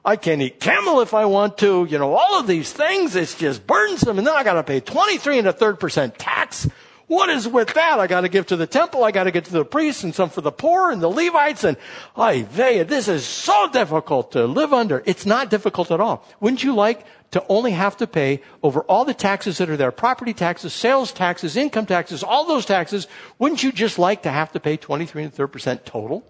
I 0.05 0.17
can 0.17 0.41
eat 0.41 0.59
camel 0.59 1.01
if 1.01 1.15
I 1.15 1.27
want 1.27 1.59
to. 1.59 1.87
You 1.89 1.99
know, 1.99 2.15
all 2.15 2.41
of 2.41 2.47
these 2.47 2.73
things, 2.73 3.15
it's 3.15 3.37
just 3.37 3.67
burdensome. 3.67 4.19
And 4.19 4.27
then 4.27 4.35
I 4.35 4.43
got 4.43 4.55
to 4.55 4.63
pay 4.63 4.81
23 4.81 5.39
and 5.39 5.49
a 5.49 5.53
third 5.53 5.79
percent 5.79 6.19
tax. 6.19 6.69
What 7.07 7.29
is 7.29 7.47
with 7.47 7.75
that? 7.75 7.99
I 7.99 8.07
got 8.07 8.23
to 8.23 8.29
give 8.31 8.47
to 8.47 8.57
the 8.57 8.67
temple. 8.67 9.05
I 9.05 9.11
got 9.11 9.25
to 9.25 9.31
give 9.31 9.45
to 9.45 9.53
the 9.53 9.67
priests 9.67 10.03
and 10.03 10.15
some 10.15 10.31
for 10.31 10.41
the 10.41 10.51
poor 10.51 10.91
and 10.91 11.03
the 11.03 11.11
Levites. 11.11 11.63
And 11.63 11.77
I, 12.17 12.43
they, 12.43 12.83
this 12.85 13.07
is 13.07 13.27
so 13.27 13.69
difficult 13.69 14.33
to 14.33 14.47
live 14.47 14.73
under. 14.73 15.03
It's 15.05 15.27
not 15.27 15.51
difficult 15.51 15.91
at 15.91 16.01
all. 16.01 16.27
Wouldn't 16.41 16.65
you 16.65 16.75
like 16.75 17.05
to 17.33 17.45
only 17.49 17.73
have 17.73 17.99
to 17.99 18.07
pay 18.07 18.41
over 18.63 18.81
all 18.85 19.05
the 19.05 19.15
taxes 19.15 19.59
that 19.59 19.69
are 19.69 19.77
there, 19.77 19.93
property 19.93 20.33
taxes, 20.33 20.73
sales 20.73 21.13
taxes, 21.13 21.55
income 21.55 21.85
taxes, 21.85 22.23
all 22.23 22.47
those 22.47 22.65
taxes? 22.65 23.07
Wouldn't 23.39 23.63
you 23.63 23.73
just 23.73 23.99
like 23.99 24.23
to 24.23 24.31
have 24.31 24.51
to 24.53 24.61
pay 24.61 24.79
23 24.79 25.25
and 25.25 25.35
3 25.35 25.49
percent 25.49 25.85
total? 25.85 26.25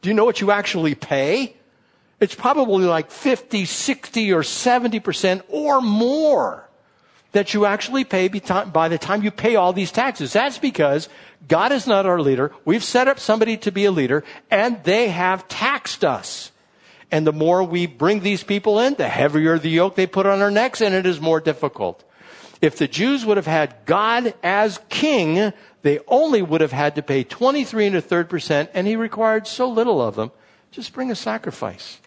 Do 0.00 0.08
you 0.08 0.14
know 0.14 0.24
what 0.24 0.40
you 0.40 0.50
actually 0.50 0.94
pay? 0.94 1.57
It's 2.20 2.34
probably 2.34 2.84
like 2.84 3.10
50, 3.10 3.64
60, 3.64 4.32
or 4.32 4.42
70 4.42 5.00
percent 5.00 5.42
or 5.48 5.80
more 5.80 6.68
that 7.32 7.52
you 7.52 7.66
actually 7.66 8.04
pay 8.04 8.28
by 8.28 8.88
the 8.88 8.98
time 8.98 9.22
you 9.22 9.30
pay 9.30 9.56
all 9.56 9.72
these 9.72 9.92
taxes. 9.92 10.32
That's 10.32 10.58
because 10.58 11.08
God 11.46 11.72
is 11.72 11.86
not 11.86 12.06
our 12.06 12.20
leader. 12.20 12.52
We've 12.64 12.82
set 12.82 13.08
up 13.08 13.20
somebody 13.20 13.56
to 13.58 13.72
be 13.72 13.84
a 13.84 13.90
leader 13.90 14.24
and 14.50 14.82
they 14.84 15.08
have 15.08 15.46
taxed 15.48 16.04
us. 16.04 16.52
And 17.10 17.26
the 17.26 17.32
more 17.32 17.62
we 17.62 17.86
bring 17.86 18.20
these 18.20 18.42
people 18.42 18.80
in, 18.80 18.94
the 18.94 19.08
heavier 19.08 19.58
the 19.58 19.70
yoke 19.70 19.94
they 19.94 20.06
put 20.06 20.26
on 20.26 20.40
our 20.40 20.50
necks 20.50 20.80
and 20.80 20.94
it 20.94 21.06
is 21.06 21.20
more 21.20 21.40
difficult. 21.40 22.02
If 22.60 22.76
the 22.76 22.88
Jews 22.88 23.24
would 23.24 23.36
have 23.36 23.46
had 23.46 23.76
God 23.84 24.34
as 24.42 24.80
king, 24.88 25.52
they 25.82 26.00
only 26.08 26.42
would 26.42 26.60
have 26.60 26.72
had 26.72 26.96
to 26.96 27.02
pay 27.02 27.24
23 27.24 27.86
and 27.86 27.96
a 27.96 28.00
third 28.00 28.28
percent 28.28 28.70
and 28.74 28.86
he 28.86 28.96
required 28.96 29.46
so 29.46 29.68
little 29.68 30.02
of 30.02 30.16
them. 30.16 30.32
Just 30.70 30.92
bring 30.92 31.10
a 31.10 31.14
sacrifice. 31.14 31.98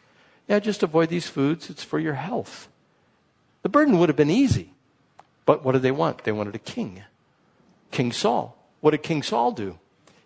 Yeah, 0.47 0.60
just 0.60 0.84
avoid 0.84 1.10
these 1.10 1.27
foods. 1.27 1.69
It's 1.69 1.84
for 1.84 1.99
your 1.99 2.15
health. 2.15 2.67
The 3.63 3.69
burden 3.69 3.99
would 3.99 4.10
have 4.10 4.15
been 4.15 4.30
easy. 4.30 4.73
But 5.45 5.63
what 5.63 5.73
did 5.73 5.82
they 5.82 5.91
want? 5.91 6.23
They 6.23 6.32
wanted 6.32 6.56
a 6.56 6.60
king. 6.60 7.04
King 7.91 8.12
Saul. 8.12 8.58
What 8.80 8.91
did 8.91 9.04
King 9.04 9.23
Saul 9.23 9.51
do? 9.51 9.77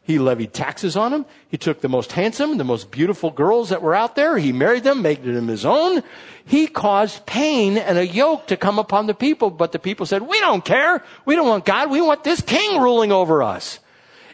He 0.01 0.19
levied 0.19 0.53
taxes 0.53 0.95
on 0.95 1.11
them. 1.11 1.25
He 1.49 1.57
took 1.57 1.81
the 1.81 1.89
most 1.89 2.11
handsome, 2.11 2.57
the 2.57 2.63
most 2.63 2.91
beautiful 2.91 3.31
girls 3.31 3.69
that 3.69 3.81
were 3.81 3.95
out 3.95 4.15
there. 4.15 4.37
He 4.37 4.53
married 4.53 4.83
them, 4.83 5.01
made 5.01 5.23
them 5.23 5.47
his 5.47 5.65
own. 5.65 6.03
He 6.45 6.67
caused 6.67 7.25
pain 7.25 7.77
and 7.79 7.97
a 7.97 8.05
yoke 8.05 8.45
to 8.47 8.57
come 8.57 8.77
upon 8.77 9.07
the 9.07 9.15
people, 9.15 9.49
but 9.49 9.71
the 9.71 9.79
people 9.79 10.05
said, 10.05 10.21
we 10.21 10.39
don't 10.39 10.63
care. 10.63 11.03
We 11.25 11.35
don't 11.35 11.47
want 11.47 11.65
God. 11.65 11.89
We 11.89 12.01
want 12.01 12.23
this 12.23 12.41
king 12.41 12.79
ruling 12.79 13.11
over 13.11 13.41
us. 13.41 13.79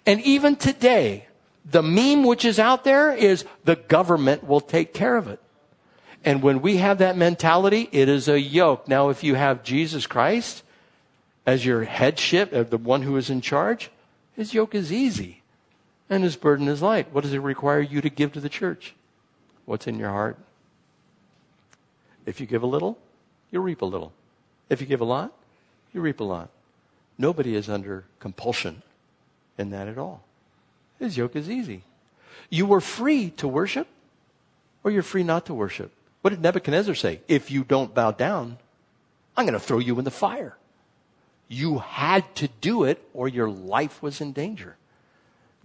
And 0.06 0.20
even 0.22 0.58
today, 0.58 1.28
the 1.64 1.82
meme 1.82 2.26
which 2.26 2.44
is 2.44 2.60
out 2.60 2.84
there 2.84 3.14
is 3.14 3.46
the 3.64 3.78
government 3.78 4.44
will 4.44 4.62
take 4.62 4.94
care 4.94 5.16
of 5.16 5.30
it. 5.30 5.41
And 6.24 6.44
when 6.44 6.62
we 6.62 6.78
have 6.78 7.00
that 7.00 7.18
mentality, 7.18 7.90
it 7.92 8.08
is 8.08 8.28
a 8.28 8.40
yoke. 8.40 8.88
Now, 8.88 9.10
if 9.10 9.24
you 9.24 9.36
have 9.36 9.64
Jesus 9.64 10.06
Christ, 10.06 10.64
as 11.46 11.66
your 11.66 11.84
headship, 11.84 12.54
of 12.54 12.70
the 12.70 12.78
one 12.78 13.02
who 13.02 13.18
is 13.18 13.30
in 13.30 13.42
charge, 13.42 13.90
his 14.36 14.54
yoke 14.54 14.76
is 14.76 14.92
easy 14.92 15.42
and 16.10 16.24
his 16.24 16.36
burden 16.36 16.68
is 16.68 16.82
light. 16.82 17.12
What 17.12 17.24
does 17.24 17.34
it 17.34 17.40
require 17.40 17.82
you 17.82 18.02
to 18.02 18.10
give 18.10 18.34
to 18.34 18.40
the 18.40 18.50
church? 18.50 18.94
What's 19.66 19.88
in 19.88 19.98
your 19.98 20.10
heart? 20.10 20.38
If 22.26 22.40
you 22.40 22.46
give 22.46 22.62
a 22.62 22.68
little, 22.68 22.98
you 23.50 23.60
reap 23.60 23.82
a 23.82 23.86
little. 23.86 24.14
If 24.70 24.80
you 24.82 24.88
give 24.88 25.02
a 25.02 25.06
lot, 25.06 25.34
you 25.94 26.02
reap 26.02 26.20
a 26.20 26.24
lot. 26.24 26.50
Nobody 27.18 27.56
is 27.56 27.70
under 27.70 28.06
compulsion 28.20 28.84
in 29.58 29.72
that 29.72 29.88
at 29.88 29.98
all. 29.98 30.24
His 31.00 31.18
yoke 31.18 31.36
is 31.36 31.50
easy. 31.50 31.84
You 32.50 32.66
were 32.66 32.82
free 32.82 33.32
to 33.32 33.48
worship. 33.48 33.88
or 34.84 34.90
you're 34.90 35.04
free 35.04 35.24
not 35.24 35.46
to 35.46 35.54
worship. 35.54 35.92
What 36.22 36.32
did 36.32 36.42
Nebuchadnezzar 36.42 36.96
say? 36.96 37.22
If 37.28 37.52
you 37.52 37.64
don't 37.64 37.94
bow 37.94 38.12
down, 38.12 38.58
I'm 39.36 39.46
going 39.46 39.54
to 39.54 39.60
throw 39.60 39.80
you 39.80 39.98
in 39.98 40.06
the 40.06 40.12
fire. 40.12 40.58
You 41.48 41.80
had 41.80 42.36
to 42.36 42.48
do 42.62 42.84
it 42.84 43.04
or 43.14 43.28
your 43.28 43.50
life 43.50 44.02
was 44.02 44.22
in 44.22 44.32
danger. 44.32 44.78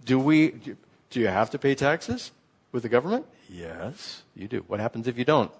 Do 0.03 0.19
we, 0.19 0.49
do 1.09 1.19
you 1.19 1.27
have 1.27 1.49
to 1.51 1.59
pay 1.59 1.75
taxes 1.75 2.31
with 2.71 2.83
the 2.83 2.89
government? 2.89 3.25
Yes, 3.49 4.23
you 4.35 4.47
do. 4.47 4.63
What 4.67 4.79
happens 4.79 5.07
if 5.07 5.17
you 5.17 5.25
don't? 5.25 5.51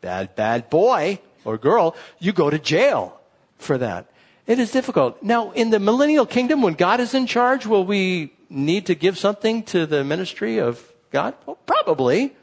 Bad, 0.00 0.34
bad 0.36 0.68
boy 0.68 1.20
or 1.44 1.56
girl, 1.56 1.96
you 2.18 2.32
go 2.32 2.50
to 2.50 2.58
jail 2.58 3.20
for 3.58 3.78
that. 3.78 4.06
It 4.46 4.58
is 4.58 4.70
difficult. 4.70 5.22
Now, 5.22 5.52
in 5.52 5.70
the 5.70 5.78
millennial 5.78 6.26
kingdom, 6.26 6.60
when 6.60 6.74
God 6.74 7.00
is 7.00 7.14
in 7.14 7.26
charge, 7.26 7.66
will 7.66 7.86
we 7.86 8.34
need 8.50 8.86
to 8.86 8.94
give 8.94 9.16
something 9.16 9.62
to 9.64 9.86
the 9.86 10.04
ministry 10.04 10.58
of 10.58 10.92
God? 11.10 11.34
Well, 11.46 11.58
probably. 11.64 12.34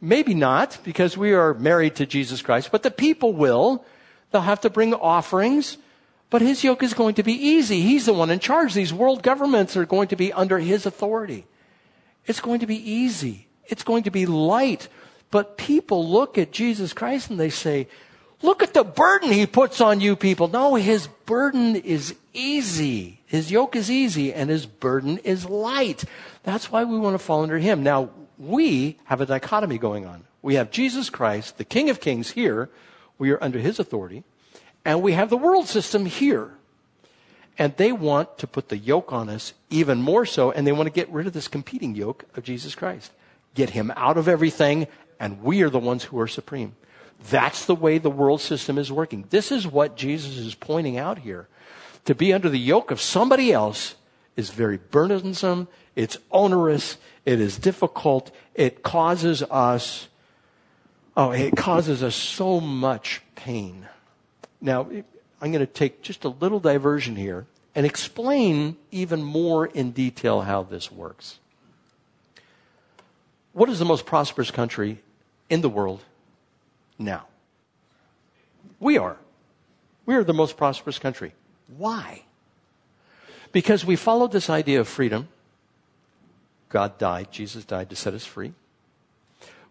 Maybe 0.00 0.34
not, 0.34 0.78
because 0.84 1.16
we 1.16 1.32
are 1.32 1.54
married 1.54 1.96
to 1.96 2.06
Jesus 2.06 2.42
Christ, 2.42 2.70
but 2.70 2.82
the 2.82 2.90
people 2.90 3.32
will. 3.32 3.84
They'll 4.30 4.42
have 4.42 4.60
to 4.60 4.70
bring 4.70 4.94
offerings, 4.94 5.78
but 6.30 6.42
his 6.42 6.62
yoke 6.62 6.82
is 6.82 6.94
going 6.94 7.14
to 7.14 7.22
be 7.22 7.32
easy. 7.32 7.80
He's 7.80 8.06
the 8.06 8.12
one 8.12 8.30
in 8.30 8.38
charge. 8.38 8.74
These 8.74 8.92
world 8.92 9.22
governments 9.22 9.76
are 9.76 9.86
going 9.86 10.08
to 10.08 10.16
be 10.16 10.32
under 10.32 10.58
his 10.58 10.86
authority. 10.86 11.46
It's 12.26 12.40
going 12.40 12.60
to 12.60 12.66
be 12.66 12.76
easy. 12.76 13.48
It's 13.66 13.82
going 13.82 14.04
to 14.04 14.10
be 14.10 14.26
light. 14.26 14.88
But 15.30 15.56
people 15.56 16.08
look 16.08 16.38
at 16.38 16.52
Jesus 16.52 16.92
Christ 16.92 17.30
and 17.30 17.40
they 17.40 17.50
say, 17.50 17.88
Look 18.40 18.62
at 18.62 18.72
the 18.72 18.84
burden 18.84 19.32
he 19.32 19.46
puts 19.46 19.80
on 19.80 20.00
you 20.00 20.14
people. 20.14 20.46
No, 20.46 20.76
his 20.76 21.08
burden 21.26 21.74
is 21.74 22.14
easy. 22.32 23.20
His 23.26 23.50
yoke 23.50 23.74
is 23.74 23.90
easy 23.90 24.32
and 24.32 24.48
his 24.48 24.64
burden 24.64 25.18
is 25.18 25.44
light. 25.44 26.04
That's 26.44 26.70
why 26.70 26.84
we 26.84 26.98
want 26.98 27.14
to 27.14 27.18
fall 27.18 27.42
under 27.42 27.58
him. 27.58 27.82
Now, 27.82 28.10
we 28.38 28.98
have 29.04 29.20
a 29.20 29.26
dichotomy 29.26 29.78
going 29.78 30.06
on. 30.06 30.24
We 30.42 30.54
have 30.54 30.70
Jesus 30.70 31.10
Christ, 31.10 31.58
the 31.58 31.64
King 31.64 31.90
of 31.90 32.00
Kings 32.00 32.30
here. 32.30 32.70
We 33.18 33.30
are 33.30 33.42
under 33.42 33.58
his 33.58 33.78
authority. 33.78 34.24
And 34.84 35.02
we 35.02 35.12
have 35.12 35.28
the 35.28 35.36
world 35.36 35.66
system 35.66 36.06
here. 36.06 36.52
And 37.58 37.76
they 37.76 37.90
want 37.90 38.38
to 38.38 38.46
put 38.46 38.68
the 38.68 38.78
yoke 38.78 39.12
on 39.12 39.28
us 39.28 39.52
even 39.68 40.00
more 40.00 40.24
so, 40.24 40.52
and 40.52 40.64
they 40.64 40.72
want 40.72 40.86
to 40.86 40.92
get 40.92 41.10
rid 41.10 41.26
of 41.26 41.32
this 41.32 41.48
competing 41.48 41.96
yoke 41.96 42.24
of 42.36 42.44
Jesus 42.44 42.76
Christ. 42.76 43.10
Get 43.54 43.70
him 43.70 43.92
out 43.96 44.16
of 44.16 44.28
everything, 44.28 44.86
and 45.18 45.42
we 45.42 45.62
are 45.62 45.70
the 45.70 45.80
ones 45.80 46.04
who 46.04 46.20
are 46.20 46.28
supreme. 46.28 46.76
That's 47.30 47.64
the 47.64 47.74
way 47.74 47.98
the 47.98 48.10
world 48.10 48.40
system 48.40 48.78
is 48.78 48.92
working. 48.92 49.24
This 49.30 49.50
is 49.50 49.66
what 49.66 49.96
Jesus 49.96 50.36
is 50.36 50.54
pointing 50.54 50.96
out 50.96 51.18
here. 51.18 51.48
To 52.04 52.14
be 52.14 52.32
under 52.32 52.48
the 52.48 52.60
yoke 52.60 52.92
of 52.92 53.00
somebody 53.00 53.52
else 53.52 53.96
is 54.36 54.50
very 54.50 54.76
burdensome, 54.76 55.66
it's 55.98 56.16
onerous, 56.30 56.96
it 57.26 57.40
is 57.40 57.58
difficult, 57.58 58.30
it 58.54 58.82
causes 58.82 59.42
us, 59.42 60.08
oh, 61.16 61.32
it 61.32 61.56
causes 61.56 62.02
us 62.02 62.14
so 62.14 62.60
much 62.60 63.20
pain. 63.34 63.88
Now, 64.60 64.88
I'm 65.40 65.52
going 65.52 65.58
to 65.58 65.66
take 65.66 66.02
just 66.02 66.24
a 66.24 66.28
little 66.28 66.60
diversion 66.60 67.16
here 67.16 67.46
and 67.74 67.84
explain 67.84 68.76
even 68.90 69.22
more 69.22 69.66
in 69.66 69.90
detail 69.90 70.42
how 70.42 70.62
this 70.62 70.90
works. 70.90 71.38
What 73.52 73.68
is 73.68 73.78
the 73.78 73.84
most 73.84 74.06
prosperous 74.06 74.50
country 74.52 75.00
in 75.50 75.62
the 75.62 75.68
world 75.68 76.04
now. 76.98 77.26
We 78.80 78.98
are. 78.98 79.16
We 80.06 80.14
are 80.14 80.24
the 80.24 80.34
most 80.34 80.56
prosperous 80.56 80.98
country. 80.98 81.34
Why? 81.76 82.22
Because 83.52 83.84
we 83.84 83.96
followed 83.96 84.32
this 84.32 84.50
idea 84.50 84.80
of 84.80 84.88
freedom. 84.88 85.28
God 86.68 86.98
died, 86.98 87.32
Jesus 87.32 87.64
died 87.64 87.90
to 87.90 87.96
set 87.96 88.14
us 88.14 88.24
free. 88.24 88.52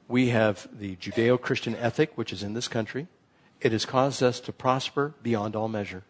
We 0.08 0.30
have 0.30 0.68
the 0.78 0.96
Judeo 0.96 1.40
Christian 1.40 1.76
ethic, 1.76 2.18
which 2.18 2.32
is 2.32 2.44
in 2.44 2.54
this 2.54 2.68
country. 2.68 3.08
It 3.62 3.72
has 3.72 3.86
caused 3.86 4.24
us 4.24 4.40
to 4.42 4.52
prosper 4.52 5.14
beyond 5.22 5.56
all 5.56 5.68
measure. 5.68 6.04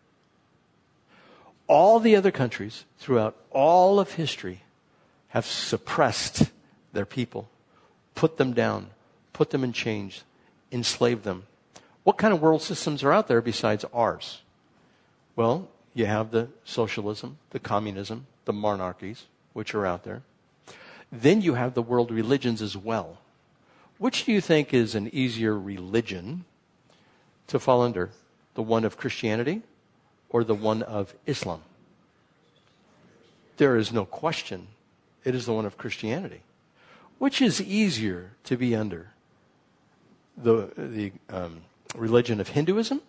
All 1.67 1.99
the 1.99 2.15
other 2.15 2.31
countries 2.31 2.85
throughout 2.99 3.35
all 3.51 3.99
of 3.99 4.13
history 4.13 4.61
have 5.29 5.45
suppressed 5.45 6.51
their 6.93 7.05
people, 7.05 7.49
put 8.15 8.37
them 8.37 8.53
down, 8.53 8.87
put 9.33 9.49
them 9.49 9.63
in 9.63 9.73
chains, 9.73 10.23
enslaved 10.71 11.23
them. 11.23 11.43
What 12.03 12.17
kind 12.17 12.33
of 12.33 12.41
world 12.41 12.61
systems 12.61 13.03
are 13.03 13.11
out 13.11 13.27
there 13.27 13.41
besides 13.41 13.83
ours? 13.93 14.41
Well, 15.35 15.67
you 15.93 16.05
have 16.05 16.31
the 16.31 16.49
socialism, 16.63 17.37
the 17.49 17.59
communism, 17.59 18.27
the 18.45 18.53
monarchies, 18.53 19.25
which 19.53 19.75
are 19.75 19.85
out 19.85 20.03
there. 20.03 20.21
Then 21.11 21.41
you 21.41 21.53
have 21.55 21.73
the 21.73 21.81
world 21.81 22.11
religions 22.11 22.61
as 22.61 22.75
well. 22.75 23.19
Which 23.97 24.25
do 24.25 24.31
you 24.31 24.41
think 24.41 24.73
is 24.73 24.93
an 24.95 25.09
easier 25.13 25.57
religion 25.57 26.45
to 27.47 27.59
fall 27.59 27.81
under? 27.81 28.11
The 28.55 28.61
one 28.61 28.85
of 28.85 28.97
Christianity 28.97 29.61
or 30.29 30.43
the 30.43 30.55
one 30.55 30.83
of 30.83 31.15
Islam? 31.25 31.61
There 33.57 33.75
is 33.75 33.91
no 33.91 34.05
question. 34.05 34.67
It 35.23 35.33
is 35.33 35.45
the 35.45 35.53
one 35.53 35.65
of 35.65 35.77
Christianity. 35.77 36.41
Which 37.17 37.41
is 37.41 37.61
easier 37.61 38.31
to 38.43 38.57
be 38.57 38.75
under? 38.75 39.13
the, 40.37 40.71
the 40.77 41.11
um, 41.29 41.61
religion 41.95 42.39
of 42.39 42.49
Hinduism 42.49 43.01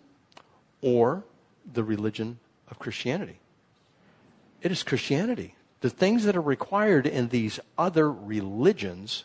or 0.81 1.25
the 1.71 1.85
religion 1.85 2.39
of 2.71 2.79
Christianity. 2.79 3.39
It 4.63 4.73
is 4.73 4.83
Christianity. 4.83 5.55
The 5.81 5.91
things 5.91 6.25
that 6.25 6.37
are 6.37 6.41
required 6.41 7.07
in 7.07 7.29
these 7.29 7.61
other 7.77 8.11
religions 8.11 9.25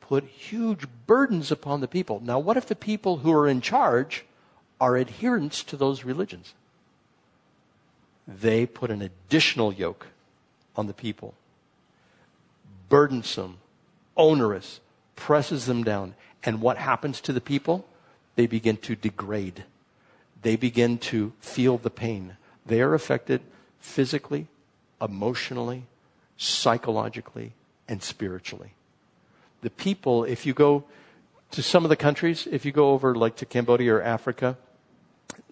put 0.00 0.24
huge 0.24 0.86
burdens 1.06 1.50
upon 1.52 1.80
the 1.80 1.88
people. 1.88 2.20
Now, 2.24 2.38
what 2.38 2.56
if 2.56 2.66
the 2.66 2.74
people 2.74 3.18
who 3.18 3.32
are 3.32 3.46
in 3.46 3.60
charge 3.60 4.24
are 4.80 4.96
adherents 4.96 5.62
to 5.64 5.76
those 5.76 6.04
religions? 6.04 6.54
They 8.26 8.66
put 8.66 8.90
an 8.90 9.02
additional 9.02 9.72
yoke 9.72 10.08
on 10.74 10.86
the 10.86 10.94
people. 10.94 11.34
Burdensome, 12.88 13.58
onerous, 14.16 14.80
presses 15.16 15.66
them 15.66 15.84
down. 15.84 16.14
And 16.42 16.60
what 16.60 16.78
happens 16.78 17.20
to 17.22 17.32
the 17.32 17.40
people? 17.40 17.84
They 18.36 18.46
begin 18.46 18.78
to 18.78 18.96
degrade. 18.96 19.64
They 20.42 20.56
begin 20.56 20.98
to 20.98 21.32
feel 21.40 21.76
the 21.76 21.90
pain. 21.90 22.36
They 22.64 22.80
are 22.80 22.94
affected 22.94 23.42
physically, 23.78 24.46
emotionally, 25.00 25.84
psychologically, 26.36 27.52
and 27.88 28.02
spiritually. 28.02 28.72
The 29.62 29.70
people, 29.70 30.24
if 30.24 30.46
you 30.46 30.54
go 30.54 30.84
to 31.50 31.62
some 31.62 31.84
of 31.84 31.90
the 31.90 31.96
countries, 31.96 32.46
if 32.50 32.64
you 32.64 32.72
go 32.72 32.90
over 32.90 33.14
like 33.14 33.36
to 33.36 33.46
Cambodia 33.46 33.94
or 33.94 34.02
Africa, 34.02 34.56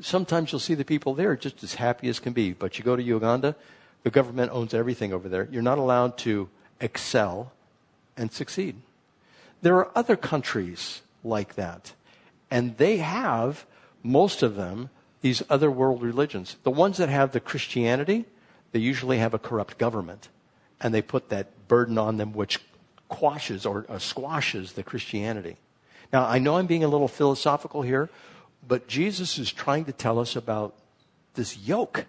sometimes 0.01 0.53
you'll 0.53 0.61
see 0.61 0.75
the 0.75 0.85
people 0.85 1.15
there 1.15 1.37
just 1.37 1.63
as 1.63 1.75
happy 1.75 2.09
as 2.09 2.21
can 2.21 2.33
be. 2.33 2.53
But 2.53 2.79
you 2.79 2.85
go 2.85 2.97
to 2.97 3.03
Uganda, 3.03 3.57
the 4.03 4.11
government 4.11 4.53
owns 4.53 4.75
everything 4.75 5.13
over 5.13 5.29
there. 5.29 5.49
You're 5.51 5.63
not 5.63 5.79
allowed 5.79 6.17
to 6.19 6.49
excel 6.81 7.53
and 8.17 8.33
succeed. 8.33 8.77
There 9.61 9.77
are 9.77 9.91
other 9.95 10.17
countries 10.17 11.03
like 11.25 11.57
that. 11.57 11.93
And 12.51 12.77
they 12.79 12.99
have, 12.99 13.67
most 14.03 14.43
of 14.43 14.55
them, 14.55 14.91
these 15.21 15.43
other 15.51 15.71
world 15.71 16.01
religions. 16.01 16.57
The 16.63 16.71
ones 16.71 16.97
that 16.99 17.09
have 17.09 17.33
the 17.33 17.41
Christianity, 17.41 18.25
they 18.73 18.79
usually 18.79 19.19
have 19.19 19.35
a 19.35 19.39
corrupt 19.39 19.79
government. 19.79 20.29
And 20.81 20.95
they 20.95 21.03
put 21.03 21.31
that 21.31 21.69
burden 21.69 21.99
on 21.99 22.19
them 22.19 22.33
which 22.33 22.61
quashes 23.09 23.67
or, 23.67 23.85
or 23.89 23.99
squashes 23.99 24.73
the 24.73 24.83
Christianity. 24.83 25.57
Now, 26.13 26.27
I 26.27 26.39
know 26.39 26.57
I'm 26.57 26.67
being 26.67 26.85
a 26.85 26.89
little 26.89 27.09
philosophical 27.09 27.83
here, 27.83 28.09
but 28.67 28.87
Jesus 28.87 29.39
is 29.39 29.53
trying 29.53 29.85
to 29.87 29.93
tell 29.93 30.19
us 30.19 30.37
about 30.37 30.75
this 31.35 31.59
yoke 31.59 32.07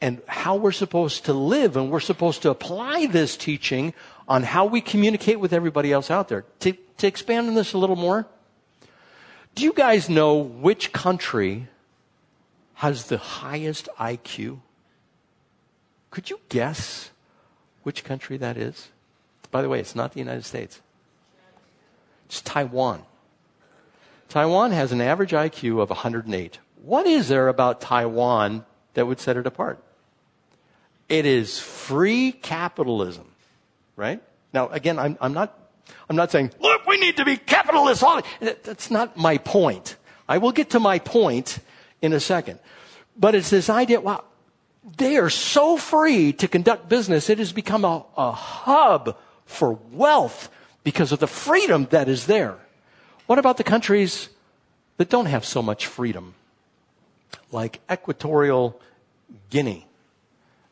and 0.00 0.20
how 0.26 0.56
we're 0.56 0.72
supposed 0.72 1.24
to 1.26 1.32
live, 1.32 1.76
and 1.76 1.90
we're 1.90 2.00
supposed 2.00 2.42
to 2.42 2.50
apply 2.50 3.06
this 3.06 3.36
teaching 3.36 3.94
on 4.28 4.42
how 4.42 4.66
we 4.66 4.80
communicate 4.80 5.40
with 5.40 5.52
everybody 5.52 5.92
else 5.92 6.10
out 6.10 6.28
there. 6.28 6.44
To, 6.60 6.72
to 6.98 7.06
expand 7.06 7.48
on 7.48 7.54
this 7.54 7.72
a 7.72 7.78
little 7.78 7.96
more, 7.96 8.26
do 9.54 9.62
you 9.62 9.72
guys 9.72 10.08
know 10.08 10.36
which 10.36 10.92
country 10.92 11.68
has 12.74 13.06
the 13.06 13.18
highest 13.18 13.88
IQ? 13.98 14.60
Could 16.14 16.30
you 16.30 16.38
guess 16.48 17.10
which 17.82 18.04
country 18.04 18.36
that 18.36 18.56
is? 18.56 18.90
By 19.50 19.62
the 19.62 19.68
way, 19.68 19.80
it's 19.80 19.96
not 19.96 20.12
the 20.12 20.20
United 20.20 20.44
States. 20.44 20.80
It's 22.26 22.40
Taiwan. 22.40 23.02
Taiwan 24.28 24.70
has 24.70 24.92
an 24.92 25.00
average 25.00 25.32
IQ 25.32 25.82
of 25.82 25.90
108. 25.90 26.60
What 26.84 27.08
is 27.08 27.26
there 27.26 27.48
about 27.48 27.80
Taiwan 27.80 28.64
that 28.94 29.08
would 29.08 29.18
set 29.18 29.36
it 29.36 29.44
apart? 29.44 29.82
It 31.08 31.26
is 31.26 31.58
free 31.58 32.30
capitalism, 32.30 33.26
right? 33.96 34.22
Now, 34.52 34.68
again, 34.68 35.00
I'm, 35.00 35.18
I'm 35.20 35.34
not, 35.34 35.58
I'm 36.08 36.14
not 36.14 36.30
saying, 36.30 36.52
look, 36.60 36.86
we 36.86 36.96
need 36.96 37.16
to 37.16 37.24
be 37.24 37.38
capitalists. 37.38 38.04
That's 38.62 38.88
not 38.88 39.16
my 39.16 39.38
point. 39.38 39.96
I 40.28 40.38
will 40.38 40.52
get 40.52 40.70
to 40.70 40.78
my 40.78 41.00
point 41.00 41.58
in 42.00 42.12
a 42.12 42.20
second. 42.20 42.60
But 43.16 43.34
it's 43.34 43.50
this 43.50 43.68
idea, 43.68 44.00
wow, 44.00 44.22
they 44.84 45.16
are 45.16 45.30
so 45.30 45.76
free 45.76 46.32
to 46.34 46.46
conduct 46.46 46.88
business. 46.88 47.30
It 47.30 47.38
has 47.38 47.52
become 47.52 47.84
a, 47.84 48.04
a 48.16 48.32
hub 48.32 49.16
for 49.46 49.72
wealth 49.92 50.50
because 50.82 51.10
of 51.10 51.18
the 51.18 51.26
freedom 51.26 51.88
that 51.90 52.08
is 52.08 52.26
there. 52.26 52.58
What 53.26 53.38
about 53.38 53.56
the 53.56 53.64
countries 53.64 54.28
that 54.98 55.08
don't 55.08 55.26
have 55.26 55.44
so 55.44 55.62
much 55.62 55.86
freedom? 55.86 56.34
Like 57.50 57.80
Equatorial 57.90 58.80
Guinea. 59.48 59.86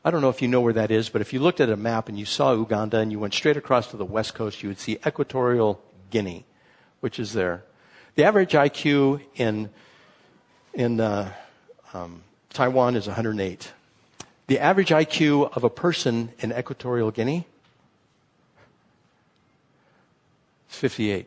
I 0.04 0.10
don't 0.10 0.20
know 0.20 0.28
if 0.28 0.42
you 0.42 0.48
know 0.48 0.60
where 0.60 0.72
that 0.72 0.90
is, 0.90 1.08
but 1.08 1.20
if 1.20 1.32
you 1.32 1.40
looked 1.40 1.60
at 1.60 1.70
a 1.70 1.76
map 1.76 2.08
and 2.08 2.18
you 2.18 2.26
saw 2.26 2.52
Uganda 2.52 2.98
and 2.98 3.10
you 3.10 3.18
went 3.18 3.34
straight 3.34 3.56
across 3.56 3.86
to 3.88 3.96
the 3.96 4.04
west 4.04 4.34
coast, 4.34 4.62
you 4.62 4.68
would 4.68 4.80
see 4.80 4.98
Equatorial 5.06 5.80
Guinea, 6.10 6.44
which 7.00 7.18
is 7.18 7.32
there. 7.32 7.64
The 8.16 8.24
average 8.24 8.52
IQ 8.52 9.22
in, 9.36 9.70
in 10.74 11.00
uh, 11.00 11.32
um, 11.94 12.24
Taiwan 12.50 12.96
is 12.96 13.06
108. 13.06 13.72
The 14.52 14.60
average 14.60 14.90
IQ 14.90 15.56
of 15.56 15.64
a 15.64 15.70
person 15.70 16.34
in 16.40 16.52
Equatorial 16.52 17.10
Guinea 17.10 17.46
is 20.68 20.76
58. 20.76 21.26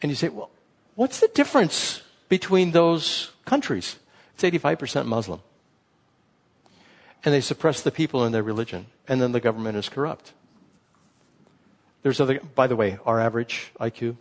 And 0.00 0.12
you 0.12 0.14
say, 0.14 0.28
well, 0.28 0.50
what's 0.94 1.18
the 1.18 1.26
difference 1.26 2.02
between 2.28 2.70
those 2.70 3.32
countries? 3.46 3.96
It's 4.34 4.44
85% 4.44 5.06
Muslim. 5.06 5.40
And 7.24 7.34
they 7.34 7.40
suppress 7.40 7.82
the 7.82 7.90
people 7.90 8.24
in 8.24 8.30
their 8.30 8.44
religion. 8.44 8.86
And 9.08 9.20
then 9.20 9.32
the 9.32 9.40
government 9.40 9.76
is 9.76 9.88
corrupt. 9.88 10.34
There's 12.04 12.20
other, 12.20 12.38
by 12.54 12.68
the 12.68 12.76
way, 12.76 13.00
our 13.04 13.18
average 13.18 13.72
IQ 13.80 14.16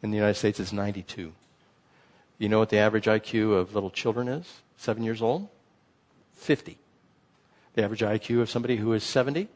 in 0.00 0.12
the 0.12 0.16
United 0.16 0.34
States 0.36 0.60
is 0.60 0.72
92. 0.72 1.32
You 2.38 2.48
know 2.48 2.60
what 2.60 2.68
the 2.68 2.78
average 2.78 3.06
IQ 3.06 3.54
of 3.54 3.74
little 3.74 3.90
children 3.90 4.28
is? 4.28 4.60
Seven 4.76 5.02
years 5.02 5.22
old? 5.22 5.48
50. 6.34 6.78
The 7.74 7.84
average 7.84 8.00
IQ 8.00 8.40
of 8.42 8.50
somebody 8.50 8.76
who 8.76 8.92
is 8.92 9.02
70 9.02 9.48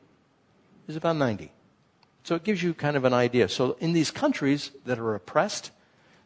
is 0.89 0.97
about 0.97 1.17
90. 1.17 1.53
So 2.25 2.35
it 2.35 2.45
gives 2.45 2.63
you 2.63 2.75
kind 2.75 2.97
of 2.97 3.05
an 3.05 3.15
idea. 3.15 3.49
So 3.49 3.77
in 3.81 3.93
these 3.93 4.11
countries 4.11 4.71
that 4.85 4.99
are 4.99 5.15
oppressed, 5.15 5.71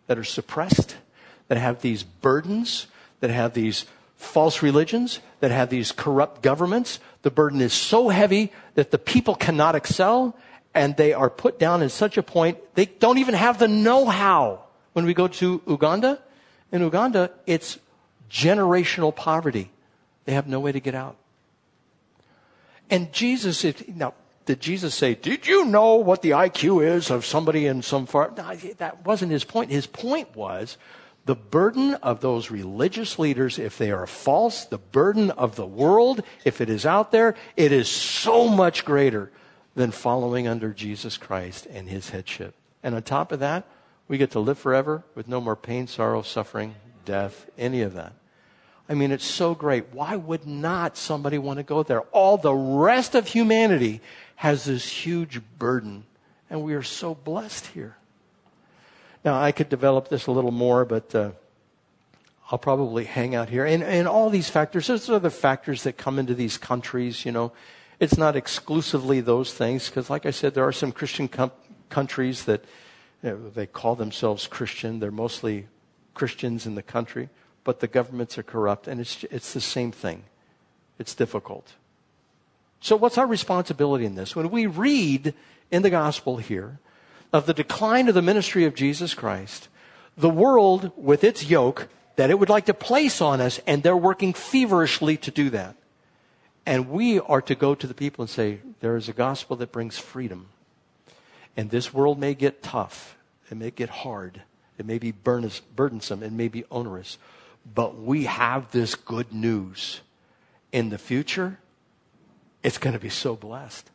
that 0.06 0.18
are 0.18 0.24
suppressed, 0.24 0.96
that 1.48 1.58
have 1.58 1.82
these 1.82 2.02
burdens, 2.02 2.86
that 3.20 3.30
have 3.30 3.54
these 3.54 3.84
false 4.16 4.62
religions, 4.62 5.20
that 5.40 5.50
have 5.50 5.68
these 5.68 5.92
corrupt 5.92 6.42
governments, 6.42 7.00
the 7.22 7.30
burden 7.30 7.60
is 7.60 7.72
so 7.72 8.08
heavy 8.08 8.52
that 8.74 8.90
the 8.90 8.98
people 8.98 9.34
cannot 9.34 9.74
excel 9.74 10.36
and 10.74 10.96
they 10.96 11.12
are 11.12 11.28
put 11.28 11.58
down 11.58 11.82
in 11.82 11.88
such 11.88 12.16
a 12.16 12.22
point 12.22 12.58
they 12.74 12.86
don't 12.86 13.18
even 13.18 13.34
have 13.34 13.58
the 13.58 13.68
know-how. 13.68 14.64
When 14.92 15.04
we 15.04 15.14
go 15.14 15.28
to 15.28 15.62
Uganda, 15.66 16.20
in 16.70 16.80
Uganda, 16.82 17.30
it's 17.46 17.78
generational 18.32 19.14
poverty. 19.14 19.70
They 20.24 20.32
have 20.32 20.46
no 20.46 20.60
way 20.60 20.72
to 20.72 20.80
get 20.80 20.94
out. 20.94 21.16
And 22.90 23.12
Jesus, 23.12 23.64
now, 23.88 24.14
did 24.46 24.60
Jesus 24.60 24.94
say, 24.94 25.14
Did 25.14 25.46
you 25.46 25.64
know 25.64 25.96
what 25.96 26.22
the 26.22 26.30
IQ 26.30 26.84
is 26.84 27.10
of 27.10 27.24
somebody 27.24 27.66
in 27.66 27.82
some 27.82 28.06
far? 28.06 28.32
No, 28.36 28.54
that 28.54 29.04
wasn't 29.04 29.32
his 29.32 29.44
point. 29.44 29.70
His 29.70 29.86
point 29.86 30.34
was 30.34 30.76
the 31.24 31.34
burden 31.36 31.94
of 31.94 32.20
those 32.20 32.50
religious 32.50 33.18
leaders, 33.18 33.58
if 33.58 33.78
they 33.78 33.92
are 33.92 34.06
false, 34.06 34.64
the 34.64 34.78
burden 34.78 35.30
of 35.30 35.54
the 35.54 35.66
world, 35.66 36.22
if 36.44 36.60
it 36.60 36.68
is 36.68 36.84
out 36.84 37.12
there, 37.12 37.36
it 37.56 37.70
is 37.70 37.88
so 37.88 38.48
much 38.48 38.84
greater 38.84 39.30
than 39.74 39.92
following 39.92 40.48
under 40.48 40.72
Jesus 40.72 41.16
Christ 41.16 41.66
and 41.66 41.88
his 41.88 42.10
headship. 42.10 42.54
And 42.82 42.94
on 42.94 43.02
top 43.02 43.30
of 43.30 43.38
that, 43.38 43.64
we 44.08 44.18
get 44.18 44.32
to 44.32 44.40
live 44.40 44.58
forever 44.58 45.04
with 45.14 45.28
no 45.28 45.40
more 45.40 45.56
pain, 45.56 45.86
sorrow, 45.86 46.22
suffering, 46.22 46.74
death, 47.04 47.46
any 47.56 47.82
of 47.82 47.94
that. 47.94 48.12
I 48.88 48.94
mean, 48.94 49.12
it's 49.12 49.24
so 49.24 49.54
great. 49.54 49.86
Why 49.92 50.16
would 50.16 50.46
not 50.46 50.96
somebody 50.96 51.38
want 51.38 51.58
to 51.58 51.62
go 51.62 51.82
there? 51.82 52.00
All 52.12 52.36
the 52.36 52.54
rest 52.54 53.14
of 53.14 53.28
humanity 53.28 54.00
has 54.36 54.64
this 54.64 54.86
huge 54.88 55.40
burden, 55.58 56.04
and 56.50 56.62
we 56.62 56.74
are 56.74 56.82
so 56.82 57.14
blessed 57.14 57.68
here. 57.68 57.96
Now, 59.24 59.40
I 59.40 59.52
could 59.52 59.68
develop 59.68 60.08
this 60.08 60.26
a 60.26 60.32
little 60.32 60.50
more, 60.50 60.84
but 60.84 61.14
uh, 61.14 61.30
I'll 62.50 62.58
probably 62.58 63.04
hang 63.04 63.34
out 63.34 63.48
here. 63.48 63.64
And, 63.64 63.82
and 63.82 64.08
all 64.08 64.30
these 64.30 64.50
factors, 64.50 64.88
there's 64.88 65.08
other 65.08 65.30
factors 65.30 65.84
that 65.84 65.96
come 65.96 66.18
into 66.18 66.34
these 66.34 66.58
countries, 66.58 67.24
you 67.24 67.32
know. 67.32 67.52
It's 68.00 68.18
not 68.18 68.34
exclusively 68.34 69.20
those 69.20 69.54
things, 69.54 69.88
because 69.88 70.10
like 70.10 70.26
I 70.26 70.32
said, 70.32 70.54
there 70.54 70.64
are 70.64 70.72
some 70.72 70.90
Christian 70.90 71.28
com- 71.28 71.52
countries 71.88 72.44
that 72.46 72.64
you 73.22 73.30
know, 73.30 73.50
they 73.50 73.66
call 73.66 73.94
themselves 73.94 74.48
Christian. 74.48 74.98
They're 74.98 75.12
mostly 75.12 75.68
Christians 76.14 76.66
in 76.66 76.74
the 76.74 76.82
country, 76.82 77.28
but 77.64 77.80
the 77.80 77.86
governments 77.86 78.38
are 78.38 78.42
corrupt, 78.42 78.88
and 78.88 79.00
it's, 79.00 79.24
it's 79.24 79.52
the 79.52 79.60
same 79.60 79.92
thing. 79.92 80.24
It's 80.98 81.14
difficult. 81.14 81.74
So, 82.80 82.96
what's 82.96 83.18
our 83.18 83.26
responsibility 83.26 84.04
in 84.04 84.16
this? 84.16 84.34
When 84.34 84.50
we 84.50 84.66
read 84.66 85.34
in 85.70 85.82
the 85.82 85.90
gospel 85.90 86.38
here 86.38 86.78
of 87.32 87.46
the 87.46 87.54
decline 87.54 88.08
of 88.08 88.14
the 88.14 88.22
ministry 88.22 88.64
of 88.64 88.74
Jesus 88.74 89.14
Christ, 89.14 89.68
the 90.16 90.28
world 90.28 90.90
with 90.96 91.24
its 91.24 91.44
yoke 91.44 91.88
that 92.16 92.30
it 92.30 92.38
would 92.38 92.50
like 92.50 92.66
to 92.66 92.74
place 92.74 93.20
on 93.20 93.40
us, 93.40 93.60
and 93.66 93.82
they're 93.82 93.96
working 93.96 94.34
feverishly 94.34 95.16
to 95.16 95.30
do 95.30 95.50
that. 95.50 95.76
And 96.66 96.90
we 96.90 97.18
are 97.18 97.42
to 97.42 97.54
go 97.54 97.74
to 97.74 97.86
the 97.86 97.94
people 97.94 98.22
and 98.22 98.30
say, 98.30 98.60
there 98.80 98.96
is 98.96 99.08
a 99.08 99.12
gospel 99.12 99.56
that 99.56 99.72
brings 99.72 99.98
freedom. 99.98 100.48
And 101.56 101.70
this 101.70 101.92
world 101.92 102.18
may 102.18 102.34
get 102.34 102.62
tough, 102.62 103.16
it 103.50 103.56
may 103.56 103.70
get 103.70 103.88
hard, 103.88 104.42
it 104.78 104.86
may 104.86 104.98
be 104.98 105.12
burdensome, 105.12 106.22
it 106.22 106.32
may 106.32 106.48
be 106.48 106.64
onerous, 106.70 107.18
but 107.74 107.98
we 107.98 108.24
have 108.24 108.70
this 108.70 108.94
good 108.94 109.32
news. 109.32 110.00
In 110.72 110.88
the 110.88 110.98
future, 110.98 111.58
it's 112.62 112.78
going 112.78 112.94
to 112.94 112.98
be 112.98 113.10
so 113.10 113.36
blessed. 113.36 113.90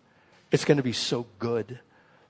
It's 0.51 0.65
going 0.65 0.78
to 0.78 0.84
be 0.84 0.93
so 0.93 1.26
good. 1.39 1.80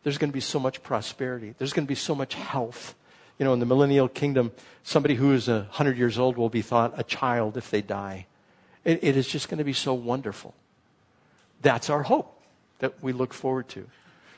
There's 0.03 0.17
going 0.17 0.29
to 0.29 0.33
be 0.33 0.39
so 0.39 0.59
much 0.59 0.81
prosperity. 0.83 1.53
There's 1.57 1.73
going 1.73 1.85
to 1.85 1.89
be 1.89 1.95
so 1.95 2.15
much 2.15 2.33
health. 2.35 2.95
You 3.37 3.45
know, 3.45 3.53
in 3.53 3.59
the 3.59 3.65
millennial 3.65 4.07
kingdom, 4.07 4.51
somebody 4.83 5.15
who 5.15 5.33
is 5.33 5.47
a 5.47 5.67
hundred 5.71 5.97
years 5.97 6.17
old 6.17 6.37
will 6.37 6.49
be 6.49 6.61
thought 6.61 6.93
a 6.97 7.03
child 7.03 7.57
if 7.57 7.69
they 7.69 7.81
die. 7.81 8.25
It, 8.83 9.03
it 9.03 9.17
is 9.17 9.27
just 9.27 9.49
going 9.49 9.57
to 9.57 9.63
be 9.63 9.73
so 9.73 9.93
wonderful. 9.93 10.55
That's 11.61 11.89
our 11.89 12.03
hope 12.03 12.41
that 12.79 13.03
we 13.03 13.11
look 13.11 13.33
forward 13.33 13.67
to. 13.69 13.87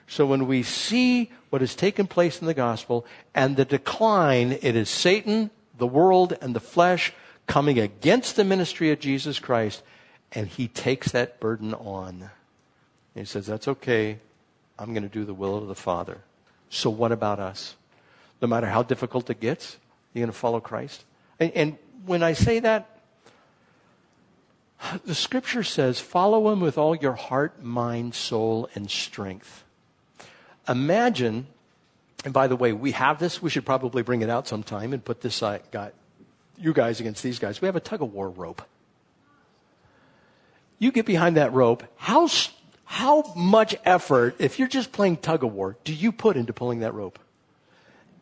So 0.08 0.26
when 0.26 0.47
we 0.47 0.64
see 0.64 1.32
what 1.52 1.62
has 1.62 1.76
taken 1.76 2.08
place 2.08 2.41
in 2.41 2.47
the 2.47 2.54
gospel 2.56 3.06
and 3.36 3.56
the 3.56 3.66
decline, 3.66 4.58
it 4.62 4.76
is 4.76 4.89
Satan, 4.89 5.52
the 5.80 5.88
world, 5.88 6.38
and 6.41 6.55
the 6.55 6.59
flesh 6.59 7.13
coming 7.47 7.80
against 7.80 8.36
the 8.36 8.43
ministry 8.43 8.91
of 8.91 8.99
Jesus 8.99 9.39
Christ, 9.39 9.82
and 10.32 10.47
he 10.47 10.67
takes 10.67 11.11
that 11.11 11.39
burden 11.39 11.73
on. 11.73 12.30
And 13.15 13.21
he 13.21 13.25
says, 13.25 13.47
That's 13.47 13.67
okay. 13.67 14.19
I'm 14.77 14.93
going 14.93 15.03
to 15.03 15.09
do 15.09 15.25
the 15.25 15.34
will 15.34 15.57
of 15.57 15.67
the 15.67 15.75
Father. 15.75 16.19
So 16.69 16.89
what 16.89 17.11
about 17.11 17.39
us? 17.39 17.75
No 18.41 18.47
matter 18.47 18.67
how 18.67 18.84
difficult 18.84 19.30
it 19.30 19.41
gets, 19.41 19.77
you're 20.13 20.21
going 20.21 20.32
to 20.32 20.38
follow 20.38 20.61
Christ? 20.61 21.03
And, 21.39 21.51
and 21.53 21.77
when 22.05 22.23
I 22.23 22.34
say 22.34 22.59
that, 22.59 22.99
the 25.05 25.15
scripture 25.15 25.63
says, 25.63 25.99
follow 25.99 26.51
him 26.51 26.61
with 26.61 26.77
all 26.77 26.95
your 26.95 27.13
heart, 27.13 27.61
mind, 27.61 28.15
soul, 28.15 28.69
and 28.75 28.89
strength. 28.89 29.63
Imagine, 30.67 31.47
and 32.26 32.34
by 32.34 32.47
the 32.47 32.55
way, 32.55 32.74
we 32.74 32.91
have 32.91 33.20
this. 33.20 33.41
We 33.41 33.49
should 33.49 33.65
probably 33.65 34.03
bring 34.03 34.22
it 34.22 34.30
out 34.30 34.47
sometime 34.47 34.93
and 34.93 35.03
put 35.03 35.22
this 35.22 35.41
uh, 35.41 35.59
guy, 35.72 35.91
you 36.57 36.74
guys 36.74 36.99
against 36.99 37.24
these 37.24 37.39
guys. 37.39 37.61
We 37.61 37.67
have 37.67 37.76
a 37.76 37.82
tug 37.82 38.01
of 38.01 38.13
war 38.13 38.30
rope. 38.30 38.61
You 40.80 40.91
get 40.91 41.05
behind 41.05 41.38
that 41.38 41.53
rope. 41.53 41.84
How, 41.97 42.30
how 42.86 43.34
much 43.36 43.76
effort, 43.86 44.36
if 44.39 44.59
you're 44.59 44.67
just 44.67 44.91
playing 44.91 45.17
tug 45.17 45.43
of 45.43 45.53
war, 45.53 45.78
do 45.84 45.93
you 45.93 46.11
put 46.11 46.38
into 46.38 46.53
pulling 46.53 46.80
that 46.80 46.93
rope? 46.93 47.20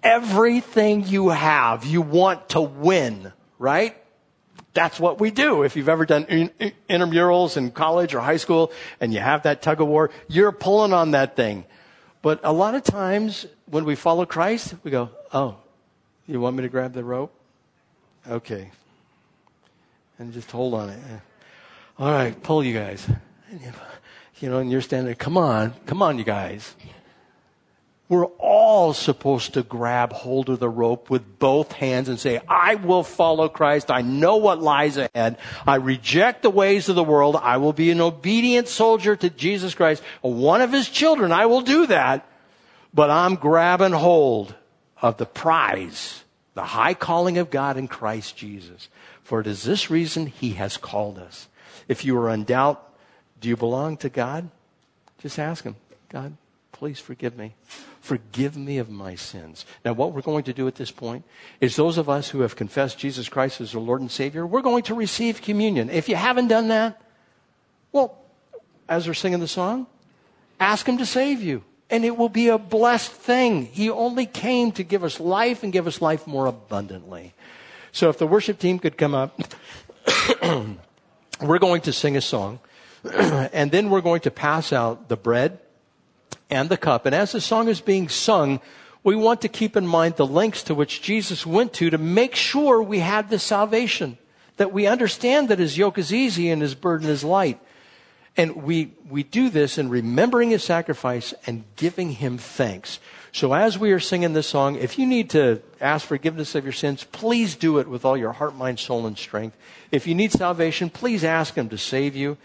Everything 0.03 1.07
you 1.07 1.29
have, 1.29 1.85
you 1.85 2.01
want 2.01 2.49
to 2.49 2.61
win, 2.61 3.33
right? 3.57 3.95
That's 4.73 4.99
what 4.99 5.19
we 5.19 5.31
do. 5.31 5.63
If 5.63 5.75
you've 5.75 5.89
ever 5.89 6.05
done 6.05 6.25
intramurals 6.25 7.57
in 7.57 7.71
college 7.71 8.13
or 8.13 8.19
high 8.19 8.37
school 8.37 8.71
and 8.99 9.11
you 9.11 9.19
have 9.19 9.43
that 9.43 9.63
tug 9.63 9.81
of 9.81 9.87
war, 9.87 10.11
you're 10.27 10.51
pulling 10.51 10.93
on 10.93 11.11
that 11.11 11.35
thing. 11.35 11.65
But 12.21 12.41
a 12.43 12.53
lot 12.53 12.75
of 12.75 12.83
times 12.83 13.47
when 13.69 13.85
we 13.85 13.95
follow 13.95 14.25
Christ, 14.25 14.75
we 14.83 14.91
go, 14.91 15.09
oh, 15.33 15.57
you 16.27 16.39
want 16.39 16.55
me 16.55 16.63
to 16.63 16.69
grab 16.69 16.93
the 16.93 17.03
rope? 17.03 17.33
Okay. 18.27 18.71
And 20.19 20.33
just 20.33 20.51
hold 20.51 20.73
on 20.73 20.89
it. 20.89 20.99
All 21.99 22.11
right, 22.11 22.41
pull 22.43 22.63
you 22.63 22.73
guys. 22.73 23.07
You 24.39 24.49
know, 24.49 24.59
and 24.59 24.71
you're 24.71 24.81
standing 24.81 25.05
there, 25.05 25.15
come 25.15 25.37
on, 25.37 25.73
come 25.85 26.01
on, 26.01 26.17
you 26.17 26.23
guys. 26.23 26.75
We're 28.09 28.25
all 28.25 28.93
supposed 28.93 29.55
to 29.55 29.63
grab 29.63 30.13
hold 30.13 30.49
of 30.49 30.59
the 30.59 30.69
rope 30.69 31.09
with 31.09 31.39
both 31.39 31.73
hands 31.73 32.07
and 32.07 32.17
say, 32.17 32.39
I 32.47 32.75
will 32.75 33.03
follow 33.03 33.49
Christ. 33.49 33.91
I 33.91 34.01
know 34.01 34.37
what 34.37 34.61
lies 34.61 34.95
ahead. 34.95 35.37
I 35.65 35.75
reject 35.75 36.41
the 36.41 36.49
ways 36.49 36.87
of 36.87 36.95
the 36.95 37.03
world. 37.03 37.35
I 37.35 37.57
will 37.57 37.73
be 37.73 37.91
an 37.91 37.99
obedient 37.99 38.69
soldier 38.69 39.17
to 39.17 39.29
Jesus 39.29 39.75
Christ. 39.75 40.01
One 40.21 40.61
of 40.61 40.71
his 40.71 40.87
children. 40.87 41.33
I 41.33 41.47
will 41.47 41.61
do 41.61 41.87
that. 41.87 42.25
But 42.97 43.11
I'm 43.11 43.35
grabbing 43.35 43.91
hold 43.91 44.55
of 45.03 45.17
the 45.17 45.27
prize, 45.27 46.23
the 46.55 46.63
high 46.63 46.95
calling 46.95 47.37
of 47.37 47.51
God 47.51 47.77
in 47.77 47.87
Christ 47.87 48.35
Jesus. 48.35 48.89
For 49.21 49.39
it 49.39 49.45
is 49.45 49.61
this 49.61 49.91
reason 49.91 50.25
he 50.25 50.53
has 50.53 50.77
called 50.77 51.19
us. 51.19 51.47
If 51.87 52.03
you 52.03 52.17
are 52.17 52.31
in 52.31 52.43
doubt, 52.43 52.83
do 53.39 53.49
you 53.49 53.55
belong 53.55 53.97
to 53.97 54.09
God? 54.09 54.49
Just 55.19 55.37
ask 55.37 55.63
him, 55.63 55.75
God, 56.09 56.37
please 56.71 56.99
forgive 56.99 57.37
me. 57.37 57.53
Forgive 58.01 58.57
me 58.57 58.79
of 58.79 58.89
my 58.89 59.13
sins. 59.13 59.63
Now, 59.85 59.93
what 59.93 60.11
we're 60.11 60.21
going 60.21 60.45
to 60.45 60.53
do 60.53 60.67
at 60.67 60.73
this 60.73 60.89
point 60.89 61.23
is 61.61 61.75
those 61.75 61.99
of 61.99 62.09
us 62.09 62.29
who 62.29 62.39
have 62.39 62.55
confessed 62.55 62.97
Jesus 62.97 63.29
Christ 63.29 63.61
as 63.61 63.75
our 63.75 63.81
Lord 63.81 64.01
and 64.01 64.09
Savior, 64.09 64.47
we're 64.47 64.63
going 64.63 64.81
to 64.85 64.95
receive 64.95 65.43
communion. 65.43 65.91
If 65.91 66.09
you 66.09 66.15
haven't 66.15 66.47
done 66.47 66.69
that, 66.69 66.99
well, 67.91 68.17
as 68.89 69.05
we're 69.05 69.13
singing 69.13 69.39
the 69.39 69.47
song, 69.47 69.85
ask 70.59 70.87
Him 70.87 70.97
to 70.97 71.05
save 71.05 71.43
you. 71.43 71.63
And 71.89 72.03
it 72.03 72.17
will 72.17 72.29
be 72.29 72.49
a 72.49 72.57
blessed 72.57 73.11
thing. 73.11 73.65
He 73.67 73.89
only 73.89 74.25
came 74.25 74.71
to 74.73 74.83
give 74.83 75.03
us 75.03 75.19
life 75.19 75.63
and 75.63 75.71
give 75.71 75.87
us 75.87 76.01
life 76.01 76.27
more 76.27 76.45
abundantly. 76.45 77.33
So 77.91 78.09
if 78.09 78.17
the 78.17 78.27
worship 78.27 78.59
team 78.59 78.77
could 78.79 78.97
come 78.97 79.15
up, 79.15 79.39
we're 81.41 81.59
going 81.59 81.81
to 81.81 81.93
sing 81.93 82.17
a 82.17 82.21
song. 82.21 82.59
and 83.13 83.71
then 83.71 83.89
we're 83.89 84.01
going 84.01 84.21
to 84.21 84.31
pass 84.31 84.73
out 84.73 85.07
the 85.07 85.15
bread 85.15 85.59
and 86.49 86.69
the 86.69 86.77
cup. 86.77 87.05
And 87.05 87.15
as 87.15 87.31
the 87.31 87.41
song 87.41 87.67
is 87.67 87.81
being 87.81 88.09
sung, 88.09 88.59
we 89.03 89.15
want 89.15 89.41
to 89.41 89.47
keep 89.47 89.77
in 89.77 89.87
mind 89.87 90.15
the 90.15 90.25
lengths 90.25 90.63
to 90.63 90.75
which 90.75 91.01
Jesus 91.01 91.45
went 91.45 91.73
to 91.73 91.89
to 91.89 91.97
make 91.97 92.35
sure 92.35 92.81
we 92.81 92.99
had 92.99 93.29
this 93.29 93.43
salvation, 93.43 94.17
that 94.57 94.73
we 94.73 94.87
understand 94.87 95.49
that 95.49 95.59
his 95.59 95.77
yoke 95.77 95.97
is 95.97 96.13
easy 96.13 96.49
and 96.49 96.61
his 96.61 96.75
burden 96.75 97.09
is 97.09 97.23
light. 97.23 97.59
And 98.37 98.63
we, 98.63 98.93
we 99.09 99.23
do 99.23 99.49
this 99.49 99.79
in 99.79 99.89
remembering 99.89 100.51
his 100.51 100.63
sacrifice 100.63 101.33
and 101.47 101.63
giving 101.75 102.11
him 102.11 102.37
thanks. 102.37 102.99
So 103.31 103.53
as 103.53 103.79
we 103.79 103.91
are 103.91 103.99
singing 103.99 104.33
this 104.33 104.47
song, 104.47 104.75
if 104.75 104.99
you 104.99 105.07
need 105.07 105.31
to 105.31 105.61
ask 105.81 106.05
forgiveness 106.05 106.53
of 106.53 106.63
your 106.63 106.73
sins, 106.73 107.03
please 107.03 107.55
do 107.55 107.79
it 107.79 107.87
with 107.87 108.05
all 108.05 108.15
your 108.15 108.33
heart, 108.33 108.55
mind, 108.55 108.79
soul, 108.79 109.07
and 109.07 109.17
strength. 109.17 109.57
If 109.91 110.05
you 110.05 110.13
need 110.13 110.31
salvation, 110.31 110.91
please 110.91 111.23
ask 111.23 111.55
him 111.55 111.67
to 111.69 111.77
save 111.77 112.15
you. 112.15 112.37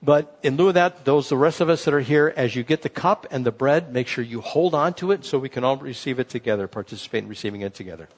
But 0.00 0.38
in 0.42 0.56
lieu 0.56 0.68
of 0.68 0.74
that, 0.74 1.04
those, 1.04 1.28
the 1.28 1.36
rest 1.36 1.60
of 1.60 1.68
us 1.68 1.84
that 1.84 1.94
are 1.94 2.00
here, 2.00 2.32
as 2.36 2.56
you 2.56 2.62
get 2.62 2.82
the 2.82 2.88
cup 2.88 3.26
and 3.30 3.46
the 3.46 3.52
bread, 3.52 3.92
make 3.92 4.08
sure 4.08 4.24
you 4.24 4.40
hold 4.40 4.74
on 4.74 4.94
to 4.94 5.12
it 5.12 5.24
so 5.24 5.38
we 5.38 5.48
can 5.48 5.64
all 5.64 5.76
receive 5.76 6.18
it 6.18 6.28
together, 6.28 6.66
participate 6.66 7.24
in 7.24 7.28
receiving 7.28 7.60
it 7.60 7.74
together. 7.74 8.08